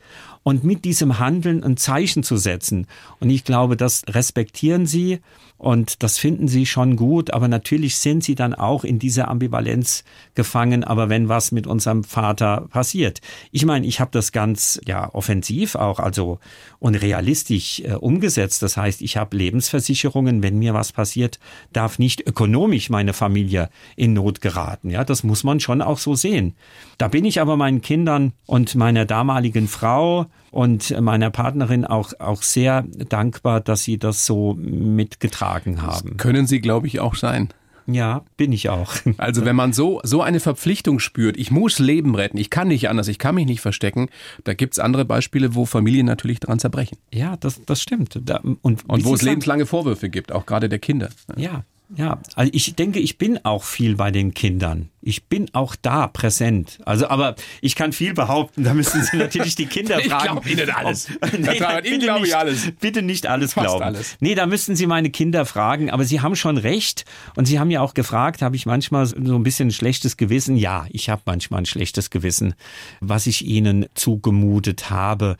und 0.43 0.65
mit 0.65 0.85
diesem 0.85 1.19
Handeln 1.19 1.63
ein 1.63 1.77
Zeichen 1.77 2.23
zu 2.23 2.37
setzen. 2.37 2.87
Und 3.19 3.31
ich 3.31 3.45
glaube, 3.45 3.77
das 3.77 4.03
respektieren 4.09 4.87
sie 4.87 5.21
und 5.61 6.03
das 6.03 6.17
finden 6.17 6.49
sie 6.49 6.65
schon 6.65 6.97
gut, 6.97 7.35
aber 7.35 7.47
natürlich 7.47 7.99
sind 7.99 8.25
sie 8.25 8.35
dann 8.35 8.55
auch 8.55 8.83
in 8.83 8.99
dieser 8.99 9.29
Ambivalenz 9.29 10.05
gefangen, 10.35 10.85
aber 10.85 11.11
wenn 11.11 11.29
was 11.29 11.53
mit 11.53 11.67
unserem 11.67 12.03
Vater 12.03 12.67
passiert. 12.71 13.21
Ich 13.53 13.67
meine, 13.67 13.87
ich 13.87 14.01
habe 14.01 14.11
das 14.11 14.33
ganz 14.33 14.81
ja 14.87 15.13
offensiv 15.13 15.75
auch 15.75 15.99
also 15.99 16.39
und 16.79 16.95
realistisch 16.95 17.81
äh, 17.81 17.93
umgesetzt. 17.93 18.63
Das 18.63 18.79
heißt, 18.79 19.03
ich 19.03 19.19
habe 19.19 19.37
Lebensversicherungen, 19.37 20.43
wenn 20.43 20.59
mir 20.59 20.73
was 20.73 20.93
passiert, 20.93 21.39
darf 21.75 21.99
nicht 21.99 22.27
ökonomisch 22.27 22.89
meine 22.89 23.13
Familie 23.13 23.69
in 23.97 24.15
Not 24.15 24.41
geraten. 24.41 24.89
Ja, 24.89 25.05
das 25.05 25.25
muss 25.25 25.45
man 25.45 25.61
schon 25.61 25.83
auch 25.83 25.99
so 25.99 26.15
sehen. 26.15 26.55
Da 26.97 27.09
bin 27.09 27.27
ich 27.27 27.39
aber 27.39 27.59
meinen 27.59 27.83
Kindern 27.83 28.33
und 28.47 28.77
meiner 28.77 29.05
damaligen 29.05 29.69
Frau 29.69 30.25
und 30.51 30.99
meiner 31.01 31.31
Partnerin 31.31 31.85
auch, 31.85 32.13
auch 32.19 32.43
sehr 32.43 32.85
dankbar, 33.09 33.61
dass 33.61 33.85
sie 33.85 33.99
das 33.99 34.27
so 34.27 34.55
mitgetragen 34.55 35.83
haben. 35.83 36.11
Das 36.11 36.17
können 36.19 36.47
Sie, 36.47 36.61
glaube 36.61 36.87
ich, 36.87 37.01
auch 37.01 37.15
sein. 37.15 37.51
Ja, 37.87 38.25
bin 38.37 38.53
ich 38.53 38.69
auch. 38.69 38.93
Also 39.17 39.45
wenn 39.45 39.57
man 39.57 39.73
so, 39.73 40.01
so 40.03 40.23
eine 40.23 40.41
Verpflichtung 40.41 40.99
spürt, 40.99 41.37
ich 41.37 41.51
muss 41.51 41.79
Leben 41.79 42.15
retten, 42.15 42.39
ich 42.39 42.51
kann 42.51 42.69
nicht 42.69 42.89
anders, 42.89 43.09
ich 43.09 43.19
kann 43.19 43.35
mich 43.35 43.47
nicht 43.47 43.61
verstecken, 43.61 44.09
da 44.45 44.55
gibt 44.55 44.75
es 44.75 44.79
andere 44.79 45.05
Beispiele, 45.05 45.55
wo 45.55 45.67
Familien 45.67 46.07
natürlich 46.07 46.41
daran 46.41 46.59
zerbrechen. 46.59 46.99
Ja, 47.13 47.37
das, 47.37 47.61
das 47.67 47.83
stimmt. 47.83 48.19
Da, 48.25 48.41
und, 48.63 48.89
und 48.89 49.05
wo 49.05 49.15
es 49.15 49.23
lebenslange 49.23 49.67
Vorwürfe 49.67 50.09
gibt, 50.09 50.33
auch 50.33 50.47
gerade 50.47 50.69
der 50.69 50.79
Kinder. 50.79 51.11
Ja, 51.37 51.65
ja, 51.97 52.21
also 52.37 52.51
ich 52.55 52.77
denke, 52.77 53.01
ich 53.01 53.19
bin 53.19 53.45
auch 53.45 53.65
viel 53.65 53.97
bei 53.97 54.11
den 54.11 54.33
Kindern. 54.33 54.91
Ich 55.03 55.25
bin 55.25 55.49
auch 55.55 55.77
da 55.81 56.07
präsent. 56.09 56.79
Also, 56.85 57.09
aber 57.09 57.35
ich 57.63 57.75
kann 57.75 57.93
viel 57.93 58.13
behaupten. 58.13 58.65
Da 58.65 58.75
müssen 58.75 59.03
Sie 59.03 59.17
natürlich 59.17 59.55
die 59.55 59.67
Kinder 59.67 59.99
fragen. 60.01 60.09
ich 60.13 60.23
glaube 60.23 60.51
Ihnen 60.51 60.71
alles. 60.71 61.09
Nee, 61.39 61.89
Ihnen 61.89 62.01
glaube 62.01 62.27
ich 62.27 62.37
alles. 62.37 62.71
Bitte 62.81 63.03
nicht 63.03 63.27
alles 63.27 63.55
Fast 63.55 63.67
glauben. 63.67 63.85
Alles. 63.85 64.17
Nee, 64.21 64.35
da 64.35 64.47
müssten 64.47 64.77
Sie 64.77 64.87
meine 64.87 65.11
Kinder 65.11 65.47
fragen. 65.47 65.91
Aber 65.91 66.05
Sie 66.05 66.21
haben 66.21 66.37
schon 66.37 66.59
recht. 66.59 67.05
Und 67.35 67.47
Sie 67.47 67.59
haben 67.59 67.71
ja 67.71 67.81
auch 67.81 67.95
gefragt, 67.95 68.43
habe 68.43 68.57
ich 68.57 68.67
manchmal 68.67 69.07
so 69.07 69.15
ein 69.17 69.43
bisschen 69.43 69.69
ein 69.69 69.73
schlechtes 69.73 70.17
Gewissen? 70.17 70.57
Ja, 70.57 70.87
ich 70.91 71.09
habe 71.09 71.23
manchmal 71.25 71.63
ein 71.63 71.67
schlechtes 71.67 72.11
Gewissen, 72.11 72.55
was 73.01 73.27
ich 73.27 73.45
Ihnen 73.45 73.87
zugemutet 73.95 74.91
habe 74.91 75.37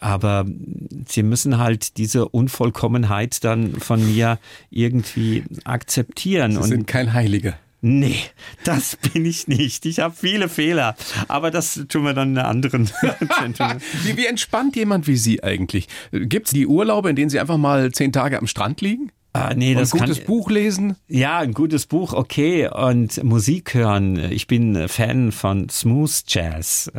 aber 0.00 0.46
sie 1.06 1.22
müssen 1.22 1.58
halt 1.58 1.96
diese 1.96 2.28
Unvollkommenheit 2.28 3.42
dann 3.44 3.74
von 3.80 4.04
mir 4.04 4.38
irgendwie 4.70 5.44
akzeptieren. 5.64 6.60
Sie 6.62 6.68
sind 6.68 6.86
kein 6.86 7.12
Heiliger. 7.12 7.58
Nee, 7.80 8.18
das 8.64 8.96
bin 9.12 9.24
ich 9.24 9.48
nicht. 9.48 9.86
Ich 9.86 10.00
habe 10.00 10.14
viele 10.14 10.48
Fehler. 10.48 10.96
Aber 11.28 11.50
das 11.50 11.84
tun 11.88 12.04
wir 12.04 12.14
dann 12.14 12.30
in 12.30 12.38
einer 12.38 12.48
anderen 12.48 12.88
wie, 14.04 14.16
wie 14.16 14.26
entspannt 14.26 14.76
jemand 14.76 15.06
wie 15.06 15.16
Sie 15.16 15.42
eigentlich? 15.42 15.88
Gibt 16.10 16.48
es 16.48 16.52
die 16.52 16.66
Urlaube, 16.66 17.10
in 17.10 17.16
denen 17.16 17.30
Sie 17.30 17.40
einfach 17.40 17.56
mal 17.56 17.92
zehn 17.92 18.12
Tage 18.12 18.38
am 18.38 18.46
Strand 18.46 18.80
liegen? 18.80 19.12
Ah, 19.32 19.52
nee, 19.54 19.74
das 19.74 19.92
ein 19.92 20.00
gutes 20.00 20.18
kann, 20.18 20.26
Buch 20.26 20.50
lesen? 20.50 20.96
Ja, 21.06 21.38
ein 21.38 21.52
gutes 21.52 21.86
Buch, 21.86 22.12
okay. 22.12 22.68
Und 22.68 23.22
Musik 23.22 23.74
hören. 23.74 24.32
Ich 24.32 24.46
bin 24.46 24.88
Fan 24.88 25.30
von 25.32 25.68
Smooth 25.68 26.24
Jazz. 26.26 26.90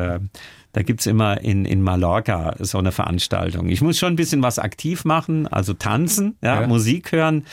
Da 0.73 0.83
gibt's 0.83 1.07
immer 1.07 1.41
in, 1.41 1.65
in 1.65 1.81
Mallorca 1.81 2.55
so 2.59 2.77
eine 2.77 2.91
Veranstaltung. 2.91 3.69
Ich 3.69 3.81
muss 3.81 3.97
schon 3.97 4.13
ein 4.13 4.15
bisschen 4.15 4.43
was 4.43 4.59
aktiv 4.59 5.03
machen, 5.03 5.47
also 5.47 5.73
tanzen, 5.73 6.37
ja, 6.41 6.61
ja. 6.61 6.67
Musik 6.67 7.11
hören. 7.11 7.45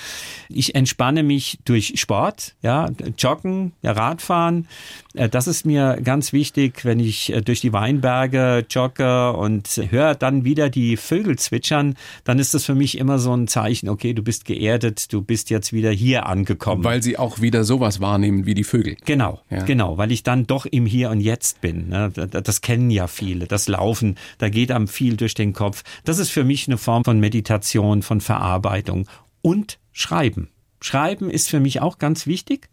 Ich 0.49 0.75
entspanne 0.75 1.23
mich 1.23 1.59
durch 1.65 1.95
Sport, 1.97 2.55
ja, 2.63 2.91
Joggen, 3.17 3.73
ja, 3.81 3.93
Radfahren. 3.93 4.69
Äh, 5.17 5.29
das 5.29 5.47
ist 5.47 5.67
mir 5.67 5.99
ganz 6.03 6.33
wichtig, 6.33 6.85
wenn 6.85 7.01
ich 7.01 7.33
äh, 7.33 7.41
durch 7.41 7.61
die 7.61 7.73
Weinberge 7.73 8.65
jogge 8.71 9.33
und 9.33 9.69
höre 9.91 10.15
dann 10.15 10.45
wieder 10.45 10.71
die 10.71 10.97
Vögel 10.97 11.39
zwitschern, 11.39 11.95
dann 12.25 12.39
ist 12.39 12.55
das 12.55 12.65
für 12.65 12.75
mich 12.75 12.99
immer 12.99 13.19
so 13.19 13.35
ein 13.35 13.49
Zeichen, 13.49 13.89
okay, 13.89 14.13
du 14.13 14.23
bist 14.23 14.45
geerdet, 14.45 15.13
du 15.13 15.23
bist 15.23 15.51
jetzt 15.51 15.73
wieder 15.73 15.91
hier 15.91 16.27
angekommen. 16.27 16.85
Weil 16.85 17.03
sie 17.03 17.19
auch 17.19 17.41
wieder 17.41 17.65
sowas 17.65 18.01
wahrnehmen 18.01 18.47
wie 18.47 18.55
die 18.55 18.65
Vögel. 18.65 18.97
Genau, 19.05 19.41
ja. 19.51 19.63
genau, 19.65 19.99
weil 19.99 20.13
ich 20.13 20.23
dann 20.23 20.47
doch 20.47 20.67
im 20.67 20.87
Hier 20.87 21.11
und 21.11 21.21
Jetzt 21.21 21.61
bin. 21.61 21.89
Ne? 21.89 22.11
Das 22.11 22.61
kennen 22.61 22.91
ja 22.91 23.07
viele, 23.07 23.47
das 23.47 23.69
Laufen, 23.69 24.17
da 24.39 24.49
geht 24.49 24.71
einem 24.71 24.89
viel 24.89 25.17
durch 25.17 25.35
den 25.35 25.53
Kopf. 25.53 25.83
Das 26.05 26.19
ist 26.19 26.31
für 26.31 26.45
mich 26.45 26.69
eine 26.69 26.79
Form 26.79 27.05
von 27.05 27.19
Meditation, 27.19 28.03
von 28.03 28.21
Verarbeitung 28.21 29.07
und 29.43 29.79
Schreiben. 29.93 30.51
Schreiben 30.81 31.31
ist 31.31 31.49
für 31.49 31.61
mich 31.61 31.81
auch 31.81 31.99
ganz 31.99 32.27
wichtig. 32.27 32.69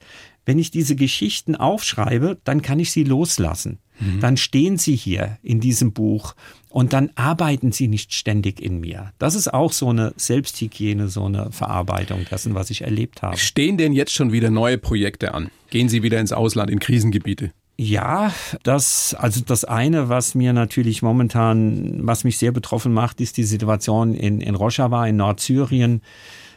Wenn 0.46 0.60
ich 0.60 0.72
diese 0.72 0.96
Geschichten 0.96 1.56
aufschreibe, 1.56 2.38
dann 2.44 2.62
kann 2.62 2.80
ich 2.80 2.92
sie 2.92 3.04
loslassen. 3.04 3.80
Mhm. 4.00 4.20
Dann 4.20 4.38
stehen 4.38 4.78
sie 4.78 4.96
hier 4.96 5.38
in 5.42 5.60
diesem 5.60 5.94
Buch 5.94 6.36
und 6.70 6.94
dann 6.94 7.12
arbeiten 7.16 7.72
sie 7.72 7.88
nicht 7.88 8.14
ständig 8.14 8.60
in 8.60 8.80
mir. 8.80 9.14
Das 9.20 9.36
ist 9.36 9.54
auch 9.54 9.72
so 9.72 9.90
eine 9.90 10.14
Selbsthygiene, 10.18 11.08
so 11.08 11.26
eine 11.26 11.52
Verarbeitung 11.52 12.26
dessen, 12.30 12.56
was 12.56 12.70
ich 12.72 12.82
erlebt 12.82 13.22
habe. 13.22 13.38
Stehen 13.38 13.78
denn 13.78 13.94
jetzt 13.94 14.14
schon 14.14 14.32
wieder 14.32 14.50
neue 14.50 14.78
Projekte 14.78 15.34
an? 15.34 15.50
Gehen 15.70 15.88
Sie 15.88 16.04
wieder 16.04 16.20
ins 16.20 16.34
Ausland, 16.34 16.70
in 16.70 16.80
Krisengebiete? 16.80 17.52
Ja, 17.76 18.32
das, 18.62 19.16
also 19.16 19.42
das 19.42 19.66
eine, 19.66 20.08
was 20.08 20.36
mir 20.36 20.54
natürlich 20.54 21.02
momentan, 21.02 22.06
was 22.06 22.24
mich 22.24 22.38
sehr 22.38 22.52
betroffen 22.52 22.94
macht, 22.94 23.20
ist 23.20 23.38
die 23.38 23.44
Situation 23.44 24.14
in, 24.14 24.42
in 24.42 24.54
Rojava 24.54 25.08
in 25.08 25.16
Nordsyrien. 25.16 26.02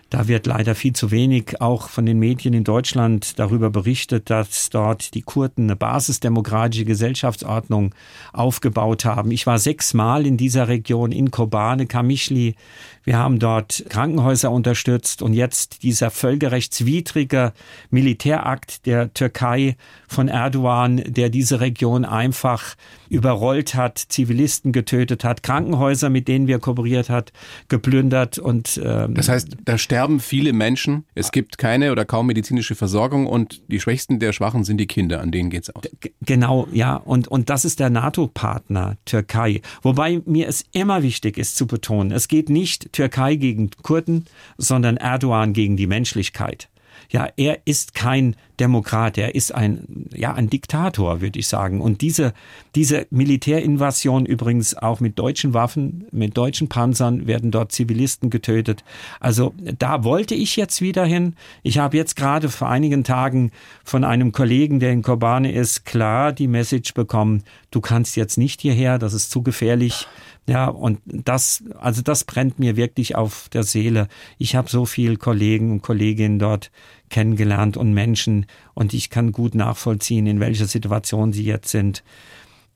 Da 0.09 0.29
wird 0.29 0.47
leider 0.47 0.77
viel 0.77 0.93
zu 0.93 1.11
wenig 1.11 1.61
auch 1.61 1.89
von 1.89 2.07
den 2.07 2.21
Medien 2.21 2.55
in 2.55 2.63
Deutschland 2.63 3.41
darüber 3.41 3.71
berichtet, 3.71 4.31
dass 4.31 4.71
dort 4.71 5.15
die 5.15 5.23
Kurden 5.23 5.65
eine 5.65 5.75
basisdemokratische 5.75 6.85
Gesellschaftsordnung 6.85 7.93
aufgebaut 8.33 9.05
haben. 9.05 9.33
Ich 9.33 9.49
war 9.49 9.59
sechsmal 9.59 10.25
in 10.25 10.37
dieser 10.37 10.69
Region, 10.69 11.11
in 11.11 11.33
Kobane, 11.33 11.87
Kamischli. 11.87 12.55
Wir 13.03 13.19
haben 13.19 13.41
dort 13.41 13.85
Krankenhäuser 13.89 14.51
unterstützt 14.53 15.23
und 15.23 15.33
jetzt 15.33 15.83
dieser 15.83 16.11
völkerrechtswidrige 16.11 17.53
Militärakt 17.91 18.87
der 18.87 19.13
Türkei 19.13 19.77
von 20.09 20.29
Erdogan, 20.29 21.03
der 21.07 21.31
diese 21.31 21.61
Region 21.61 22.05
einfach 22.05 22.77
überrollt 23.09 23.75
hat, 23.75 23.99
Zivilisten 23.99 24.73
getötet 24.73 25.25
hat, 25.25 25.43
Krankenhäuser, 25.43 26.11
mit 26.11 26.29
denen 26.29 26.47
wir 26.47 26.59
kooperiert 26.59 27.09
hat, 27.09 27.33
geplündert 27.69 28.39
und 28.39 28.81
ähm, 28.85 29.15
das 29.15 29.29
heißt, 29.29 29.57
da 29.65 29.79
sterben 29.97 30.21
viele 30.21 30.53
Menschen. 30.53 31.07
Es 31.15 31.33
gibt 31.33 31.57
keine 31.57 31.91
oder 31.91 32.05
kaum 32.05 32.27
medizinische 32.27 32.75
Versorgung 32.75 33.27
und 33.27 33.63
die 33.69 33.81
Schwächsten 33.81 34.19
der 34.19 34.35
Schwachen 34.35 34.63
sind 34.63 34.77
die 34.77 34.87
Kinder, 34.87 35.23
an 35.23 35.33
denen 35.33 35.49
geht's 35.49 35.71
aus. 35.71 35.85
Genau, 36.21 36.69
ja 36.71 36.97
und 36.97 37.29
und 37.29 37.49
das 37.49 37.65
ist 37.65 37.81
der 37.81 37.89
NATO-Partner 37.89 38.99
Türkei, 39.07 39.63
wobei 39.81 40.21
mir 40.27 40.49
es 40.49 40.67
immer 40.73 41.03
wichtig 41.03 41.39
ist 41.39 41.57
zu 41.57 41.67
betonen, 41.67 42.11
es 42.11 42.29
geht 42.29 42.51
nicht 42.51 42.93
Türkei 42.93 43.37
gegen 43.37 43.71
Kurden, 43.83 44.27
sondern 44.59 44.99
Erdogan 44.99 45.55
gegen 45.55 45.79
die 45.79 45.87
Menschlichkeit 45.87 46.69
ja, 47.11 47.29
er 47.37 47.59
ist 47.65 47.95
kein 47.95 48.37
Demokrat, 48.59 49.19
er 49.19 49.35
ist 49.35 49.55
ein, 49.55 50.09
ja, 50.15 50.33
ein 50.33 50.49
Diktator, 50.49 51.21
würde 51.21 51.39
ich 51.39 51.47
sagen. 51.47 51.81
Und 51.81 52.01
diese, 52.01 52.33
diese 52.75 53.07
Militärinvasion 53.11 54.25
übrigens 54.25 54.75
auch 54.75 55.01
mit 55.01 55.19
deutschen 55.19 55.53
Waffen, 55.53 56.07
mit 56.11 56.37
deutschen 56.37 56.69
Panzern 56.69 57.27
werden 57.27 57.51
dort 57.51 57.73
Zivilisten 57.73 58.31
getötet. 58.31 58.83
Also 59.21 59.55
da 59.79 60.05
wollte 60.05 60.35
ich 60.35 60.57
jetzt 60.57 60.81
wieder 60.81 61.05
hin. 61.05 61.35
Ich 61.63 61.79
habe 61.79 61.97
jetzt 61.97 62.17
gerade 62.17 62.49
vor 62.49 62.69
einigen 62.69 63.05
Tagen 63.05 63.53
von 63.85 64.05
einem 64.05 64.33
Kollegen, 64.33 64.81
der 64.81 64.93
in 64.93 65.03
Kobane 65.03 65.53
ist, 65.53 65.85
klar 65.85 66.33
die 66.33 66.49
Message 66.49 66.95
bekommen, 66.95 67.43
du 67.71 67.81
kannst 67.81 68.17
jetzt 68.17 68.39
nicht 68.39 68.63
hierher, 68.63 68.99
das 68.99 69.13
ist 69.13 69.31
zu 69.31 69.43
gefährlich. 69.43 70.07
Ja, 70.49 70.69
und 70.69 71.01
das, 71.05 71.65
also 71.77 72.03
das 72.03 72.23
brennt 72.23 72.61
mir 72.61 72.77
wirklich 72.77 73.17
auf 73.17 73.49
der 73.49 73.65
Seele. 73.65 74.07
Ich 74.39 74.55
habe 74.55 74.71
so 74.71 74.87
viel 74.87 75.17
Kollegen 75.17 75.73
und 75.73 75.83
Kolleginnen 75.83 76.39
dort 76.39 76.71
kennengelernt 77.11 77.77
und 77.77 77.93
Menschen 77.93 78.47
und 78.75 78.95
ich 78.95 79.11
kann 79.11 79.33
gut 79.33 79.57
nachvollziehen, 79.57 80.27
in 80.27 80.39
welcher 80.39 80.67
Situation 80.67 81.33
sie 81.33 81.45
jetzt 81.45 81.71
sind. 81.71 82.05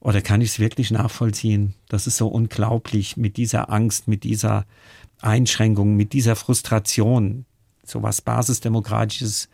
Oder 0.01 0.21
kann 0.21 0.41
ich 0.41 0.49
es 0.49 0.59
wirklich 0.59 0.91
nachvollziehen? 0.91 1.75
Das 1.87 2.07
ist 2.07 2.17
so 2.17 2.27
unglaublich 2.27 3.15
mit 3.15 3.37
dieser 3.37 3.69
Angst, 3.69 4.07
mit 4.07 4.23
dieser 4.23 4.65
Einschränkung, 5.21 5.95
mit 5.95 6.11
dieser 6.11 6.35
Frustration, 6.35 7.45
so 7.85 8.03
was 8.03 8.21
Basisdemokratisches 8.21 9.47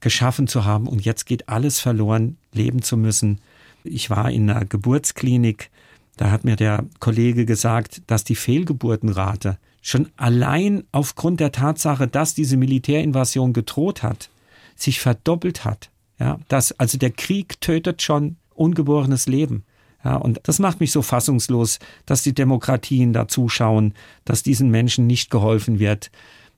geschaffen 0.00 0.48
zu 0.48 0.64
haben 0.64 0.86
und 0.86 1.04
jetzt 1.04 1.24
geht 1.24 1.48
alles 1.48 1.80
verloren, 1.80 2.36
leben 2.52 2.82
zu 2.82 2.96
müssen. 2.96 3.40
Ich 3.84 4.10
war 4.10 4.30
in 4.30 4.50
einer 4.50 4.64
Geburtsklinik, 4.64 5.70
da 6.16 6.30
hat 6.30 6.44
mir 6.44 6.56
der 6.56 6.84
Kollege 7.00 7.44
gesagt, 7.44 8.02
dass 8.06 8.24
die 8.24 8.36
Fehlgeburtenrate 8.36 9.58
schon 9.82 10.08
allein 10.16 10.84
aufgrund 10.92 11.40
der 11.40 11.52
Tatsache, 11.52 12.08
dass 12.08 12.34
diese 12.34 12.56
Militärinvasion 12.56 13.52
gedroht 13.52 14.02
hat, 14.02 14.30
sich 14.76 15.00
verdoppelt 15.00 15.64
hat. 15.64 15.90
Ja, 16.18 16.38
dass 16.48 16.72
also 16.78 16.96
der 16.96 17.10
Krieg 17.10 17.60
tötet 17.60 18.00
schon 18.00 18.36
ungeborenes 18.54 19.26
Leben. 19.26 19.64
Ja, 20.04 20.16
und 20.16 20.40
das 20.44 20.58
macht 20.58 20.80
mich 20.80 20.92
so 20.92 21.02
fassungslos, 21.02 21.80
dass 22.06 22.22
die 22.22 22.34
Demokratien 22.34 23.12
da 23.12 23.26
zuschauen, 23.26 23.94
dass 24.24 24.42
diesen 24.42 24.70
Menschen 24.70 25.06
nicht 25.06 25.30
geholfen 25.30 25.78
wird. 25.78 26.10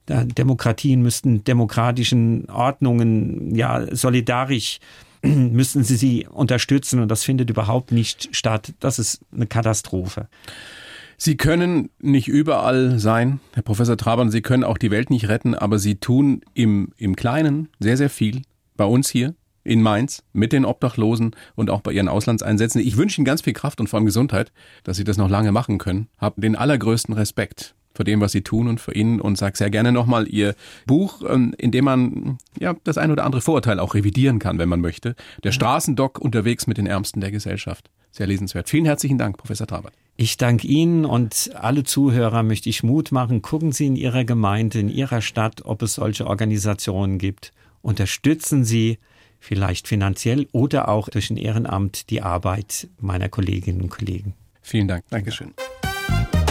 Demokratien 0.09 1.03
müssten 1.03 1.43
demokratischen 1.43 2.49
Ordnungen 2.49 3.55
ja 3.57 3.95
solidarisch 3.95 4.79
müssen 5.53 5.85
sie 5.85 5.97
sie 5.97 6.27
unterstützen 6.27 7.01
und 7.01 7.09
das 7.11 7.25
findet 7.25 7.51
überhaupt 7.51 7.93
nicht 7.93 8.35
statt. 8.35 8.75
Das 8.81 8.99
ist 8.99 9.21
eine 9.33 9.47
Katastrophe. 9.47 10.29
Sie 11.19 11.37
können 11.37 11.89
nicht 11.99 12.29
überall 12.29 12.99
sein, 12.99 13.41
Herr 13.55 13.63
Professor 13.63 13.97
Trabern, 13.97 14.31
Sie 14.31 14.43
können 14.43 14.65
auch 14.65 14.77
die 14.77 14.91
Welt 14.91 15.09
nicht 15.09 15.29
retten, 15.29 15.55
aber 15.55 15.79
Sie 15.79 15.97
tun 15.97 16.43
im, 16.53 16.93
im 16.99 17.17
Kleinen 17.17 17.69
sehr, 17.79 17.97
sehr 17.97 18.11
viel. 18.11 18.43
Bei 18.77 18.85
uns 18.85 19.09
hier 19.09 19.35
in 19.65 19.83
Mainz 19.83 20.23
mit 20.33 20.53
den 20.53 20.65
Obdachlosen 20.65 21.35
und 21.55 21.71
auch 21.71 21.81
bei 21.81 21.93
Ihren 21.93 22.09
Auslandseinsätzen. 22.09 22.81
Ich 22.81 22.97
wünsche 22.99 23.19
Ihnen 23.21 23.25
ganz 23.25 23.41
viel 23.41 23.55
Kraft 23.55 23.81
und 23.81 23.89
vor 23.89 23.99
allem 23.99 24.07
Gesundheit, 24.07 24.53
dass 24.85 24.99
Sie 24.99 25.05
das 25.05 25.17
noch 25.17 25.31
lange 25.31 25.53
machen 25.53 25.79
können. 25.79 26.09
Hab 26.19 26.35
den 26.37 26.55
allergrößten 26.55 27.15
Respekt 27.15 27.75
vor 27.97 28.05
dem, 28.05 28.21
was 28.21 28.33
Sie 28.33 28.43
tun 28.43 28.69
und 28.69 28.81
für 28.81 28.95
Ihnen 28.95 29.21
und 29.21 29.37
sage 29.37 29.57
sehr 29.57 29.71
gerne 29.71 29.91
nochmal 29.93 30.29
Ihr 30.29 30.55
Buch, 30.87 31.23
ähm, 31.29 31.55
in 31.59 31.73
dem 31.73 31.87
man 31.87 32.39
ja 32.59 32.75
das 32.85 32.99
ein 32.99 33.11
oder 33.11 33.25
andere 33.25 33.41
Vorurteil 33.41 33.81
auch 33.81 33.95
revidieren 33.95 34.39
kann, 34.39 34.59
wenn 34.59 34.69
man 34.69 34.81
möchte. 34.81 35.17
Der 35.43 35.53
Straßendock 35.53 36.19
unterwegs 36.19 36.67
mit 36.67 36.79
den 36.79 36.87
Ärmsten 36.87 37.21
der 37.21 37.31
Gesellschaft. 37.31 37.91
Sehr 38.13 38.27
lesenswert. 38.27 38.69
Vielen 38.69 38.87
herzlichen 38.87 39.19
Dank, 39.19 39.37
Professor 39.37 39.67
Trabert. 39.67 39.93
Ich 40.17 40.39
danke 40.39 40.67
Ihnen 40.67 41.05
und 41.05 41.51
alle 41.55 41.85
Zuhörer 41.85 42.43
möchte 42.43 42.71
ich 42.71 42.83
Mut 42.83 43.13
machen. 43.13 43.43
Gucken 43.43 43.73
Sie 43.73 43.87
in 43.87 43.97
Ihrer 43.97 44.25
Gemeinde, 44.25 44.79
in 44.79 44.89
Ihrer 44.89 45.21
Stadt, 45.21 45.67
ob 45.67 45.83
es 45.83 45.95
solche 45.95 46.27
Organisationen 46.27 47.19
gibt. 47.19 47.53
Unterstützen 47.83 48.65
Sie 48.65 48.99
vielleicht 49.39 49.87
finanziell 49.87 50.49
oder 50.53 50.89
auch 50.89 51.09
durch 51.09 51.31
ein 51.31 51.37
Ehrenamt 51.37 52.09
die 52.11 52.23
Arbeit 52.23 52.89
meiner 52.99 53.29
Kolleginnen 53.29 53.83
und 53.83 53.91
Kollegen. 53.91 54.35
Vielen 54.63 54.89
Dank. 54.89 55.05
Dankeschön. 55.11 55.53